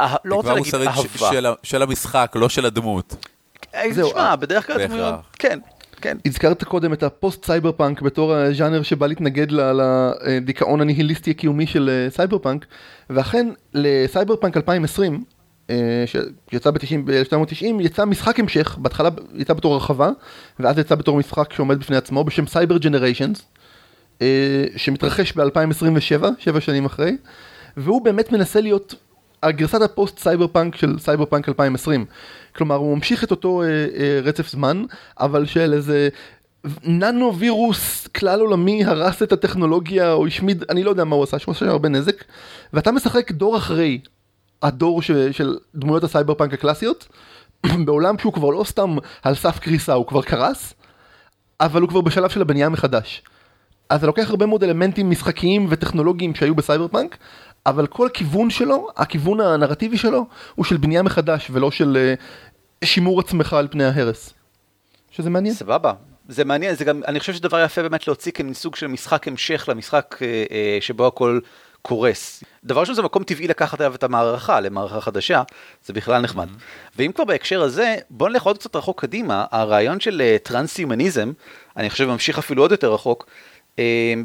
אה, 0.00 0.16
לא 0.24 0.34
רוצה 0.34 0.54
להגיד 0.54 0.74
אהבה. 0.74 0.90
תקווה 0.90 1.02
מוסרית 1.02 1.32
של, 1.32 1.46
של 1.62 1.82
המשחק, 1.82 2.32
לא 2.34 2.48
של 2.48 2.66
הדמות. 2.66 3.16
אה, 3.74 3.82
תשמע, 3.90 4.36
בדרך 4.36 4.66
כלל 4.66 4.86
דמויות, 4.86 5.14
כן, 5.38 5.58
כן. 6.04 6.16
הזכרת 6.26 6.64
קודם 6.64 6.92
את 6.92 7.02
הפוסט 7.02 7.44
סייבר 7.44 7.72
פאנק 7.72 8.02
בתור 8.02 8.34
הז'אנר 8.34 8.82
שבא 8.82 9.06
להתנגד 9.06 9.46
לדיכאון 9.50 10.80
הניהיליסטי 10.80 11.30
הקיומי 11.30 11.66
של 11.66 11.90
אה, 11.90 12.10
סייבר 12.10 12.38
פאנק, 12.38 12.66
ואכן 13.10 13.48
לסייבר 13.74 14.36
פאנק 14.36 14.56
2020, 14.56 15.24
שיצא 16.06 16.70
ב-1990, 16.70 17.64
יצא 17.80 18.04
משחק 18.04 18.40
המשך, 18.40 18.78
בהתחלה 18.78 19.08
יצא 19.34 19.52
בתור 19.52 19.74
הרחבה, 19.74 20.10
ואז 20.60 20.78
יצא 20.78 20.94
בתור 20.94 21.18
משחק 21.18 21.52
שעומד 21.52 21.78
בפני 21.78 21.96
עצמו 21.96 22.24
בשם 22.24 22.46
Cyber 22.46 22.78
Generations, 22.78 23.42
שמתרחש 24.76 25.32
ב-2027, 25.32 26.24
שבע 26.38 26.60
שנים 26.60 26.84
אחרי, 26.84 27.16
והוא 27.76 28.02
באמת 28.02 28.32
מנסה 28.32 28.60
להיות 28.60 28.94
הגרסת 29.42 29.82
הפוסט 29.82 30.18
סייבר 30.18 30.46
פאנק 30.46 30.76
של 30.76 30.98
סייבר 30.98 31.24
פאנק 31.24 31.48
2020. 31.48 32.06
כלומר 32.56 32.74
הוא 32.74 32.96
ממשיך 32.96 33.24
את 33.24 33.30
אותו 33.30 33.62
אה, 33.62 33.66
אה, 33.68 34.20
רצף 34.22 34.48
זמן, 34.48 34.84
אבל 35.20 35.46
של 35.46 35.72
איזה 35.72 36.08
ננו 36.84 37.36
וירוס 37.38 38.06
כלל 38.06 38.40
עולמי 38.40 38.84
הרס 38.84 39.22
את 39.22 39.32
הטכנולוגיה 39.32 40.12
או 40.12 40.26
השמיד, 40.26 40.64
אני 40.70 40.84
לא 40.84 40.90
יודע 40.90 41.04
מה 41.04 41.16
הוא 41.16 41.24
עשה, 41.24 41.38
שהוא 41.38 41.52
עושה 41.52 41.70
הרבה 41.70 41.88
נזק, 41.88 42.24
ואתה 42.72 42.92
משחק 42.92 43.32
דור 43.32 43.56
אחרי 43.56 44.00
הדור 44.62 45.02
ש, 45.02 45.10
של 45.10 45.58
דמויות 45.74 46.04
הסייבר 46.04 46.34
פאנק 46.34 46.52
הקלאסיות, 46.52 47.08
בעולם 47.86 48.18
שהוא 48.18 48.32
כבר 48.32 48.50
לא 48.50 48.64
סתם 48.64 48.96
על 49.22 49.34
סף 49.34 49.58
קריסה, 49.58 49.92
הוא 49.92 50.06
כבר 50.06 50.22
קרס, 50.22 50.74
אבל 51.60 51.80
הוא 51.80 51.88
כבר 51.88 52.00
בשלב 52.00 52.30
של 52.30 52.40
הבנייה 52.40 52.68
מחדש. 52.68 53.22
אז 53.90 54.00
זה 54.00 54.06
לוקח 54.06 54.30
הרבה 54.30 54.46
מאוד 54.46 54.64
אלמנטים 54.64 55.10
משחקיים 55.10 55.66
וטכנולוגיים 55.70 56.34
שהיו 56.34 56.54
בסייבר 56.54 56.88
פאנק, 56.88 57.16
אבל 57.66 57.86
כל 57.86 58.06
הכיוון 58.06 58.50
שלו, 58.50 58.88
הכיוון 58.96 59.40
הנרטיבי 59.40 59.98
שלו, 59.98 60.26
הוא 60.54 60.64
של 60.64 60.76
בנייה 60.76 61.02
מחדש 61.02 61.50
ולא 61.52 61.70
של 61.70 62.16
uh, 62.18 62.22
שימור 62.84 63.20
עצמך 63.20 63.52
על 63.52 63.68
פני 63.70 63.84
ההרס. 63.84 64.34
שזה 65.10 65.30
מעניין. 65.30 65.54
סבבה. 65.54 65.92
זה 66.28 66.44
מעניין, 66.44 66.74
זה 66.74 66.84
גם, 66.84 67.00
אני 67.06 67.20
חושב 67.20 67.32
שזה 67.32 67.42
דבר 67.42 67.64
יפה 67.64 67.82
באמת 67.82 68.06
להוציא 68.06 68.32
כמין 68.32 68.54
סוג 68.54 68.76
של 68.76 68.86
משחק 68.86 69.28
המשך 69.28 69.68
למשחק 69.68 70.16
uh, 70.18 70.20
uh, 70.20 70.84
שבו 70.84 71.06
הכל 71.06 71.38
קורס. 71.82 72.44
דבר 72.64 72.80
ראשון 72.80 72.94
זה 72.94 73.02
מקום 73.02 73.24
טבעי 73.24 73.48
לקחת 73.48 73.80
אליו 73.80 73.94
את 73.94 74.02
המערכה 74.02 74.60
למערכה 74.60 75.00
חדשה, 75.00 75.42
זה 75.84 75.92
בכלל 75.92 76.22
נחמד. 76.22 76.48
Mm-hmm. 76.48 76.92
ואם 76.96 77.12
כבר 77.14 77.24
בהקשר 77.24 77.62
הזה, 77.62 77.96
בוא 78.10 78.28
נלך 78.28 78.42
עוד 78.42 78.58
קצת 78.58 78.76
רחוק 78.76 79.00
קדימה, 79.00 79.44
הרעיון 79.50 80.00
של 80.00 80.36
טרנס-יומניזם, 80.42 81.32
אני 81.76 81.90
חושב 81.90 82.04
ממשיך 82.04 82.38
אפילו 82.38 82.62
עוד 82.62 82.70
יותר 82.70 82.92
רחוק, 82.94 83.26
אה, 83.26 83.30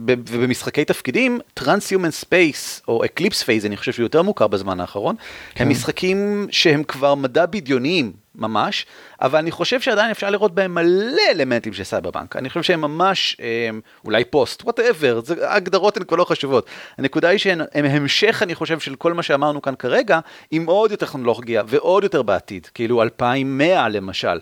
ובמשחקי 0.07 0.85
תפקידים, 0.85 1.39
Trans-Human 1.59 2.25
Space 2.25 2.81
או 2.87 3.03
Eclipse 3.03 3.43
Phase, 3.43 3.65
אני 3.65 3.77
חושב 3.77 3.91
שהוא 3.91 4.03
יותר 4.03 4.21
מוכר 4.21 4.47
בזמן 4.47 4.79
האחרון, 4.79 5.15
כן. 5.55 5.63
הם 5.63 5.69
משחקים 5.69 6.47
שהם 6.51 6.83
כבר 6.83 7.15
מדע 7.15 7.45
בדיוניים 7.45 8.13
ממש, 8.35 8.85
אבל 9.21 9.39
אני 9.39 9.51
חושב 9.51 9.81
שעדיין 9.81 10.11
אפשר 10.11 10.29
לראות 10.29 10.55
בהם 10.55 10.75
מלא 10.75 11.21
אלמנטים 11.31 11.73
של 11.73 11.83
סייבר 11.83 12.11
פאנק. 12.11 12.35
אני 12.35 12.49
חושב 12.49 12.63
שהם 12.63 12.81
ממש, 12.81 13.37
הם, 13.39 13.45
אה, 13.85 13.89
אולי 14.05 14.25
פוסט, 14.25 14.63
whatever, 14.63 15.19
ההגדרות 15.41 15.97
הן 15.97 16.03
כבר 16.03 16.17
לא 16.17 16.25
חשובות. 16.25 16.65
הנקודה 16.97 17.29
היא 17.29 17.39
שהם 17.39 17.85
המשך, 17.85 18.43
אני 18.43 18.55
חושב, 18.55 18.79
של 18.79 18.95
כל 18.95 19.13
מה 19.13 19.23
שאמרנו 19.23 19.61
כאן 19.61 19.75
כרגע, 19.75 20.19
עם 20.51 20.65
עוד 20.65 20.91
יותר 20.91 21.05
טכנולוגיה 21.05 21.63
ועוד 21.67 22.03
יותר 22.03 22.21
בעתיד, 22.21 22.67
כאילו 22.73 23.01
2100 23.01 23.89
למשל. 23.89 24.39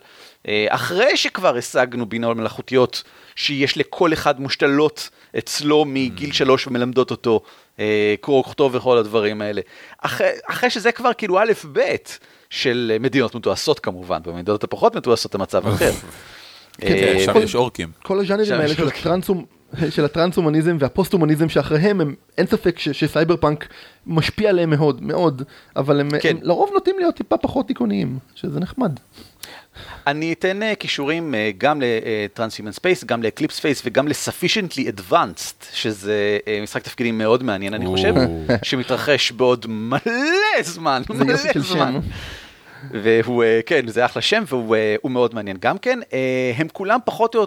אה, 0.48 0.66
אחרי 0.68 1.16
שכבר 1.16 1.56
השגנו 1.56 2.06
בינות 2.06 2.36
מלאכותיות 2.36 3.02
שיש 3.38 3.76
לכל 3.76 4.12
אחד 4.12 4.40
מושתלות 4.40 5.10
אצלו 5.38 5.84
מגיל 5.84 6.30
mm. 6.30 6.34
שלוש 6.34 6.66
ומלמדות 6.66 7.10
אותו 7.10 7.40
אה, 7.78 8.14
קרוא 8.20 8.40
וכתוב 8.40 8.74
וכל 8.74 8.98
הדברים 8.98 9.42
האלה. 9.42 9.60
אחרי, 9.98 10.28
אחרי 10.50 10.70
שזה 10.70 10.92
כבר 10.92 11.12
כאילו 11.12 11.38
א' 11.38 11.52
ב' 11.72 11.80
של 12.50 12.96
מדינות 13.00 13.34
מתועשות 13.34 13.80
כמובן, 13.80 14.18
במדינות 14.24 14.64
הפחות 14.64 14.96
מתועשות 14.96 15.34
המצב 15.34 15.66
אחר. 15.66 15.92
כן, 15.92 16.88
כן, 16.88 16.94
אה, 16.94 17.24
שם 17.24 17.32
יש 17.42 17.54
אורקים. 17.54 17.90
כל 18.02 18.20
הז'אנרים 18.20 18.60
האלה 18.60 18.74
של 18.74 18.88
הטרנסום, 18.88 19.44
של 19.90 20.04
הטרנס-הומניזם 20.04 20.76
והפוסט-הומניזם 20.80 21.48
שאחריהם 21.48 22.00
הם, 22.00 22.14
אין 22.38 22.46
ספק 22.46 22.78
ש, 22.78 22.88
שסייבר 22.88 23.36
פאנק 23.36 23.68
משפיע 24.06 24.50
עליהם 24.50 24.70
מאוד, 24.70 25.02
מאוד, 25.02 25.42
אבל 25.76 26.00
הם, 26.00 26.08
כן. 26.20 26.28
הם 26.30 26.38
לרוב 26.42 26.70
נוטים 26.74 26.94
להיות 26.98 27.14
טיפה 27.14 27.36
פחות 27.36 27.66
דיכאוניים, 27.66 28.18
שזה 28.34 28.60
נחמד. 28.60 28.92
אני 30.06 30.32
אתן 30.32 30.60
uh, 30.62 30.76
כישורים 30.76 31.34
uh, 31.34 31.36
גם 31.58 31.82
ל-Transhuman 31.82 32.78
Space, 32.78 33.06
גם 33.06 33.22
ל-Eclipse 33.22 33.58
Space 33.60 33.82
וגם 33.84 34.08
ל-Sufficiently 34.08 34.80
Advanced, 34.96 35.64
שזה 35.72 36.38
משחק 36.62 36.82
תפקידים 36.82 37.18
מאוד 37.18 37.42
מעניין, 37.42 37.74
אני 37.74 37.86
חושב, 37.86 38.14
שמתרחש 38.62 39.32
בעוד 39.32 39.66
מלא 39.68 40.62
זמן, 40.62 41.02
מלא 41.10 41.36
זמן. 41.56 42.00
והוא, 42.90 43.44
אה, 43.44 43.60
כן, 43.66 43.88
זה 43.88 44.04
אחלה 44.04 44.22
שם 44.22 44.44
והוא 44.46 44.76
אה, 44.76 44.96
מאוד 45.04 45.34
מעניין 45.34 45.56
גם 45.60 45.78
כן. 45.78 45.98
אה, 46.12 46.52
הם 46.56 46.68
כולם 46.72 46.98
פחות 47.04 47.34
או 47.34 47.46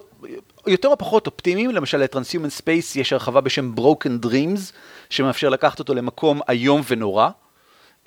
יותר 0.68 0.88
או 0.88 0.98
פחות 0.98 1.28
אופטימיים, 1.28 1.72
למשל 1.72 1.98
ל-Transhuman 1.98 2.62
Space 2.62 3.00
יש 3.00 3.14
הרחבה 3.14 3.42
בשם 3.42 3.74
Broken 3.78 4.26
Dreams, 4.26 4.74
שמאפשר 5.10 5.50
לקחת 5.50 5.80
אותו 5.80 5.94
למקום 5.94 6.42
איום 6.50 6.82
ונורא, 6.88 7.30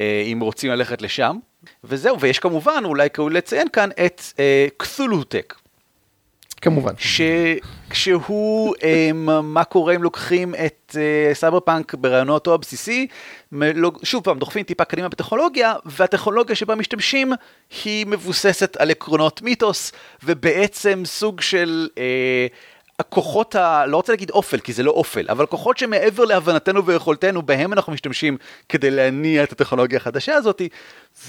אם 0.01 0.39
רוצים 0.41 0.71
ללכת 0.71 1.03
לשם. 1.03 1.37
וזהו, 1.85 2.21
ויש 2.21 2.39
כמובן, 2.39 2.83
אולי 2.85 3.11
כדאי 3.11 3.29
לציין 3.29 3.69
כאן, 3.69 3.91
את 4.07 4.23
CthulhuTech. 4.77 5.55
כמובן. 6.65 6.93
כשהוא, 7.91 8.75
מה 9.43 9.65
קורה 9.65 9.95
אם 9.95 10.03
לוקחים 10.03 10.55
את 10.67 10.97
סייבר 11.33 11.61
פאנק 11.61 11.95
ברעיונו 11.95 12.55
הבסיסי, 12.55 13.07
לא, 13.53 13.93
שוב 14.03 14.25
פעם, 14.25 14.39
דוחפים 14.39 14.63
טיפה 14.63 14.85
קדימה 14.85 15.09
בטכנולוגיה, 15.09 15.75
והטכנולוגיה 15.85 16.55
שבה 16.55 16.75
משתמשים 16.75 17.33
היא 17.85 18.07
מבוססת 18.07 18.77
על 18.77 18.91
עקרונות 18.91 19.43
מיתוס, 19.43 19.93
ובעצם 20.23 21.03
סוג 21.05 21.41
של... 21.41 21.89
אה, 21.99 22.47
הכוחות 22.99 23.55
ה... 23.55 23.87
לא 23.87 23.97
רוצה 23.97 24.13
להגיד 24.13 24.31
אופל, 24.31 24.59
כי 24.59 24.73
זה 24.73 24.83
לא 24.83 24.91
אופל, 24.91 25.27
אבל 25.29 25.47
כוחות 25.47 25.79
שמעבר 25.79 26.25
להבנתנו 26.25 26.87
ויכולתנו, 26.87 27.43
בהם 27.43 27.73
אנחנו 27.73 27.93
משתמשים 27.93 28.37
כדי 28.69 28.91
להניע 28.91 29.45
את 29.45 29.53
הטכנולוגיה 29.53 29.97
החדשה 29.97 30.35
הזאת, 30.35 30.63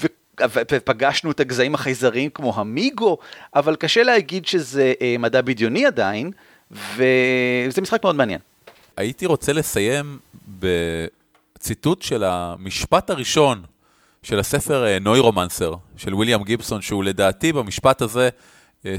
ו... 0.00 0.06
ופגשנו 0.52 1.30
את 1.30 1.40
הגזעים 1.40 1.74
החייזריים 1.74 2.30
כמו 2.30 2.52
המיגו, 2.56 3.18
אבל 3.54 3.76
קשה 3.76 4.02
להגיד 4.02 4.46
שזה 4.46 4.92
אה, 5.00 5.16
מדע 5.18 5.40
בדיוני 5.40 5.86
עדיין, 5.86 6.30
וזה 6.70 7.80
משחק 7.82 8.04
מאוד 8.04 8.16
מעניין. 8.16 8.40
הייתי 8.96 9.26
רוצה 9.26 9.52
לסיים 9.52 10.18
בציטוט 10.48 12.02
של 12.02 12.24
המשפט 12.24 13.10
הראשון 13.10 13.62
של 14.22 14.38
הספר 14.38 14.98
נוירומנסר, 15.00 15.72
אה, 15.72 15.78
של 15.96 16.14
ויליאם 16.14 16.42
גיבסון, 16.42 16.82
שהוא 16.82 17.04
לדעתי 17.04 17.52
במשפט 17.52 18.02
הזה 18.02 18.28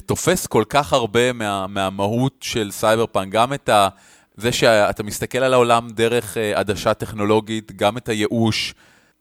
תופס 0.05 0.47
כל 0.47 0.63
כך 0.69 0.93
הרבה 0.93 1.33
מה, 1.33 1.67
מהמהות 1.67 2.37
של 2.41 2.71
סייבר 2.71 3.05
פאנק, 3.05 3.31
גם 3.31 3.53
את 3.53 3.69
ה... 3.69 3.89
זה 4.37 4.51
שאתה 4.51 5.03
מסתכל 5.03 5.37
על 5.37 5.53
העולם 5.53 5.89
דרך 5.89 6.37
אה, 6.37 6.59
עדשה 6.59 6.93
טכנולוגית, 6.93 7.71
גם 7.71 7.97
את 7.97 8.09
הייאוש, 8.09 8.73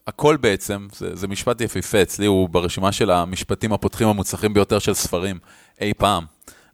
הכל 0.06 0.36
בעצם, 0.36 0.86
זה, 0.92 1.16
זה 1.16 1.28
משפט 1.28 1.60
יפהפה, 1.60 2.02
אצלי 2.02 2.26
הוא 2.26 2.48
ברשימה 2.48 2.92
של 2.92 3.10
המשפטים 3.10 3.72
הפותחים 3.72 4.08
המוצלחים 4.08 4.54
ביותר 4.54 4.78
של 4.78 4.94
ספרים 4.94 5.38
אי 5.80 5.94
פעם. 5.94 6.24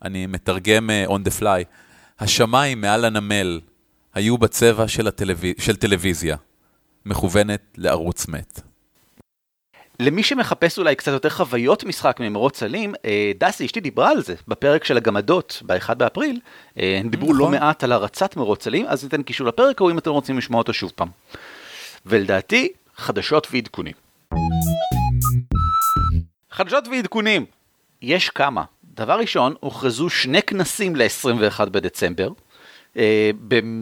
אני 0.05 0.27
מתרגם 0.27 0.91
uh, 0.91 1.11
on 1.11 1.15
the 1.15 1.41
fly. 1.41 1.65
השמיים 2.21 2.81
מעל 2.81 3.05
הנמל 3.05 3.61
היו 4.15 4.39
בצבע 4.39 4.89
של, 4.89 5.09
הטלו... 5.09 5.35
של 5.59 5.77
טלוויזיה, 5.77 6.37
מכוונת 7.07 7.63
לערוץ 7.77 8.29
מת. 8.29 8.61
למי 10.03 10.23
שמחפש 10.23 10.79
אולי 10.79 10.97
קצת 10.97 11.13
יותר 11.13 11.29
חוויות 11.29 11.85
משחק 11.85 12.21
ממרוץ 12.21 12.63
אלים, 12.63 12.95
אה, 13.05 13.33
דסי 13.39 13.67
אשתי 13.67 13.81
דיברה 13.81 14.11
על 14.11 14.23
זה 14.23 14.35
בפרק 14.49 14.85
של 14.85 14.97
הגמדות 14.97 15.63
ב-1 15.67 15.95
באפריל, 15.95 16.41
אה, 16.79 16.99
הם 17.01 17.09
דיברו 17.09 17.35
לא 17.35 17.39
נכון. 17.39 17.55
מעט 17.55 17.85
על 17.85 17.93
הרצת 17.93 18.37
מרוץ 18.37 18.67
אלים, 18.67 18.87
אז 18.89 19.05
ניתן 19.05 19.23
קישור 19.23 19.47
לפרק 19.47 19.81
או 19.81 19.91
אם 19.91 19.99
אתם 19.99 20.11
רוצים 20.11 20.39
לשמוע 20.39 20.59
אותו 20.59 20.73
שוב 20.73 20.93
פעם. 20.95 21.09
ולדעתי, 22.07 22.69
חדשות 22.97 23.49
ועדכונים. 23.51 23.93
חדשות 26.51 26.89
ועדכונים, 26.89 27.45
יש 28.03 28.29
כמה. 28.31 28.65
דבר 28.95 29.19
ראשון, 29.19 29.55
הוכרזו 29.61 30.11
שני 30.11 30.43
כנסים 30.43 30.97
ל-21 30.97 31.65
בדצמבר. 31.65 32.29
אה, 32.97 33.31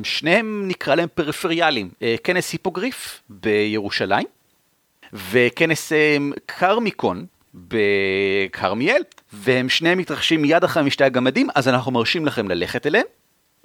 שניהם 0.02 0.68
נקרא 0.68 0.94
להם 0.94 1.08
פריפריאליים, 1.14 1.90
אה, 2.02 2.14
כנס 2.24 2.52
היפוגריף 2.52 3.22
בירושלים, 3.30 4.26
וכנס 5.12 5.92
אה, 5.92 6.16
קרמיקון 6.46 7.26
בכרמיאל, 7.54 9.02
והם 9.32 9.68
שניהם 9.68 9.98
מתרחשים 9.98 10.42
מיד 10.42 10.64
אחרי 10.64 10.82
משתי 10.82 11.04
הגמדים, 11.04 11.48
אז 11.54 11.68
אנחנו 11.68 11.92
מרשים 11.92 12.26
לכם 12.26 12.48
ללכת 12.48 12.86
אליהם. 12.86 13.06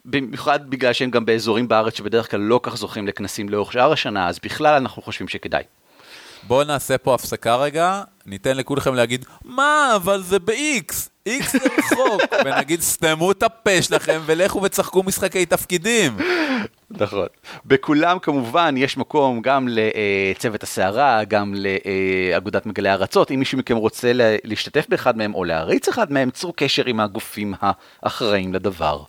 במיוחד 0.05 0.69
בגלל 0.69 0.93
שהם 0.93 1.11
גם 1.11 1.25
באזורים 1.25 1.67
בארץ 1.67 1.97
שבדרך 1.97 2.31
כלל 2.31 2.39
לא 2.39 2.59
כך 2.63 2.77
זוכים 2.77 3.07
לכנסים 3.07 3.49
לאורך 3.49 3.73
שאר 3.73 3.91
השנה, 3.91 4.27
אז 4.27 4.39
בכלל 4.43 4.75
אנחנו 4.75 5.01
חושבים 5.01 5.27
שכדאי. 5.27 5.63
בואו 6.43 6.63
נעשה 6.63 6.97
פה 6.97 7.15
הפסקה 7.15 7.55
רגע, 7.55 8.01
ניתן 8.25 8.57
לכולכם 8.57 8.93
להגיד, 8.93 9.25
מה, 9.45 9.93
אבל 9.95 10.21
זה 10.21 10.39
ב-X, 10.39 10.93
X 11.29 11.51
זה 11.51 11.59
רחוק, 11.77 12.21
ונגיד, 12.45 12.81
סתמו 12.81 13.31
את 13.31 13.43
הפה 13.43 13.81
שלכם 13.81 14.21
ולכו 14.25 14.61
וצחקו 14.61 15.03
משחקי 15.03 15.45
תפקידים. 15.45 16.17
נכון. 16.89 17.27
בכולם 17.65 18.19
כמובן 18.19 18.75
יש 18.77 18.97
מקום 18.97 19.41
גם 19.41 19.67
לצוות 19.69 20.63
הסערה, 20.63 21.23
גם 21.23 21.53
לאגודת 21.57 22.65
מגלי 22.65 22.89
הארצות. 22.89 23.31
אם 23.31 23.39
מישהו 23.39 23.57
מכם 23.57 23.75
רוצה 23.75 24.11
להשתתף 24.43 24.85
באחד 24.89 25.17
מהם 25.17 25.35
או 25.35 25.43
להריץ 25.43 25.87
אחד 25.87 26.11
מהם, 26.11 26.29
צרו 26.29 26.53
קשר 26.55 26.85
עם 26.85 26.99
הגופים 26.99 27.53
האחראים 27.61 28.53
לדבר. 28.53 29.03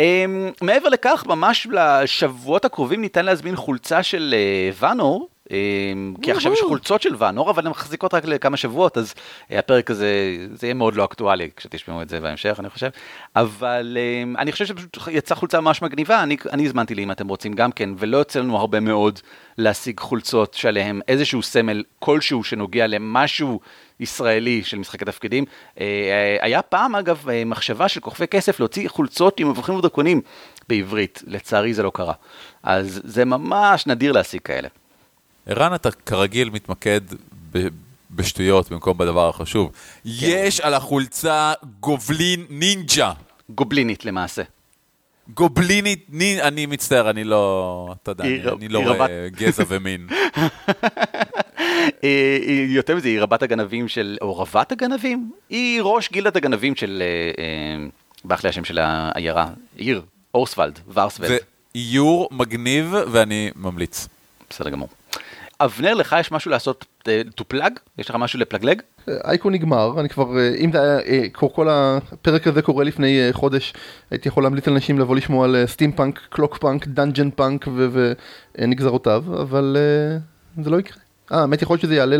אמ, 0.00 0.50
מעבר 0.62 0.88
לכך, 0.88 1.24
ממש 1.26 1.66
לשבועות 1.72 2.64
הקרובים 2.64 3.00
ניתן 3.00 3.24
להזמין 3.24 3.56
חולצה 3.56 4.02
של 4.02 4.34
ואנור. 4.74 5.28
אמ, 5.50 6.14
כי 6.22 6.32
עכשיו 6.32 6.52
יש 6.52 6.60
חולצות 6.68 7.02
של 7.02 7.14
ואנור, 7.18 7.50
אבל 7.50 7.66
הן 7.66 7.70
מחזיקות 7.70 8.14
רק 8.14 8.24
לכמה 8.24 8.56
שבועות, 8.56 8.98
אז 8.98 9.14
אה, 9.52 9.58
הפרק 9.58 9.90
הזה, 9.90 10.36
זה 10.54 10.66
יהיה 10.66 10.74
מאוד 10.74 10.94
לא 10.94 11.04
אקטואלי 11.04 11.50
כשתשמעו 11.56 12.02
את 12.02 12.08
זה 12.08 12.20
בהמשך, 12.20 12.56
אני 12.60 12.70
חושב. 12.70 12.88
אבל 13.36 13.96
אמ, 14.00 14.36
אני 14.36 14.52
חושב 14.52 14.66
שפשוט 14.66 14.98
יצאה 15.10 15.36
חולצה 15.36 15.60
ממש 15.60 15.82
מגניבה, 15.82 16.22
אני, 16.22 16.36
אני 16.52 16.66
הזמנתי 16.66 16.94
לי 16.94 17.02
אם 17.02 17.10
אתם 17.10 17.28
רוצים 17.28 17.52
גם 17.52 17.72
כן, 17.72 17.90
ולא 17.98 18.16
יוצא 18.16 18.40
לנו 18.40 18.56
הרבה 18.56 18.80
מאוד 18.80 19.20
להשיג 19.58 20.00
חולצות 20.00 20.54
שעליהן 20.54 21.00
איזשהו 21.08 21.42
סמל 21.42 21.82
כלשהו 21.98 22.44
שנוגע 22.44 22.86
למשהו 22.86 23.60
ישראלי 24.00 24.62
של 24.64 24.78
משחקי 24.78 25.04
תפקידים. 25.04 25.44
אה, 25.80 25.84
אה, 25.84 26.36
היה 26.40 26.62
פעם, 26.62 26.94
אגב, 26.94 27.26
מחשבה 27.46 27.88
של 27.88 28.00
כוכבי 28.00 28.26
כסף 28.26 28.60
להוציא 28.60 28.88
חולצות 28.88 29.40
עם 29.40 29.48
מבוכים 29.48 29.74
ודרקונים 29.74 30.20
בעברית, 30.68 31.22
לצערי 31.26 31.74
זה 31.74 31.82
לא 31.82 31.90
קרה. 31.94 32.14
אז 32.62 33.00
זה 33.04 33.24
ממש 33.24 33.86
נדיר 33.86 34.12
להשיג 34.12 34.40
כאלה. 34.40 34.68
ערן, 35.46 35.74
אתה 35.74 35.90
כרגיל 35.90 36.50
מתמקד 36.50 37.00
ב... 37.52 37.68
בשטויות 38.10 38.70
במקום 38.70 38.98
בדבר 38.98 39.28
החשוב. 39.28 39.70
כן. 39.70 40.10
יש 40.10 40.60
על 40.60 40.74
החולצה 40.74 41.52
גובלין 41.80 42.46
נינג'ה. 42.50 43.12
גובלינית 43.48 44.04
למעשה. 44.04 44.42
גובלינית, 45.34 46.06
נין, 46.08 46.40
אני 46.40 46.66
מצטער, 46.66 47.10
אני 47.10 47.24
לא, 47.24 47.94
אתה 48.02 48.10
יודע, 48.10 48.24
אני, 48.24 48.42
אני 48.56 48.68
לא 48.68 48.78
רואה 48.78 48.92
רבת... 48.94 49.10
גזע 49.30 49.64
ומין. 49.68 50.06
יותר 52.68 52.96
מזה, 52.96 53.08
היא 53.08 53.20
רבת 53.20 53.42
הגנבים 53.42 53.88
של, 53.88 54.18
או 54.20 54.38
רבת 54.38 54.72
הגנבים? 54.72 55.32
היא 55.48 55.80
ראש 55.82 56.10
גילדת 56.10 56.36
הגנבים 56.36 56.76
של, 56.76 57.02
אה, 57.02 57.44
אה, 57.44 57.86
ברח 58.24 58.44
לי 58.44 58.50
השם 58.50 58.64
של 58.64 58.78
העיירה, 58.78 59.48
עיר, 59.76 60.02
אורסוולד, 60.34 60.78
ורסוולד. 60.92 61.28
זה 61.28 61.38
איור 61.74 62.28
מגניב 62.32 62.94
ואני 63.12 63.50
ממליץ. 63.56 64.08
בסדר 64.50 64.70
גמור. 64.70 64.88
אבנר, 65.64 65.94
לך 65.94 66.16
יש 66.20 66.32
משהו 66.32 66.50
לעשות 66.50 66.86
to 67.08 67.54
plug? 67.54 67.70
יש 67.98 68.10
לך 68.10 68.16
משהו 68.16 68.38
לפלגג? 68.38 68.82
אייקון 69.08 69.52
נגמר, 69.52 70.00
אני 70.00 70.08
כבר, 70.08 70.38
אה, 70.38 70.54
אם 70.58 70.72
זה 70.72 70.80
היה, 70.82 71.00
אה, 71.00 71.28
כל 71.32 71.68
הפרק 71.70 72.46
הזה 72.46 72.62
קורה 72.62 72.84
לפני 72.84 73.20
אה, 73.20 73.32
חודש, 73.32 73.72
הייתי 74.10 74.28
יכול 74.28 74.42
להמליץ 74.42 74.66
לאנשים 74.66 74.98
לבוא 74.98 75.16
לשמוע 75.16 75.44
על 75.44 75.56
steampunk, 75.66 76.20
clockpunk, 76.28 76.86
dungeonpunk 76.86 77.68
ונגזרותיו, 78.58 79.24
אבל 79.42 79.76
זה 80.62 80.70
לא 80.70 80.80
יקרה. 80.80 80.98
אה, 81.32 81.40
האמת 81.40 81.62
יכול 81.62 81.74
להיות 81.74 81.82
שזה 81.82 81.94
יעלה 81.94 82.16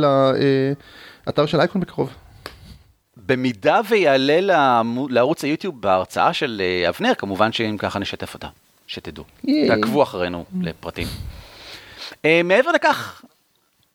לאתר 1.26 1.47
של 1.47 1.61
אייקון 1.61 1.80
בקרוב. 1.80 2.14
במידה 3.26 3.80
ויעלה 3.88 4.80
לערוץ 5.09 5.45
היוטיוב 5.45 5.82
בהרצאה 5.82 6.32
של 6.32 6.62
אבנר, 6.88 7.14
כמובן 7.14 7.53
שאם 7.53 7.76
ככה 7.78 7.99
נשתף 7.99 8.34
אותה, 8.34 8.49
שתדעו. 8.86 9.24
תעקבו 9.68 10.03
אחרינו 10.03 10.45
לפרטים. 10.61 11.07
מעבר 12.24 12.70
לכך, 12.70 13.22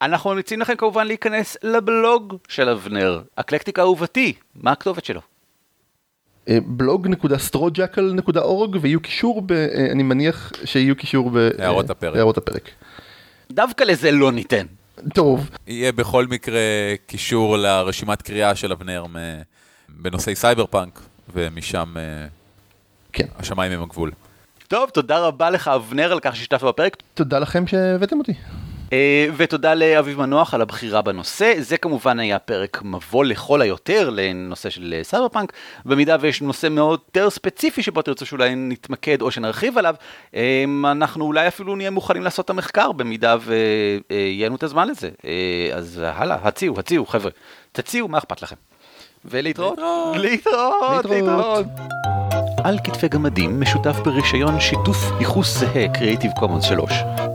אנחנו 0.01 0.29
ממליצים 0.29 0.61
לכם 0.61 0.75
כמובן 0.75 1.07
להיכנס 1.07 1.57
לבלוג 1.63 2.37
של 2.47 2.69
אבנר, 2.69 3.21
אקלקטיקה 3.35 3.81
אהובתי, 3.81 4.33
מה 4.55 4.71
הכתובת 4.71 5.05
שלו? 5.05 5.21
blog.strojackel.org 6.47 8.77
ויהיו 8.81 9.01
קישור, 9.01 9.41
ב, 9.41 9.51
אה, 9.51 9.91
אני 9.91 10.03
מניח 10.03 10.51
שיהיו 10.65 10.95
קישור 10.95 11.29
בהערות 11.29 11.89
הפרק. 11.89 12.15
הערות 12.15 12.37
הפרק. 12.37 12.69
דווקא 13.51 13.83
לזה 13.83 14.11
לא 14.11 14.31
ניתן. 14.31 14.65
טוב. 15.13 15.49
יהיה 15.67 15.91
בכל 15.91 16.27
מקרה 16.27 16.61
קישור 17.07 17.57
לרשימת 17.57 18.21
קריאה 18.21 18.55
של 18.55 18.71
אבנר 18.71 19.05
בנושאי 19.89 20.35
סייבר 20.35 20.65
פאנק, 20.65 20.99
ומשם 21.33 21.93
אה, 21.97 22.27
כן. 23.13 23.25
השמיים 23.39 23.71
הם 23.71 23.83
הגבול. 23.83 24.11
טוב, 24.67 24.89
תודה 24.89 25.19
רבה 25.19 25.49
לך 25.49 25.67
אבנר 25.67 26.11
על 26.11 26.19
כך 26.19 26.35
ששיתפת 26.35 26.63
בפרק. 26.63 26.97
תודה 27.13 27.39
לכם 27.39 27.67
שהבאתם 27.67 28.17
אותי. 28.17 28.33
אה, 28.93 29.27
ותודה 29.37 29.73
לאביב 29.73 30.19
מנוח 30.19 30.53
על 30.53 30.61
הבחירה 30.61 31.01
בנושא. 31.01 31.53
זה 31.59 31.77
כמובן 31.77 32.19
היה 32.19 32.39
פרק 32.39 32.81
מבוא 32.83 33.25
לכל 33.25 33.61
היותר 33.61 34.09
לנושא 34.09 34.69
של 34.69 34.93
אה, 34.97 35.03
סייבר 35.03 35.29
פאנק. 35.29 35.53
במידה 35.85 36.17
ויש 36.19 36.41
נושא 36.41 36.67
מאוד 36.67 36.99
יותר 37.07 37.29
ספציפי 37.29 37.83
שבו 37.83 38.01
תרצו 38.01 38.25
שאולי 38.25 38.55
נתמקד 38.55 39.21
או 39.21 39.31
שנרחיב 39.31 39.77
עליו, 39.77 39.95
אה, 40.35 40.63
אנחנו 40.91 41.25
אולי 41.25 41.47
אפילו 41.47 41.75
נהיה 41.75 41.89
מוכנים 41.89 42.23
לעשות 42.23 42.45
את 42.45 42.49
המחקר 42.49 42.91
במידה 42.91 43.35
ויהיה 43.41 44.45
לנו 44.45 44.55
את 44.55 44.63
הזמן 44.63 44.87
לזה. 44.87 45.09
אה, 45.25 45.69
אז 45.73 46.01
הלאה, 46.03 46.37
הציעו, 46.43 46.79
הציעו, 46.79 47.05
חבר'ה. 47.05 47.31
תציעו, 47.71 48.07
מה 48.07 48.17
אכפת 48.17 48.41
לכם? 48.41 48.55
ולהתראות. 49.25 49.79
להתראות, 50.15 51.05
להתראות. 51.05 51.65
על 52.65 52.79
כתפי 52.83 53.07
גמדים 53.07 53.61
משותף 53.61 53.95
ברישיון 54.05 54.59
שיתוף 54.59 54.97
ייחוס 55.19 55.57
זהה 55.57 55.85
Creative 55.93 56.39
Commons 56.39 56.61
3. 56.61 56.91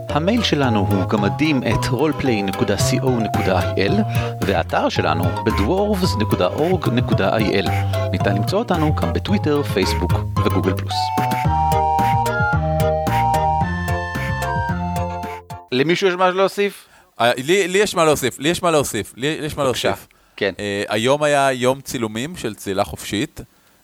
המייל 0.09 0.43
שלנו 0.43 0.79
הוא 0.79 1.09
גמדים 1.09 1.63
את 1.63 1.85
roleplay.co.il 1.85 3.93
והאתר 4.41 4.89
שלנו 4.89 5.25
בדוורבס.org.il. 5.45 7.71
ניתן 8.13 8.37
למצוא 8.37 8.59
אותנו 8.59 8.95
גם 8.95 9.13
בטוויטר, 9.13 9.63
פייסבוק 9.63 10.13
וגוגל 10.47 10.77
פלוס. 10.77 10.95
למישהו 15.73 16.09
יש 16.09 16.15
משהו 16.15 16.39
להוסיף? 16.39 16.89
אה, 17.21 17.33
לי 17.37 17.69
לי 17.69 17.79
יש 17.79 17.95
מה 17.95 18.05
להוסיף, 18.05 18.39
לי 18.39 18.49
יש 18.49 18.63
מה 18.63 18.71
להוסיף, 18.71 19.13
לי 19.17 19.27
יש 19.27 19.57
מה. 19.57 19.65
להוסיף. 19.65 20.07
כן. 20.37 20.53
אה, 20.59 20.83
היום 20.89 21.23
היה 21.23 21.53
יום 21.53 21.81
צילומים 21.81 22.37
של 22.37 22.55
צלילה 22.55 22.85
חופשית, 22.85 23.41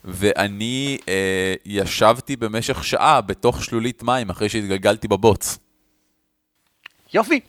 ואני 0.06 0.98
אה, 1.08 1.54
ישבתי 1.64 2.36
במשך 2.36 2.84
שעה 2.84 3.20
בתוך 3.20 3.64
שלולית 3.64 4.02
מים 4.02 4.30
אחרי 4.30 4.48
שהתגלגלתי 4.48 5.08
בבוץ. 5.08 5.58
יופי, 7.14 7.40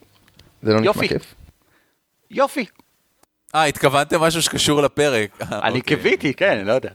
זה 0.61 0.73
לא 0.73 0.75
נשמע 0.75 0.85
יופי. 0.85 1.07
כיף. 1.07 1.35
יופי. 2.31 2.65
אה, 3.55 3.65
התכוונתם 3.65 4.21
משהו 4.21 4.41
שקשור 4.41 4.81
לפרק. 4.81 5.41
אני 5.41 5.67
אוקיי. 5.67 5.81
קיוויתי, 5.81 6.33
כן, 6.33 6.65
לא 6.65 6.71
יודע. 6.71 6.89